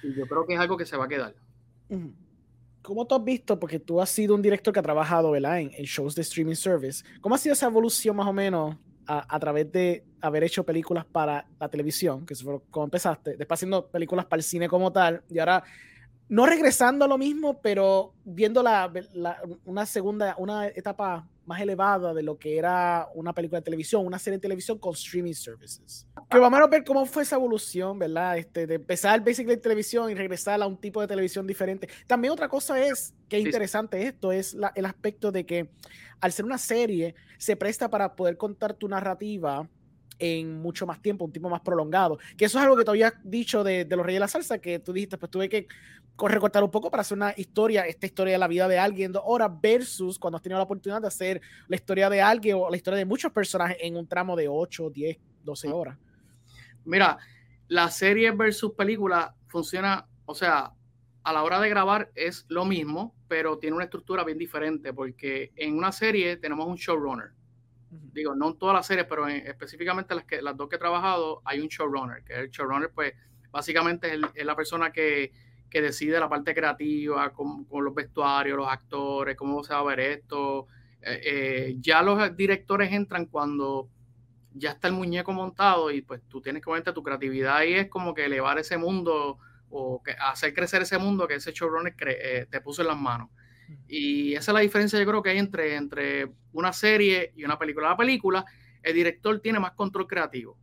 Y 0.04 0.13
yo 0.13 0.28
creo 0.28 0.45
que 0.45 0.54
es 0.54 0.60
algo 0.60 0.76
que 0.76 0.86
se 0.86 0.97
va 0.97 1.06
a 1.06 1.08
quedar. 1.08 1.34
¿Cómo 2.82 3.08
tú 3.08 3.15
has 3.15 3.23
visto, 3.23 3.58
porque 3.58 3.80
tú 3.80 4.02
has 4.02 4.10
sido 4.10 4.36
un 4.36 4.41
director 4.41 4.73
que 4.73 4.80
ha 4.80 4.84
trabajado 4.84 5.32
¿verdad? 5.32 5.60
En, 5.60 5.69
shows 5.69 6.15
de 6.15 6.21
streaming 6.21 6.56
service, 6.56 7.04
¿cómo 7.21 7.36
ha 7.36 7.38
sido 7.38 7.54
esa 7.54 7.67
evolución 7.67 8.15
más 8.17 8.28
o 8.28 8.34
menos 8.34 8.76
a, 9.06 9.39
través 9.39 9.71
de 9.71 10.06
haber 10.21 10.43
hecho 10.43 10.63
películas 10.63 11.06
para 11.06 11.45
la 11.60 11.69
televisión, 11.69 12.26
que 12.26 12.36
fue 12.36 12.62
como 12.69 12.86
empezaste, 12.86 13.36
después 13.38 13.58
haciendo 13.58 13.88
películas 13.88 14.26
para 14.26 14.39
el 14.39 14.43
cine 14.43 14.67
como 14.67 14.91
tal, 14.91 15.23
y 15.30 15.39
ahora 15.39 15.63
no 16.30 16.45
regresando 16.45 17.06
a 17.06 17.08
lo 17.08 17.17
mismo, 17.17 17.62
pero 17.62 18.13
viendo 18.23 18.63
la, 18.63 18.91
una 19.65 19.86
segunda, 19.86 20.36
una 20.38 20.67
etapa 20.67 21.28
más 21.45 21.62
elevada 21.62 22.13
de 22.13 22.23
lo 22.23 22.38
que 22.38 22.58
era 22.58 23.08
una 23.13 23.34
película 23.34 23.60
de 23.60 23.65
televisión, 23.65 24.06
una 24.06 24.19
serie 24.19 24.38
de 24.38 24.41
televisión 24.41 24.77
con 24.77 24.93
streaming 24.93 25.34
services. 25.34 26.08
Que 26.29 26.39
vamos 26.39 26.60
a 26.60 26.67
ver 26.67 26.84
cómo 26.84 27.06
fue 27.06 27.23
esa 27.23 27.36
evolución, 27.36 27.99
¿verdad? 27.99 28.38
Este, 28.38 28.65
de 28.67 28.75
empezar 28.75 29.19
basically 29.23 29.58
televisión 29.58 30.10
y 30.10 30.15
regresar 30.15 30.62
a 30.62 30.67
un 30.67 30.77
tipo 30.77 31.01
de 31.01 31.08
televisión 31.08 31.45
diferente. 31.45 31.89
También 32.08 32.32
otra 32.32 32.47
cosa 32.47 32.79
es, 32.82 33.13
que 33.27 33.38
es 33.38 33.45
interesante 33.45 34.03
esto, 34.08 34.32
es 34.32 34.56
el 34.75 34.86
aspecto 34.86 35.32
de 35.32 35.45
que 35.45 35.69
al 36.23 36.32
ser 36.32 36.45
una 36.45 36.58
serie, 36.58 37.15
se 37.38 37.58
presta 37.58 37.89
para 37.89 38.15
poder 38.15 38.38
contar 38.38 38.73
tu 38.73 38.88
narrativa 38.88 39.67
en 40.19 40.62
mucho 40.62 40.86
más 40.86 41.02
tiempo, 41.02 41.26
un 41.26 41.32
tiempo 41.32 41.49
más 41.49 41.62
prolongado. 41.62 42.17
Que 42.38 42.45
eso 42.45 42.58
es 42.58 42.63
algo 42.63 42.78
que 42.78 42.84
te 42.84 42.91
había 42.91 43.13
dicho 43.23 43.63
de, 43.63 43.86
de, 43.86 43.95
los 43.95 44.06
Reyes 44.06 44.17
de 44.17 44.21
la 44.21 44.28
Salsa, 44.28 44.60
que 44.60 44.80
tú 44.80 44.93
dijiste, 44.93 45.17
pues 45.17 45.32
tuve 45.32 45.49
que 45.49 45.67
recortar 46.17 46.63
un 46.63 46.71
poco 46.71 46.91
para 46.91 47.02
hacer 47.02 47.17
una 47.17 47.34
historia, 47.36 47.86
esta 47.88 48.06
historia 48.06 48.34
de 48.34 48.39
la 48.39 48.47
vida 48.47 48.67
de 48.67 48.78
alguien 48.78 49.12
dos 49.12 49.23
horas 49.26 49.52
versus 49.62 50.19
cuando 50.19 50.38
has 50.38 50.43
tenido 50.43 50.60
la 50.60 50.63
oportunidad 50.63 51.02
de 51.02 51.08
hacer 51.08 51.41
la 51.67 51.76
historia 51.76 52.10
de 52.10 52.21
alguien 52.21 52.58
o 52.60 52.69
la 52.69 52.78
historia 52.78 52.97
de 52.97 53.06
muchos 53.06 53.32
personajes 53.32 53.78
en 53.82 53.97
un 53.97 54.08
tramo 54.08 54.36
de 54.36 54.47
8, 54.47 54.89
10, 54.89 55.17
12 55.43 55.67
horas. 55.69 55.97
Mira, 56.86 57.17
la 57.67 57.89
serie 57.89 58.32
versus 58.32 58.73
película 58.73 59.36
funciona, 59.47 60.08
o 60.26 60.36
sea, 60.36 60.73
a 61.23 61.34
la 61.34 61.43
hora 61.43 61.60
de 61.60 61.69
grabar 61.69 62.12
es 62.15 62.45
lo 62.49 62.65
mismo, 62.65 63.15
pero 63.28 63.58
tiene 63.58 63.76
una 63.76 63.86
estructura 63.86 64.23
bien 64.23 64.38
diferente 64.38 64.93
porque 64.93 65.52
en 65.56 65.78
una 65.78 65.91
serie 65.91 66.38
tenemos 66.38 66.67
un 66.67 66.76
showrunner 66.76 67.32
digo, 68.12 68.36
no 68.36 68.49
en 68.49 68.58
todas 68.58 68.75
las 68.75 68.88
series, 68.88 69.06
pero 69.08 69.27
específicamente 69.27 70.15
las, 70.15 70.25
que, 70.25 70.41
las 70.41 70.56
dos 70.56 70.69
que 70.69 70.75
he 70.75 70.79
trabajado, 70.79 71.41
hay 71.45 71.60
un 71.60 71.67
showrunner, 71.67 72.23
que 72.23 72.34
el 72.34 72.49
showrunner, 72.49 72.91
pues, 72.93 73.13
básicamente 73.51 74.13
es, 74.13 74.45
la 74.45 74.56
persona 74.56 74.91
que, 74.91 75.32
que, 75.69 75.82
decide 75.82 76.19
la 76.19 76.29
parte 76.29 76.53
creativa, 76.53 77.32
con, 77.32 77.67
los 77.69 77.93
vestuarios, 77.93 78.58
los 78.58 78.67
actores, 78.67 79.36
cómo 79.38 79.63
se 79.63 79.73
va 79.73 79.79
a 79.79 79.84
ver 79.84 79.99
esto. 79.99 80.67
Eh, 81.01 81.21
eh, 81.25 81.75
ya 81.79 82.01
los 82.01 82.36
directores 82.36 82.91
entran 82.91 83.25
cuando 83.25 83.89
ya 84.53 84.71
está 84.71 84.88
el 84.88 84.93
muñeco 84.93 85.34
montado 85.34 85.91
y 85.91 86.01
pues 86.01 86.21
tú 86.27 86.41
tienes 86.41 86.62
que 86.62 86.65
ponerte 86.65 86.93
tu 86.93 87.03
creatividad 87.03 87.63
y 87.63 87.73
es 87.73 87.89
como 87.89 88.13
que 88.13 88.25
elevar 88.25 88.60
ese 88.60 88.77
mundo 88.77 89.39
o 89.69 90.01
que 90.03 90.12
hacer 90.12 90.53
crecer 90.53 90.84
ese 90.84 90.97
mundo 90.99 91.27
que 91.27 91.36
ese 91.36 91.51
showrunner 91.51 91.95
eh, 92.06 92.47
te 92.49 92.62
puso 92.62 92.82
en 92.82 92.89
las 92.89 92.97
manos. 92.97 93.29
Y 93.88 94.34
esa 94.34 94.52
es 94.52 94.54
la 94.54 94.60
diferencia, 94.62 94.99
yo 94.99 95.06
creo 95.06 95.21
que 95.21 95.30
hay 95.32 95.38
entre, 95.38 95.76
entre 95.76 96.32
una 96.52 96.73
serie 96.73 97.34
y 97.36 97.43
una 97.43 97.58
película. 97.58 97.89
La 97.89 97.97
película, 97.97 98.45
el 98.82 98.93
director 98.93 99.39
tiene 99.39 99.60
más 99.60 99.73
control 99.73 100.08
creativo. 100.08 100.58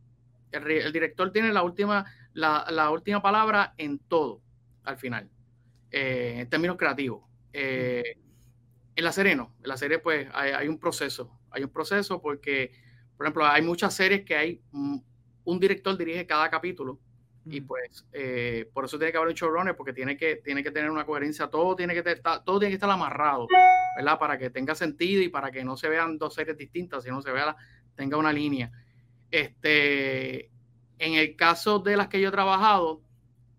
El, 0.51 0.91
director 0.91 1.31
tiene 1.31 1.53
la 1.53 1.63
última, 1.63 2.05
la, 2.33 2.89
última 2.91 3.21
palabra 3.21 3.73
en 3.77 3.99
todo, 3.99 4.41
al 4.83 4.97
final, 4.97 5.29
eh, 5.91 6.37
en 6.39 6.49
términos 6.49 6.77
creativos. 6.77 7.23
Eh, 7.53 8.17
en 8.95 9.03
la 9.03 9.11
serie 9.11 9.35
no, 9.35 9.55
en 9.63 9.69
la 9.69 9.77
serie 9.77 9.99
pues 9.99 10.27
hay, 10.33 10.67
un 10.67 10.77
proceso, 10.77 11.39
hay 11.51 11.63
un 11.63 11.69
proceso 11.69 12.21
porque, 12.21 12.73
por 13.15 13.25
ejemplo, 13.25 13.45
hay 13.45 13.61
muchas 13.61 13.93
series 13.93 14.25
que 14.25 14.35
hay, 14.35 14.61
un 14.71 15.59
director 15.59 15.97
dirige 15.97 16.27
cada 16.27 16.49
capítulo 16.49 16.99
y 17.45 17.61
pues 17.61 18.05
eh, 18.13 18.69
por 18.73 18.85
eso 18.85 18.97
tiene 18.97 19.11
que 19.11 19.17
haber 19.17 19.29
un 19.29 19.35
showrunner, 19.35 19.75
porque 19.75 19.93
tiene 19.93 20.15
que, 20.15 20.37
tiene 20.37 20.63
que 20.63 20.71
tener 20.71 20.89
una 20.91 21.05
coherencia, 21.05 21.47
todo 21.47 21.75
tiene 21.75 21.93
que 21.93 22.07
estar, 22.07 22.43
todo 22.43 22.59
tiene 22.59 22.71
que 22.71 22.75
estar 22.75 22.89
amarrado, 22.89 23.47
¿verdad? 23.95 24.19
Para 24.19 24.37
que 24.37 24.49
tenga 24.49 24.75
sentido 24.75 25.23
y 25.23 25.29
para 25.29 25.51
que 25.51 25.63
no 25.63 25.75
se 25.75 25.89
vean 25.89 26.17
dos 26.17 26.35
series 26.35 26.57
distintas, 26.57 27.03
sino 27.03 27.21
se 27.21 27.31
vea 27.31 27.55
tenga 27.95 28.17
una 28.17 28.31
línea. 28.31 28.71
Este, 29.31 30.51
en 30.99 31.13
el 31.15 31.35
caso 31.35 31.79
de 31.79 31.97
las 31.97 32.07
que 32.07 32.21
yo 32.21 32.29
he 32.29 32.31
trabajado, 32.31 33.01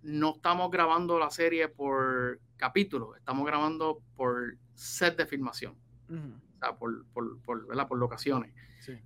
no 0.03 0.35
estamos 0.37 0.71
grabando 0.71 1.19
la 1.19 1.31
serie 1.31 1.69
por 1.69 2.41
capítulo, 2.57 3.17
estamos 3.17 3.45
grabando 3.45 4.01
por 4.17 4.57
set 4.75 5.17
de 5.17 5.27
filmación, 5.27 5.75
o 6.09 6.59
sea, 6.59 6.77
por, 6.77 7.05
por, 7.07 7.41
por, 7.43 7.89
por 7.89 7.99
locaciones. 7.99 8.53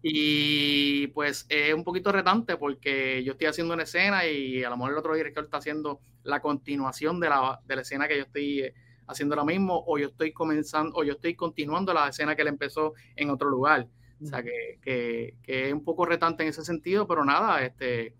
Y 0.02 1.08
pues 1.08 1.46
es 1.48 1.74
un 1.74 1.84
poquito 1.84 2.12
retante 2.12 2.56
porque 2.56 3.22
yo 3.24 3.32
estoy 3.32 3.46
haciendo 3.46 3.74
una 3.74 3.82
escena 3.82 4.26
y 4.26 4.64
a 4.64 4.70
lo 4.70 4.76
mejor 4.76 4.92
el 4.92 4.98
otro 4.98 5.14
director 5.14 5.44
está 5.44 5.58
haciendo 5.58 6.00
la 6.24 6.40
continuación 6.40 7.20
de 7.20 7.28
la, 7.28 7.60
de 7.64 7.76
la 7.76 7.82
escena 7.82 8.08
que 8.08 8.16
yo 8.16 8.22
estoy 8.24 8.60
eh, 8.60 8.74
haciendo 9.06 9.34
ahora 9.34 9.44
mismo 9.44 9.84
o 9.86 9.98
yo 9.98 10.08
estoy 10.08 10.32
comenzando 10.32 10.96
o 10.96 11.04
yo 11.04 11.12
estoy 11.12 11.34
continuando 11.34 11.92
la 11.92 12.08
escena 12.08 12.34
que 12.34 12.42
él 12.42 12.48
empezó 12.48 12.94
en 13.14 13.30
otro 13.30 13.48
lugar. 13.48 13.86
O 14.22 14.26
sea, 14.26 14.42
que, 14.42 14.78
que, 14.80 15.34
que, 15.42 15.66
es 15.66 15.72
un 15.74 15.84
poco 15.84 16.06
retante 16.06 16.42
en 16.42 16.48
ese 16.48 16.64
sentido, 16.64 17.06
pero 17.06 17.22
nada, 17.22 17.62
este, 17.62 18.14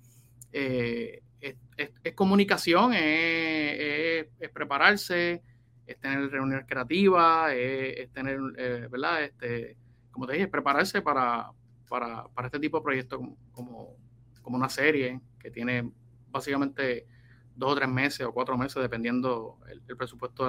eh, 0.53 1.23
es, 1.40 1.57
es, 2.03 2.14
comunicación, 2.14 2.92
es, 2.92 4.27
es, 4.38 4.51
prepararse, 4.51 5.42
es 5.87 5.99
tener 5.99 6.31
reuniones 6.31 6.66
creativas, 6.69 7.53
es, 7.55 8.11
tener, 8.12 8.38
eh, 8.59 8.88
¿verdad? 8.90 9.25
Este, 9.25 9.77
como 10.17 10.27
te 10.27 10.33
dije, 10.33 10.49
prepararse 10.49 11.03
para, 11.03 11.51
para, 11.91 12.27
para 12.29 12.47
este 12.47 12.59
tipo 12.59 12.79
de 12.79 12.83
proyectos 12.85 13.21
como, 13.53 13.95
como, 14.41 14.57
una 14.57 14.71
serie 14.71 15.21
que 15.39 15.51
tiene 15.51 15.93
básicamente 16.31 17.07
dos 17.55 17.73
o 17.73 17.75
tres 17.75 17.89
meses 17.91 18.27
o 18.27 18.33
cuatro 18.33 18.57
meses, 18.57 18.81
dependiendo 18.81 19.59
el, 19.69 19.83
presupuesto 19.95 20.49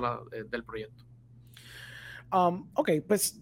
del 0.50 0.64
proyecto. 0.64 1.04
Um, 2.32 2.70
ok, 2.76 2.92
pues 3.06 3.42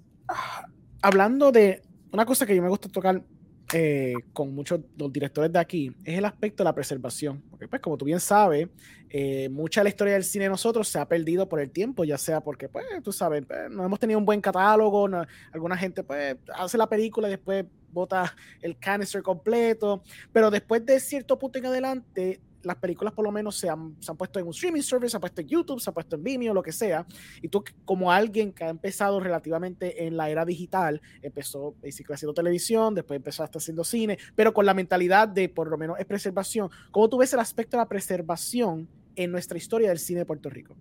hablando 1.03 1.51
de 1.51 1.83
una 2.11 2.25
cosa 2.25 2.47
que 2.47 2.55
yo 2.55 2.63
me 2.63 2.69
gusta 2.69 2.89
tocar 2.89 3.23
eh, 3.73 4.13
con 4.31 4.53
muchos 4.53 4.81
los 4.97 5.11
directores 5.11 5.51
de 5.51 5.59
aquí 5.59 5.95
es 6.03 6.17
el 6.17 6.25
aspecto 6.25 6.63
de 6.63 6.65
la 6.65 6.75
preservación. 6.75 7.41
Porque, 7.49 7.67
pues, 7.67 7.81
como 7.81 7.97
tú 7.97 8.05
bien 8.05 8.19
sabes, 8.19 8.67
eh, 9.09 9.49
mucha 9.49 9.81
de 9.81 9.85
la 9.85 9.89
historia 9.89 10.13
del 10.13 10.23
cine 10.23 10.45
de 10.45 10.49
nosotros 10.49 10.87
se 10.87 10.99
ha 10.99 11.07
perdido 11.07 11.49
por 11.49 11.59
el 11.59 11.71
tiempo, 11.71 12.03
ya 12.03 12.17
sea 12.17 12.41
porque, 12.41 12.69
pues, 12.69 12.85
tú 13.03 13.11
sabes, 13.11 13.43
pues, 13.45 13.69
no 13.71 13.83
hemos 13.83 13.99
tenido 13.99 14.19
un 14.19 14.25
buen 14.25 14.41
catálogo, 14.41 15.09
alguna 15.51 15.77
gente, 15.77 16.03
pues, 16.03 16.35
hace 16.53 16.77
la 16.77 16.87
película 16.87 17.27
y 17.27 17.31
después 17.31 17.65
bota 17.91 18.35
el 18.61 18.77
canister 18.77 19.23
completo, 19.23 20.03
pero 20.31 20.51
después 20.51 20.85
de 20.85 20.99
cierto 20.99 21.39
punto 21.39 21.57
en 21.57 21.65
adelante, 21.65 22.41
las 22.65 22.77
películas 22.77 23.13
por 23.13 23.23
lo 23.23 23.31
menos 23.31 23.55
se 23.55 23.69
han, 23.69 23.95
se 23.99 24.11
han, 24.11 24.17
puesto 24.17 24.39
en 24.39 24.45
un 24.45 24.51
streaming 24.51 24.81
service, 24.81 25.11
se 25.11 25.17
han 25.17 25.21
puesto 25.21 25.41
en 25.41 25.47
YouTube, 25.47 25.79
se 25.79 25.89
han 25.89 25.93
puesto 25.93 26.15
en 26.15 26.23
Vimeo, 26.23 26.53
lo 26.53 26.63
que 26.63 26.71
sea. 26.71 27.05
Y 27.41 27.47
tú, 27.47 27.63
como 27.85 28.11
alguien 28.11 28.51
que 28.51 28.63
ha 28.63 28.69
empezado 28.69 29.19
relativamente 29.19 30.05
en 30.05 30.17
la 30.17 30.29
era 30.29 30.45
digital, 30.45 31.01
empezó 31.21 31.75
haciendo 31.81 32.33
televisión, 32.33 32.95
después 32.95 33.17
empezó 33.17 33.43
hasta 33.43 33.59
haciendo 33.59 33.83
cine, 33.83 34.17
pero 34.35 34.53
con 34.53 34.65
la 34.65 34.73
mentalidad 34.73 35.27
de 35.27 35.49
por 35.49 35.69
lo 35.69 35.77
menos 35.77 35.99
es 35.99 36.05
preservación. 36.05 36.69
¿Cómo 36.91 37.09
tú 37.09 37.17
ves 37.17 37.33
el 37.33 37.39
aspecto 37.39 37.77
de 37.77 37.83
la 37.83 37.89
preservación 37.89 38.87
en 39.15 39.31
nuestra 39.31 39.57
historia 39.57 39.89
del 39.89 39.99
cine 39.99 40.19
de 40.19 40.25
Puerto 40.25 40.49
Rico? 40.49 40.75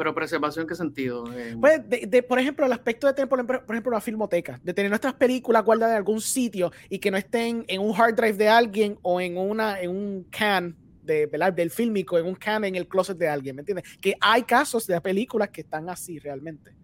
Pero 0.00 0.14
preservación, 0.14 0.62
¿en 0.62 0.68
qué 0.70 0.74
sentido? 0.74 1.30
Eh, 1.30 1.54
pues, 1.60 1.82
de, 1.86 2.22
por 2.22 2.38
ejemplo, 2.38 2.64
el 2.64 2.72
aspecto 2.72 3.06
de 3.06 3.12
tener, 3.12 3.28
por 3.28 3.44
ejemplo, 3.68 3.92
la 3.92 4.00
filmoteca, 4.00 4.58
de 4.64 4.72
tener 4.72 4.90
nuestras 4.90 5.12
películas 5.12 5.62
guardadas 5.62 5.92
en 5.92 5.98
algún 5.98 6.22
sitio 6.22 6.72
y 6.88 6.98
que 6.98 7.10
no 7.10 7.18
estén 7.18 7.66
en 7.68 7.82
un 7.82 7.94
hard 7.94 8.14
drive 8.14 8.32
de 8.32 8.48
alguien 8.48 8.98
o 9.02 9.20
en, 9.20 9.36
una, 9.36 9.78
en 9.78 9.90
un 9.90 10.24
can 10.30 10.74
de, 11.02 11.26
del 11.54 11.70
fílmico 11.70 12.16
en 12.16 12.24
un 12.24 12.34
can 12.34 12.64
en 12.64 12.76
el 12.76 12.88
closet 12.88 13.18
de 13.18 13.28
alguien, 13.28 13.54
¿me 13.56 13.60
entiendes? 13.60 13.98
Que 14.00 14.14
hay 14.22 14.44
casos 14.44 14.86
de 14.86 14.98
películas 15.02 15.50
que 15.50 15.60
están 15.60 15.90
así 15.90 16.18
realmente. 16.18 16.74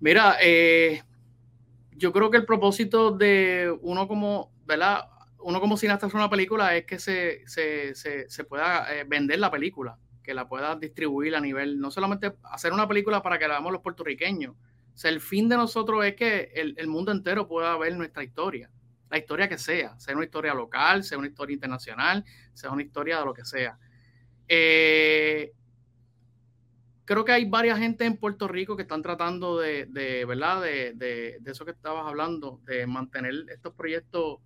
Mira, 0.00 0.36
eh, 0.42 1.00
yo 1.92 2.12
creo 2.12 2.30
que 2.30 2.36
el 2.36 2.44
propósito 2.44 3.12
de 3.12 3.74
uno 3.80 4.06
como, 4.06 4.52
¿verdad? 4.66 5.08
Uno 5.38 5.58
como 5.58 5.78
cineasta 5.78 6.04
hacer 6.04 6.18
una 6.18 6.28
película 6.28 6.76
es 6.76 6.84
que 6.84 6.98
se, 6.98 7.48
se, 7.48 7.94
se, 7.94 8.28
se 8.28 8.44
pueda 8.44 8.94
eh, 8.94 9.04
vender 9.04 9.38
la 9.38 9.50
película, 9.50 9.98
que 10.24 10.34
la 10.34 10.48
pueda 10.48 10.74
distribuir 10.74 11.36
a 11.36 11.40
nivel, 11.40 11.78
no 11.78 11.92
solamente 11.92 12.34
hacer 12.42 12.72
una 12.72 12.88
película 12.88 13.22
para 13.22 13.38
que 13.38 13.46
la 13.46 13.54
veamos 13.54 13.72
los 13.72 13.82
puertorriqueños. 13.82 14.54
O 14.56 14.96
sea, 14.96 15.10
el 15.12 15.20
fin 15.20 15.48
de 15.48 15.56
nosotros 15.56 16.04
es 16.04 16.16
que 16.16 16.50
el, 16.54 16.74
el 16.76 16.88
mundo 16.88 17.12
entero 17.12 17.46
pueda 17.46 17.76
ver 17.76 17.96
nuestra 17.96 18.24
historia 18.24 18.68
la 19.14 19.18
historia 19.18 19.48
que 19.48 19.58
sea, 19.58 19.96
sea 19.98 20.16
una 20.16 20.24
historia 20.24 20.54
local, 20.54 21.04
sea 21.04 21.18
una 21.18 21.28
historia 21.28 21.54
internacional, 21.54 22.24
sea 22.52 22.72
una 22.72 22.82
historia 22.82 23.20
de 23.20 23.24
lo 23.24 23.32
que 23.32 23.44
sea. 23.44 23.78
Eh, 24.48 25.52
creo 27.04 27.24
que 27.24 27.30
hay 27.30 27.44
varias 27.44 27.78
gente 27.78 28.04
en 28.04 28.16
Puerto 28.16 28.48
Rico 28.48 28.74
que 28.74 28.82
están 28.82 29.02
tratando 29.02 29.58
de, 29.60 30.24
¿verdad? 30.26 30.62
De, 30.62 31.38
eso 31.46 31.64
que 31.64 31.70
estabas 31.70 32.06
hablando, 32.06 32.60
de 32.64 32.88
mantener 32.88 33.46
estos 33.50 33.72
proyectos 33.74 34.38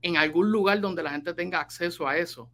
en 0.00 0.16
algún 0.16 0.50
lugar 0.50 0.80
donde 0.80 1.02
la 1.02 1.10
gente 1.10 1.34
tenga 1.34 1.60
acceso 1.60 2.08
a 2.08 2.16
eso. 2.16 2.50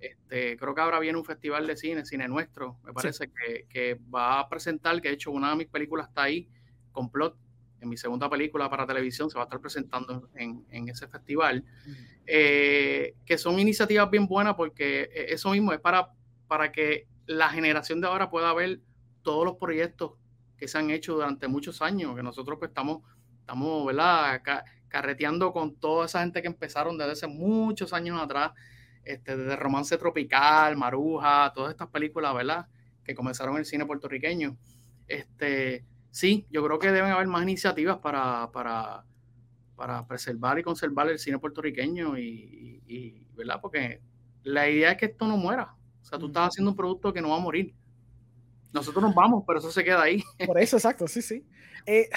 Este, 0.00 0.56
creo 0.56 0.74
que 0.74 0.80
ahora 0.80 0.98
viene 0.98 1.18
un 1.18 1.24
festival 1.24 1.66
de 1.66 1.76
cine, 1.76 2.04
Cine 2.04 2.28
Nuestro, 2.28 2.78
me 2.84 2.92
parece, 2.92 3.30
que, 3.30 3.66
que, 3.68 4.00
va 4.14 4.40
a 4.40 4.48
presentar, 4.48 5.00
que 5.00 5.08
de 5.08 5.14
hecho 5.14 5.30
una 5.30 5.50
de 5.50 5.56
mis 5.56 5.68
películas 5.68 6.08
está 6.08 6.22
ahí, 6.24 6.48
Complot, 6.92 7.36
en 7.80 7.88
mi 7.88 7.96
segunda 7.96 8.30
película 8.30 8.70
para 8.70 8.86
televisión, 8.86 9.30
se 9.30 9.36
va 9.36 9.42
a 9.42 9.46
estar 9.46 9.60
presentando 9.60 10.30
en, 10.34 10.64
en 10.70 10.88
ese 10.88 11.08
festival, 11.08 11.64
eh, 12.26 13.14
que 13.24 13.38
son 13.38 13.58
iniciativas 13.58 14.10
bien 14.10 14.26
buenas 14.26 14.54
porque 14.54 15.02
eh, 15.02 15.26
eso 15.28 15.50
mismo 15.50 15.72
es 15.72 15.80
para, 15.80 16.10
para 16.48 16.72
que 16.72 17.06
la 17.26 17.50
generación 17.50 18.00
de 18.00 18.06
ahora 18.06 18.30
pueda 18.30 18.52
ver 18.54 18.80
todos 19.22 19.44
los 19.44 19.56
proyectos 19.56 20.12
que 20.56 20.68
se 20.68 20.78
han 20.78 20.90
hecho 20.90 21.14
durante 21.14 21.48
muchos 21.48 21.82
años, 21.82 22.16
que 22.16 22.22
nosotros 22.22 22.58
pues 22.58 22.70
estamos, 22.70 23.02
estamos 23.40 23.86
¿verdad? 23.86 24.42
carreteando 24.88 25.52
con 25.52 25.76
toda 25.76 26.06
esa 26.06 26.20
gente 26.20 26.40
que 26.40 26.48
empezaron 26.48 26.96
desde 26.96 27.12
hace 27.12 27.26
muchos 27.26 27.92
años 27.92 28.20
atrás, 28.20 28.52
este, 29.06 29.36
desde 29.36 29.56
Romance 29.56 29.96
Tropical, 29.96 30.76
Maruja, 30.76 31.52
todas 31.54 31.70
estas 31.70 31.88
películas, 31.88 32.34
¿verdad? 32.34 32.66
Que 33.04 33.14
comenzaron 33.14 33.54
en 33.54 33.60
el 33.60 33.64
cine 33.64 33.86
puertorriqueño. 33.86 34.56
Este, 35.06 35.84
sí, 36.10 36.44
yo 36.50 36.64
creo 36.64 36.78
que 36.80 36.90
deben 36.90 37.12
haber 37.12 37.28
más 37.28 37.44
iniciativas 37.44 37.98
para, 37.98 38.50
para, 38.50 39.04
para 39.76 40.06
preservar 40.06 40.58
y 40.58 40.64
conservar 40.64 41.08
el 41.08 41.20
cine 41.20 41.38
puertorriqueño 41.38 42.18
y, 42.18 43.24
¿verdad? 43.36 43.60
Porque 43.62 44.00
la 44.42 44.68
idea 44.68 44.90
es 44.92 44.96
que 44.98 45.06
esto 45.06 45.28
no 45.28 45.36
muera. 45.36 45.74
O 46.02 46.04
sea, 46.04 46.18
tú 46.18 46.26
estás 46.26 46.48
haciendo 46.48 46.72
un 46.72 46.76
producto 46.76 47.12
que 47.12 47.20
no 47.20 47.30
va 47.30 47.36
a 47.36 47.40
morir. 47.40 47.74
Nosotros 48.72 49.02
nos 49.02 49.14
vamos, 49.14 49.44
pero 49.46 49.60
eso 49.60 49.70
se 49.70 49.84
queda 49.84 50.02
ahí. 50.02 50.22
Por 50.44 50.58
eso, 50.58 50.76
exacto, 50.76 51.06
sí, 51.06 51.22
sí. 51.22 51.46
Eh, 51.86 52.08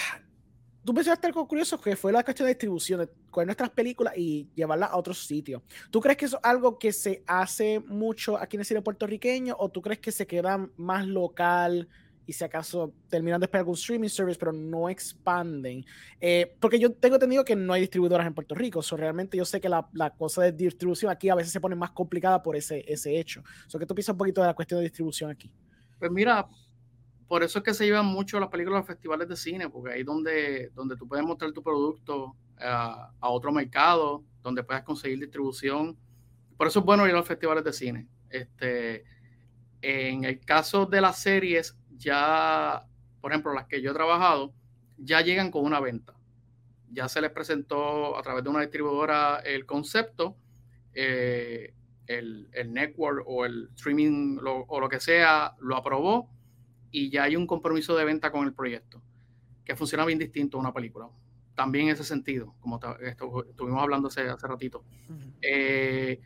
tú 0.90 0.94
mencionaste 0.94 1.28
algo 1.28 1.48
curioso 1.48 1.80
que 1.80 1.96
fue 1.96 2.12
la 2.12 2.24
cuestión 2.24 2.48
de 2.48 2.56
distribución, 2.56 3.02
de 3.02 3.10
coger 3.30 3.46
nuestras 3.46 3.70
películas 3.70 4.18
y 4.18 4.48
llevarlas 4.56 4.90
a 4.90 4.98
otros 4.98 5.24
sitios. 5.24 5.62
¿Tú 5.92 6.02
crees 6.02 6.18
que 6.18 6.26
eso 6.26 6.38
es 6.38 6.44
algo 6.44 6.80
que 6.80 6.92
se 6.92 7.22
hace 7.28 7.80
mucho 7.80 8.36
aquí 8.40 8.58
en 8.58 8.62
el 8.62 8.66
cine 8.66 8.82
puertorriqueño 8.82 9.56
o 9.60 9.70
tú 9.70 9.84
crees 9.84 10.00
que 10.00 10.12
se 10.12 10.26
queda 10.26 10.68
más 10.78 11.06
local? 11.06 11.88
y 12.26 12.34
si 12.34 12.44
acaso 12.44 12.94
terminan 13.08 13.40
de 13.40 13.46
esperar 13.46 13.62
algún 13.62 13.74
streaming 13.74 14.08
service, 14.08 14.38
pero 14.38 14.52
no 14.52 14.88
expanden. 14.88 15.84
Eh, 16.22 16.56
porque 16.60 16.78
yo 16.78 16.92
tengo 16.92 17.16
entendido 17.16 17.44
que 17.44 17.56
no 17.56 17.74
hay 17.74 17.82
distribuidoras 17.82 18.28
en 18.28 18.36
Puerto 18.36 18.54
Rico, 18.54 18.84
so 18.84 18.96
realmente 18.96 19.36
yo 19.36 19.46
sé 19.46 19.60
que 19.60 19.68
la, 19.68 19.90
la, 19.94 20.12
cosa 20.12 20.44
de 20.44 20.52
distribución 20.52 21.12
aquí 21.12 21.30
a 21.30 21.36
veces 21.36 21.52
se 21.52 21.60
pone 21.60 21.76
más 21.76 21.90
complicada 21.90 22.44
por 22.44 22.56
ese, 22.56 22.84
ese 22.88 23.20
hecho. 23.20 23.44
So, 23.66 23.80
¿Qué 23.80 23.86
tú 23.88 23.96
piensas 23.96 24.14
un 24.14 24.20
poquito 24.20 24.42
de 24.42 24.48
la 24.48 24.54
cuestión 24.54 24.80
de 24.80 24.84
distribución 24.84 25.32
aquí? 25.32 25.52
Pues 25.98 26.12
mira, 26.12 26.48
por 27.30 27.44
eso 27.44 27.60
es 27.60 27.64
que 27.64 27.76
se 27.76 27.86
llevan 27.86 28.08
mucho 28.08 28.40
las 28.40 28.50
películas 28.50 28.78
a 28.78 28.80
los 28.80 28.88
festivales 28.88 29.30
de 29.30 29.36
cine, 29.36 29.70
porque 29.70 29.94
ahí 29.94 30.04
donde, 30.04 30.72
donde 30.74 30.98
tú 30.98 31.08
puedes 31.08 31.24
mostrar 31.24 31.52
tu 31.52 31.62
producto 31.62 32.36
a, 32.60 33.14
a 33.20 33.30
otro 33.30 33.52
mercado, 33.52 34.24
donde 34.42 34.64
puedas 34.64 34.82
conseguir 34.82 35.20
distribución. 35.20 35.96
Por 36.58 36.66
eso 36.66 36.80
es 36.80 36.86
bueno 36.86 37.06
ir 37.06 37.14
a 37.14 37.18
los 37.18 37.28
festivales 37.28 37.64
de 37.64 37.72
cine. 37.72 38.08
Este, 38.32 39.06
en 39.84 40.24
el 40.24 40.40
caso 40.40 40.88
de 40.88 41.02
las 41.02 41.20
series, 41.20 41.78
ya, 41.96 42.84
por 43.22 43.32
ejemplo, 43.32 43.54
las 43.54 43.68
que 43.68 43.80
yo 43.80 43.92
he 43.92 43.94
trabajado, 43.94 44.52
ya 44.98 45.22
llegan 45.22 45.52
con 45.52 45.64
una 45.64 45.80
venta. 45.80 46.16
Ya 46.92 47.08
se 47.08 47.22
les 47.22 47.30
presentó 47.30 48.18
a 48.18 48.24
través 48.24 48.44
de 48.44 48.50
una 48.50 48.62
distribuidora 48.62 49.38
el 49.46 49.68
concepto, 49.68 50.36
eh, 50.94 51.76
el, 52.08 52.50
network 52.74 53.24
o 53.28 53.46
el 53.46 53.70
streaming 53.76 54.40
o 54.44 54.80
lo 54.80 54.90
que 54.90 55.00
sea 55.00 55.54
lo 55.60 55.76
aprobó 55.76 56.28
y 56.92 57.10
ya 57.10 57.24
hay 57.24 57.36
un 57.36 57.48
compromiso 57.48 57.96
de 57.96 58.06
venta 58.06 58.32
con 58.32 58.46
el 58.46 58.54
proyecto, 58.54 59.02
que 59.64 59.76
funciona 59.76 60.06
bien 60.06 60.20
distinto 60.20 60.58
a 60.58 60.62
una 60.62 60.74
película. 60.74 61.08
También 61.56 61.88
en 61.88 61.94
ese 61.94 62.04
sentido, 62.04 62.56
como 62.60 62.80
estuvimos 63.02 63.82
hablando 63.82 64.08
hace, 64.08 64.22
hace 64.30 64.48
ratito. 64.48 64.84
Eh, 65.42 66.20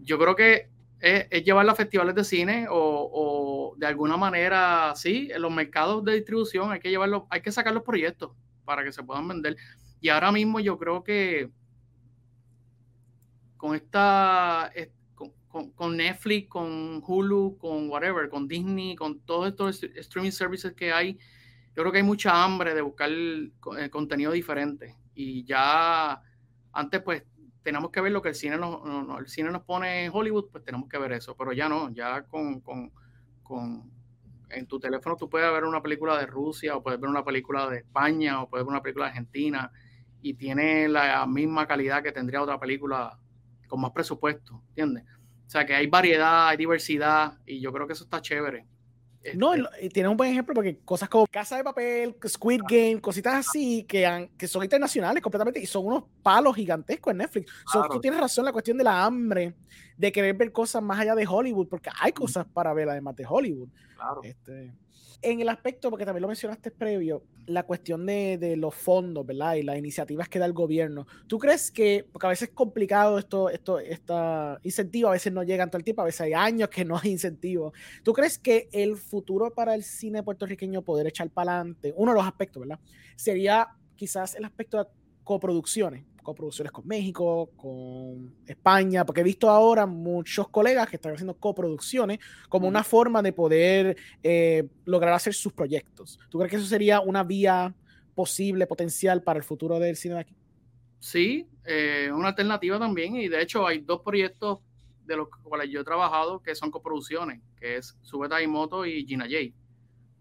yo 0.00 0.18
creo 0.18 0.36
que 0.36 0.70
es, 1.00 1.44
llevarla 1.44 1.72
a 1.72 1.76
festivales 1.76 2.14
de 2.14 2.24
cine 2.24 2.66
o, 2.70 3.74
de 3.76 3.86
alguna 3.86 4.16
manera, 4.16 4.92
sí, 4.96 5.30
en 5.32 5.42
los 5.42 5.52
mercados 5.52 6.04
de 6.04 6.14
distribución 6.14 6.72
hay 6.72 6.80
que 6.80 6.90
llevarlo, 6.90 7.26
hay 7.30 7.40
que 7.40 7.52
sacar 7.52 7.74
los 7.74 7.82
proyectos 7.82 8.32
para 8.64 8.84
que 8.84 8.92
se 8.92 9.02
puedan 9.02 9.28
vender. 9.28 9.56
Y 10.00 10.08
ahora 10.08 10.32
mismo 10.32 10.60
yo 10.60 10.78
creo 10.78 11.02
que 11.02 11.50
con 13.56 13.74
esta, 13.74 14.70
con, 15.74 15.96
Netflix, 15.96 16.48
con 16.48 17.02
Hulu, 17.06 17.58
con 17.58 17.88
whatever, 17.90 18.28
con 18.28 18.48
Disney, 18.48 18.96
con 18.96 19.20
todos 19.20 19.48
estos 19.48 19.82
streaming 19.82 20.30
services 20.30 20.72
que 20.74 20.92
hay, 20.92 21.18
yo 21.74 21.82
creo 21.82 21.92
que 21.92 21.98
hay 21.98 22.04
mucha 22.04 22.42
hambre 22.42 22.74
de 22.74 22.82
buscar 22.82 23.10
eh, 23.10 23.90
contenido 23.90 24.32
diferente. 24.32 24.96
Y 25.14 25.44
ya 25.44 26.20
antes 26.72 27.02
pues 27.02 27.22
tenemos 27.62 27.90
que 27.90 28.00
ver 28.00 28.12
lo 28.12 28.22
que 28.22 28.30
el 28.30 28.34
cine 28.34 28.56
nos, 28.56 28.80
el 29.18 29.28
cine 29.28 29.50
nos 29.50 29.62
pone 29.62 30.04
en 30.04 30.12
Hollywood, 30.12 30.50
pues 30.50 30.64
tenemos 30.64 30.88
que 30.88 30.98
ver 30.98 31.12
eso, 31.12 31.36
pero 31.36 31.52
ya 31.52 31.68
no, 31.68 31.90
ya 31.90 32.22
con, 32.22 32.60
con, 32.60 32.90
con, 33.42 33.90
en 34.50 34.66
tu 34.66 34.80
teléfono 34.80 35.16
tú 35.16 35.28
puedes 35.28 35.52
ver 35.52 35.64
una 35.64 35.82
película 35.82 36.18
de 36.18 36.26
Rusia 36.26 36.76
o 36.76 36.82
puedes 36.82 37.00
ver 37.00 37.10
una 37.10 37.24
película 37.24 37.68
de 37.68 37.78
España 37.78 38.42
o 38.42 38.48
puedes 38.48 38.64
ver 38.64 38.70
una 38.70 38.82
película 38.82 39.06
de 39.06 39.10
Argentina 39.10 39.70
y 40.22 40.34
tiene 40.34 40.88
la 40.88 41.26
misma 41.26 41.66
calidad 41.66 42.02
que 42.02 42.12
tendría 42.12 42.42
otra 42.42 42.58
película 42.58 43.18
con 43.68 43.80
más 43.80 43.92
presupuesto, 43.92 44.62
¿entiendes? 44.70 45.04
O 45.48 45.50
sea 45.50 45.64
que 45.64 45.74
hay 45.74 45.86
variedad, 45.86 46.48
hay 46.48 46.58
diversidad 46.58 47.38
y 47.46 47.58
yo 47.58 47.72
creo 47.72 47.86
que 47.86 47.94
eso 47.94 48.04
está 48.04 48.20
chévere. 48.20 48.66
No, 49.34 49.54
este 49.54 49.88
tiene 49.88 50.10
un 50.10 50.16
buen 50.16 50.30
ejemplo 50.30 50.54
porque 50.54 50.78
cosas 50.84 51.08
como 51.08 51.26
Casa 51.26 51.56
de 51.56 51.64
Papel, 51.64 52.14
Squid 52.26 52.60
Game, 52.68 53.00
cositas 53.00 53.46
así 53.46 53.82
que, 53.84 54.28
que 54.36 54.46
son 54.46 54.62
internacionales 54.62 55.22
completamente 55.22 55.58
y 55.58 55.64
son 55.64 55.86
unos 55.86 56.04
palos 56.22 56.54
gigantescos 56.54 57.12
en 57.12 57.16
Netflix. 57.16 57.50
tú 57.90 57.98
tienes 57.98 58.20
razón 58.20 58.44
la 58.44 58.52
cuestión 58.52 58.76
de 58.76 58.84
la 58.84 59.02
hambre, 59.02 59.54
de 59.96 60.12
querer 60.12 60.36
ver 60.36 60.52
cosas 60.52 60.82
más 60.82 61.00
allá 61.00 61.14
de 61.14 61.26
Hollywood, 61.26 61.66
porque 61.66 61.88
hay 61.98 62.12
cosas 62.12 62.46
para 62.46 62.74
ver 62.74 62.90
además 62.90 63.16
de 63.16 63.24
Hollywood. 63.26 63.68
Claro. 63.96 64.20
Este, 64.24 64.74
en 65.20 65.40
el 65.40 65.48
aspecto, 65.48 65.90
porque 65.90 66.04
también 66.04 66.22
lo 66.22 66.28
mencionaste 66.28 66.70
previo, 66.70 67.24
la 67.46 67.64
cuestión 67.64 68.06
de, 68.06 68.38
de, 68.38 68.56
los 68.56 68.74
fondos, 68.74 69.26
¿verdad? 69.26 69.54
Y 69.54 69.62
las 69.62 69.76
iniciativas 69.76 70.28
que 70.28 70.38
da 70.38 70.46
el 70.46 70.52
gobierno. 70.52 71.06
¿Tú 71.26 71.38
crees 71.38 71.70
que, 71.70 72.06
porque 72.12 72.26
a 72.26 72.30
veces 72.30 72.48
es 72.50 72.54
complicado 72.54 73.18
esto, 73.18 73.48
esto, 73.50 73.78
esta 73.80 74.60
incentivo, 74.62 75.08
a 75.08 75.12
veces 75.12 75.32
no 75.32 75.42
llegan 75.42 75.70
todo 75.70 75.78
el 75.78 75.84
tiempo, 75.84 76.02
a 76.02 76.04
veces 76.04 76.20
hay 76.20 76.34
años 76.34 76.68
que 76.68 76.84
no 76.84 76.96
hay 77.02 77.10
incentivo. 77.10 77.72
¿Tú 78.02 78.12
crees 78.12 78.38
que 78.38 78.68
el 78.72 78.96
futuro 78.96 79.52
para 79.52 79.74
el 79.74 79.82
cine 79.82 80.22
puertorriqueño 80.22 80.82
poder 80.82 81.06
echar 81.06 81.30
para 81.30 81.56
adelante, 81.56 81.92
uno 81.96 82.12
de 82.12 82.18
los 82.18 82.26
aspectos, 82.26 82.60
¿verdad? 82.60 82.78
Sería 83.16 83.68
quizás 83.96 84.34
el 84.36 84.44
aspecto 84.44 84.78
de 84.78 84.90
coproducciones, 85.24 86.04
coproducciones 86.28 86.70
con 86.70 86.86
México, 86.86 87.48
con 87.56 88.34
España, 88.46 89.06
porque 89.06 89.22
he 89.22 89.24
visto 89.24 89.48
ahora 89.48 89.86
muchos 89.86 90.46
colegas 90.50 90.86
que 90.86 90.96
están 90.96 91.14
haciendo 91.14 91.32
coproducciones 91.32 92.18
como 92.50 92.68
una 92.68 92.84
forma 92.84 93.22
de 93.22 93.32
poder 93.32 93.96
eh, 94.22 94.68
lograr 94.84 95.14
hacer 95.14 95.32
sus 95.32 95.54
proyectos. 95.54 96.18
¿Tú 96.28 96.36
crees 96.36 96.50
que 96.50 96.56
eso 96.58 96.66
sería 96.66 97.00
una 97.00 97.24
vía 97.24 97.74
posible, 98.14 98.66
potencial 98.66 99.22
para 99.22 99.38
el 99.38 99.42
futuro 99.42 99.78
del 99.78 99.96
cine 99.96 100.16
de 100.16 100.20
aquí? 100.20 100.36
Sí, 100.98 101.48
eh, 101.64 102.10
una 102.12 102.28
alternativa 102.28 102.78
también, 102.78 103.16
y 103.16 103.28
de 103.28 103.40
hecho 103.40 103.66
hay 103.66 103.78
dos 103.78 104.02
proyectos 104.02 104.58
de 105.06 105.16
los 105.16 105.28
cuales 105.42 105.70
yo 105.70 105.80
he 105.80 105.84
trabajado 105.84 106.42
que 106.42 106.54
son 106.54 106.70
coproducciones, 106.70 107.40
que 107.58 107.76
es 107.76 107.96
Subeta 108.02 108.42
y 108.42 108.46
Moto 108.46 108.84
y 108.84 109.06
Gina 109.06 109.24
J. 109.24 109.54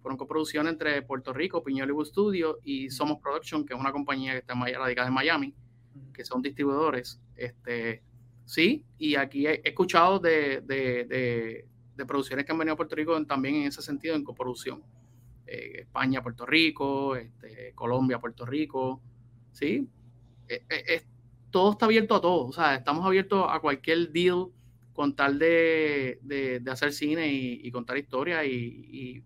Fueron 0.01 0.18
coproducciones 0.18 0.72
entre 0.72 1.01
Puerto 1.01 1.34
Rico, 1.34 1.62
Piñol 1.62 1.93
Studio 2.05 2.60
y 2.64 2.89
Somos 2.91 3.20
Production, 3.20 3.66
que 3.66 3.74
es 3.74 3.80
una 3.80 3.91
compañía 3.91 4.32
que 4.32 4.38
está 4.38 4.53
radicada 4.53 5.10
en 5.10 5.14
Miami 5.14 5.53
que 6.14 6.26
son 6.26 6.41
distribuidores, 6.41 7.22
este, 7.36 8.04
sí, 8.45 8.86
y 8.98 9.16
aquí 9.16 9.48
he, 9.48 9.62
escuchado 9.64 10.20
de, 10.20 10.62
de, 10.62 11.66
producciones 12.06 12.45
que 12.45 12.52
han 12.52 12.58
venido 12.58 12.74
a 12.74 12.78
Puerto 12.78 12.95
Rico 12.95 13.26
también 13.26 13.56
en 13.56 13.68
ese 13.68 13.82
sentido, 13.82 14.16
en 14.16 14.24
coproducción. 14.24 14.84
Eh, 15.48 15.82
España, 15.82 16.22
Puerto 16.22 16.45
Rico, 16.45 17.16
este, 17.16 17.72
Colombia, 17.74 18.20
Puerto 18.20 18.45
Rico, 18.45 19.02
sí. 19.52 19.88
Eh, 20.48 20.64
eh, 20.70 21.04
todo 21.50 21.72
está 21.72 21.86
abierto 21.86 22.16
a 22.16 22.22
todo, 22.22 22.45
o 22.45 22.54
sea, 22.54 22.76
estamos 22.76 23.06
abiertos 23.06 23.45
a 23.50 23.60
cualquier 23.60 24.12
deal 24.12 24.48
con 24.93 25.16
tal 25.16 25.39
de, 25.39 26.20
de, 26.22 26.72
hacer 26.72 26.91
cine 26.91 27.28
y, 27.32 27.72
contar 27.72 27.98
historias 27.98 28.45
y, 28.45 29.24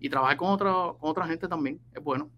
y, 0.00 0.08
trabajar 0.08 0.36
con, 0.36 0.50
otro, 0.50 0.98
con 1.00 1.10
otra 1.10 1.26
gente 1.26 1.46
también. 1.48 1.80
Es 1.94 2.02
bueno. 2.02 2.28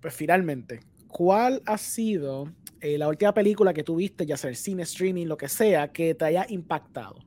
Pues 0.00 0.14
finalmente, 0.14 0.80
¿cuál 1.08 1.62
ha 1.64 1.78
sido 1.78 2.52
eh, 2.82 2.98
la 2.98 3.08
última 3.08 3.32
película 3.32 3.72
que 3.72 3.82
tuviste, 3.82 4.26
ya 4.26 4.36
sea 4.36 4.50
el 4.50 4.56
cine, 4.56 4.82
streaming, 4.82 5.26
lo 5.26 5.36
que 5.36 5.48
sea, 5.48 5.92
que 5.92 6.14
te 6.14 6.24
haya 6.24 6.44
impactado? 6.48 7.20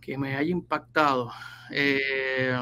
Que 0.00 0.18
me 0.18 0.34
haya 0.34 0.50
impactado. 0.50 1.30
Eh, 1.70 2.58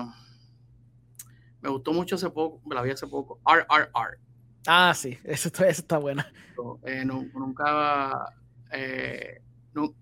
me 1.61 1.69
gustó 1.71 1.93
mucho 1.93 2.17
hace 2.17 2.29
poco, 2.29 2.61
me 2.69 2.75
la 2.75 2.83
vi 2.83 2.91
hace 2.91 3.07
poco. 3.07 3.41
RRR. 3.47 4.19
Ah, 4.67 4.93
sí, 4.95 5.17
eso 5.25 5.49
está, 5.49 5.69
eso 5.69 5.83
está 5.83 5.99
buena. 5.99 6.31
Eh, 6.85 7.05
nunca. 7.05 8.33
no, 9.73 9.95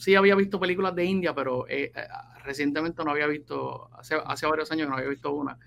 sí 0.00 0.14
había 0.14 0.34
visto 0.34 0.58
películas 0.58 0.94
de 0.94 1.04
India, 1.04 1.34
pero 1.34 1.68
eh, 1.68 1.92
eh, 1.94 2.06
recientemente 2.44 3.04
no 3.04 3.10
había 3.10 3.26
visto, 3.26 3.90
hace, 3.94 4.16
hace 4.24 4.46
varios 4.46 4.72
años 4.72 4.86
que 4.86 4.90
no 4.90 4.96
había 4.96 5.10
visto 5.10 5.32
una. 5.32 5.58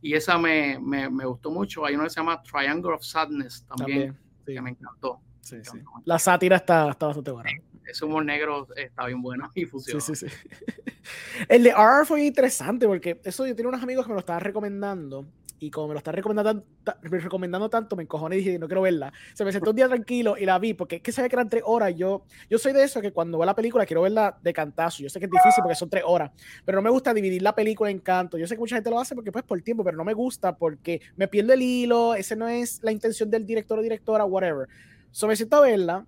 Y 0.00 0.14
esa 0.14 0.38
me, 0.38 0.80
me, 0.80 1.08
me, 1.10 1.26
gustó 1.26 1.50
mucho. 1.50 1.84
Hay 1.84 1.94
una 1.94 2.04
que 2.04 2.10
se 2.10 2.20
llama 2.20 2.42
Triangle 2.42 2.94
of 2.94 3.04
Sadness 3.04 3.66
también, 3.66 4.18
que 4.44 4.60
me 4.60 4.70
encantó. 4.70 5.20
Sí, 5.40 5.56
sí. 5.64 5.78
La 6.04 6.18
sátira 6.18 6.56
está, 6.56 6.90
está 6.90 7.06
bastante 7.06 7.30
buena. 7.30 7.50
Ese 7.84 8.04
humor 8.04 8.24
negro 8.24 8.68
está 8.76 9.06
bien 9.06 9.20
bueno 9.20 9.50
y 9.54 9.64
funciona. 9.64 10.00
Sí, 10.00 10.14
sí, 10.14 10.28
sí. 10.28 10.36
El 11.48 11.64
de 11.64 11.70
R 11.70 12.04
fue 12.04 12.24
interesante 12.24 12.86
porque 12.86 13.20
eso 13.24 13.46
yo 13.46 13.54
tenía 13.56 13.68
unos 13.68 13.82
amigos 13.82 14.06
que 14.06 14.10
me 14.10 14.14
lo 14.14 14.20
estaban 14.20 14.42
recomendando 14.42 15.26
y 15.62 15.70
como 15.70 15.86
me 15.86 15.94
lo 15.94 15.98
está 15.98 16.10
recomendando, 16.10 16.64
recomendando 17.02 17.70
tanto, 17.70 17.94
me 17.94 18.02
encojoné 18.02 18.34
y 18.34 18.38
dije, 18.40 18.58
no 18.58 18.66
quiero 18.66 18.82
verla. 18.82 19.12
Se 19.32 19.44
me 19.44 19.52
sentó 19.52 19.70
un 19.70 19.76
día 19.76 19.86
tranquilo 19.86 20.36
y 20.36 20.44
la 20.44 20.58
vi, 20.58 20.74
porque 20.74 20.96
es 20.96 21.02
que 21.02 21.12
sabía 21.12 21.28
que 21.28 21.36
eran 21.36 21.48
tres 21.48 21.62
horas. 21.64 21.94
Yo, 21.94 22.24
yo 22.50 22.58
soy 22.58 22.72
de 22.72 22.82
eso 22.82 23.00
que 23.00 23.12
cuando 23.12 23.38
veo 23.38 23.46
la 23.46 23.54
película 23.54 23.86
quiero 23.86 24.02
verla 24.02 24.36
de 24.42 24.52
cantazo. 24.52 25.04
Yo 25.04 25.08
sé 25.08 25.20
que 25.20 25.26
es 25.26 25.30
difícil 25.30 25.62
porque 25.62 25.76
son 25.76 25.88
tres 25.88 26.02
horas, 26.04 26.32
pero 26.64 26.78
no 26.78 26.82
me 26.82 26.90
gusta 26.90 27.14
dividir 27.14 27.42
la 27.42 27.54
película 27.54 27.90
en 27.90 28.00
canto. 28.00 28.38
Yo 28.38 28.48
sé 28.48 28.56
que 28.56 28.60
mucha 28.60 28.74
gente 28.74 28.90
lo 28.90 28.98
hace 28.98 29.14
porque 29.14 29.30
pues 29.30 29.44
por 29.44 29.62
tiempo, 29.62 29.84
pero 29.84 29.96
no 29.96 30.02
me 30.02 30.14
gusta 30.14 30.56
porque 30.56 31.00
me 31.14 31.28
pierdo 31.28 31.52
el 31.52 31.62
hilo, 31.62 32.16
ese 32.16 32.34
no 32.34 32.48
es 32.48 32.82
la 32.82 32.90
intención 32.90 33.30
del 33.30 33.46
director 33.46 33.78
o 33.78 33.82
directora, 33.82 34.24
whatever. 34.24 34.68
So 35.12 35.28
me 35.28 35.36
siento 35.36 35.58
a 35.58 35.60
verla, 35.60 36.04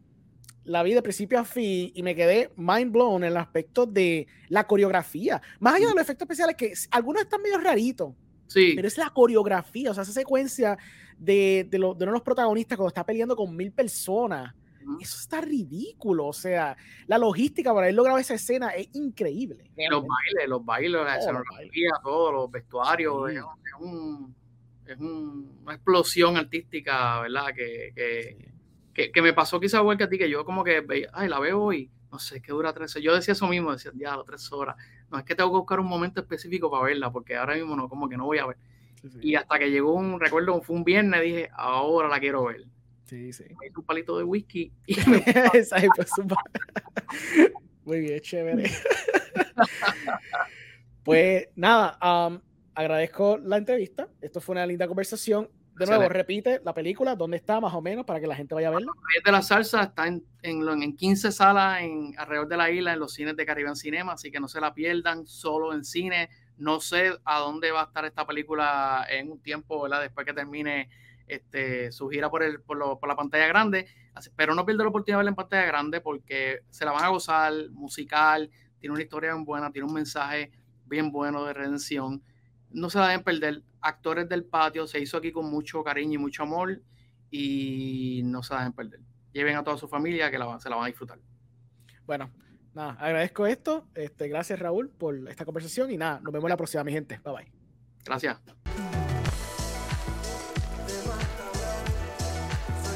la 0.64 0.82
vi 0.82 0.94
de 0.94 1.02
principio 1.02 1.38
a 1.38 1.44
fin 1.44 1.92
y 1.94 2.02
me 2.02 2.16
quedé 2.16 2.50
mind 2.56 2.90
blown 2.90 3.22
en 3.22 3.30
el 3.30 3.36
aspecto 3.36 3.86
de 3.86 4.26
la 4.48 4.66
coreografía. 4.66 5.40
Más 5.60 5.74
allá 5.74 5.86
de 5.86 5.94
los 5.94 6.02
efectos 6.02 6.26
especiales, 6.26 6.56
que 6.56 6.72
algunos 6.90 7.22
están 7.22 7.40
medio 7.40 7.58
raritos, 7.58 8.14
pero 8.52 8.88
es 8.88 8.98
la 8.98 9.10
coreografía, 9.10 9.90
o 9.90 9.94
sea, 9.94 10.02
esa 10.02 10.12
secuencia 10.12 10.78
de, 11.18 11.66
de, 11.68 11.78
uno 11.78 11.94
de 11.94 12.06
los 12.06 12.22
protagonistas 12.22 12.76
cuando 12.76 12.88
está 12.88 13.04
peleando 13.04 13.36
con 13.36 13.54
mil 13.54 13.72
personas. 13.72 14.54
Eso 15.00 15.18
está 15.18 15.40
ridículo, 15.40 16.26
o 16.26 16.32
sea, 16.34 16.76
la 17.06 17.16
logística 17.16 17.72
para 17.72 17.86
haber 17.86 17.94
logrado 17.94 18.18
esa 18.18 18.34
escena 18.34 18.68
es 18.68 18.88
increíble. 18.92 19.70
los 19.88 20.04
bailes, 20.06 20.48
los 20.48 20.62
bailes, 20.62 21.02
la 21.02 21.16
escenografía, 21.16 21.90
todos 22.02 22.34
los 22.34 22.50
vestuarios, 22.50 23.30
es, 23.30 23.40
un, 23.80 24.34
es 24.86 24.98
una 24.98 25.74
explosión 25.74 26.36
artística, 26.36 27.22
¿verdad? 27.22 27.54
Que, 27.54 28.36
que, 28.92 29.10
que, 29.10 29.22
me 29.22 29.32
pasó 29.32 29.58
quizá 29.58 29.78
igual 29.78 29.96
que 29.96 30.04
a 30.04 30.08
ti, 30.10 30.18
que 30.18 30.28
yo 30.28 30.44
como 30.44 30.62
que 30.62 30.82
veía, 30.82 31.08
ay, 31.14 31.30
la 31.30 31.40
veo 31.40 31.72
y 31.72 31.90
no 32.12 32.18
sé, 32.18 32.40
que 32.40 32.52
dura 32.52 32.72
tres 32.72 32.94
horas. 32.94 33.04
Yo 33.04 33.14
decía 33.14 33.32
eso 33.32 33.48
mismo, 33.48 33.72
decía, 33.72 33.90
ya, 33.94 34.16
tres 34.24 34.52
horas. 34.52 34.76
No 35.14 35.20
es 35.20 35.26
que 35.26 35.36
tengo 35.36 35.52
que 35.52 35.58
buscar 35.58 35.78
un 35.78 35.86
momento 35.86 36.20
específico 36.20 36.68
para 36.68 36.86
verla, 36.86 37.12
porque 37.12 37.36
ahora 37.36 37.54
mismo 37.54 37.76
no, 37.76 37.88
como 37.88 38.08
que 38.08 38.16
no 38.16 38.24
voy 38.24 38.38
a 38.38 38.46
ver. 38.46 38.56
Y 39.20 39.36
hasta 39.36 39.60
que 39.60 39.70
llegó 39.70 39.94
un, 39.94 40.18
recuerdo, 40.18 40.60
fue 40.60 40.74
un 40.74 40.82
viernes, 40.82 41.22
dije, 41.22 41.50
ahora 41.54 42.08
la 42.08 42.18
quiero 42.18 42.46
ver. 42.46 42.64
Sí, 43.04 43.32
sí. 43.32 43.44
Me 43.60 43.68
hice 43.68 43.78
un 43.78 43.86
palito 43.86 44.18
de 44.18 44.24
whisky 44.24 44.72
y 44.88 44.96
Muy 47.84 48.00
bien, 48.00 48.18
chévere. 48.18 48.68
pues 51.04 51.46
nada, 51.54 51.96
agradezco 52.74 53.38
la 53.38 53.58
entrevista. 53.58 54.08
Esto 54.20 54.40
fue 54.40 54.54
una 54.54 54.66
linda 54.66 54.88
conversación. 54.88 55.48
De 55.76 55.86
nuevo, 55.86 56.08
repite 56.08 56.60
la 56.64 56.72
película, 56.72 57.16
dónde 57.16 57.36
está 57.36 57.60
más 57.60 57.74
o 57.74 57.80
menos 57.80 58.04
para 58.04 58.20
que 58.20 58.26
la 58.26 58.36
gente 58.36 58.54
vaya 58.54 58.68
a 58.68 58.72
verla. 58.72 58.92
de 59.24 59.32
la 59.32 59.42
Salsa 59.42 59.82
está 59.82 60.06
en, 60.06 60.24
en, 60.42 60.82
en 60.82 60.96
15 60.96 61.32
salas 61.32 61.82
en, 61.82 62.14
alrededor 62.16 62.48
de 62.48 62.56
la 62.56 62.70
isla, 62.70 62.92
en 62.92 63.00
los 63.00 63.12
cines 63.12 63.36
de 63.36 63.44
Caribbean 63.44 63.74
Cinema, 63.74 64.12
así 64.12 64.30
que 64.30 64.38
no 64.38 64.46
se 64.46 64.60
la 64.60 64.72
pierdan, 64.72 65.26
solo 65.26 65.72
en 65.72 65.84
cine. 65.84 66.28
No 66.56 66.78
sé 66.78 67.12
a 67.24 67.40
dónde 67.40 67.72
va 67.72 67.82
a 67.82 67.84
estar 67.86 68.04
esta 68.04 68.24
película 68.24 69.04
en 69.10 69.32
un 69.32 69.40
tiempo, 69.40 69.82
¿verdad? 69.82 70.00
Después 70.00 70.24
que 70.24 70.32
termine 70.32 70.88
este, 71.26 71.90
su 71.90 72.08
gira 72.08 72.30
por, 72.30 72.42
el, 72.42 72.60
por, 72.60 72.76
lo, 72.76 72.98
por 72.98 73.08
la 73.08 73.16
pantalla 73.16 73.46
grande, 73.46 73.86
pero 74.36 74.54
no 74.54 74.64
pierda 74.64 74.84
la 74.84 74.90
oportunidad 74.90 75.16
de 75.16 75.18
verla 75.18 75.30
en 75.30 75.36
pantalla 75.36 75.66
grande 75.66 76.00
porque 76.00 76.60
se 76.70 76.84
la 76.84 76.92
van 76.92 77.04
a 77.04 77.08
gozar, 77.08 77.52
musical, 77.70 78.50
tiene 78.78 78.92
una 78.92 79.02
historia 79.02 79.32
bien 79.32 79.44
buena, 79.44 79.72
tiene 79.72 79.88
un 79.88 79.94
mensaje 79.94 80.52
bien 80.86 81.10
bueno 81.10 81.44
de 81.44 81.54
redención. 81.54 82.22
No 82.74 82.90
se 82.90 82.98
la 82.98 83.08
deben 83.08 83.24
perder 83.24 83.62
actores 83.80 84.28
del 84.28 84.44
patio, 84.44 84.86
se 84.86 85.00
hizo 85.00 85.16
aquí 85.16 85.32
con 85.32 85.50
mucho 85.50 85.82
cariño 85.82 86.14
y 86.14 86.18
mucho 86.18 86.42
amor 86.42 86.80
y 87.30 88.22
no 88.24 88.42
se 88.42 88.54
dejen 88.54 88.72
perder. 88.72 89.00
Lleven 89.32 89.56
a 89.56 89.64
toda 89.64 89.76
su 89.76 89.88
familia 89.88 90.30
que 90.30 90.38
la, 90.38 90.58
se 90.60 90.68
la 90.68 90.76
van 90.76 90.84
a 90.84 90.88
disfrutar. 90.88 91.18
Bueno, 92.06 92.30
nada, 92.74 92.92
agradezco 92.92 93.46
esto. 93.46 93.88
Este, 93.94 94.28
gracias 94.28 94.58
Raúl 94.58 94.90
por 94.90 95.28
esta 95.28 95.44
conversación 95.44 95.90
y 95.90 95.96
nada, 95.96 96.20
nos 96.20 96.32
vemos 96.32 96.48
la 96.50 96.56
próxima, 96.56 96.84
mi 96.84 96.92
gente. 96.92 97.20
Bye 97.24 97.34
bye. 97.34 97.52
Gracias. 98.04 98.38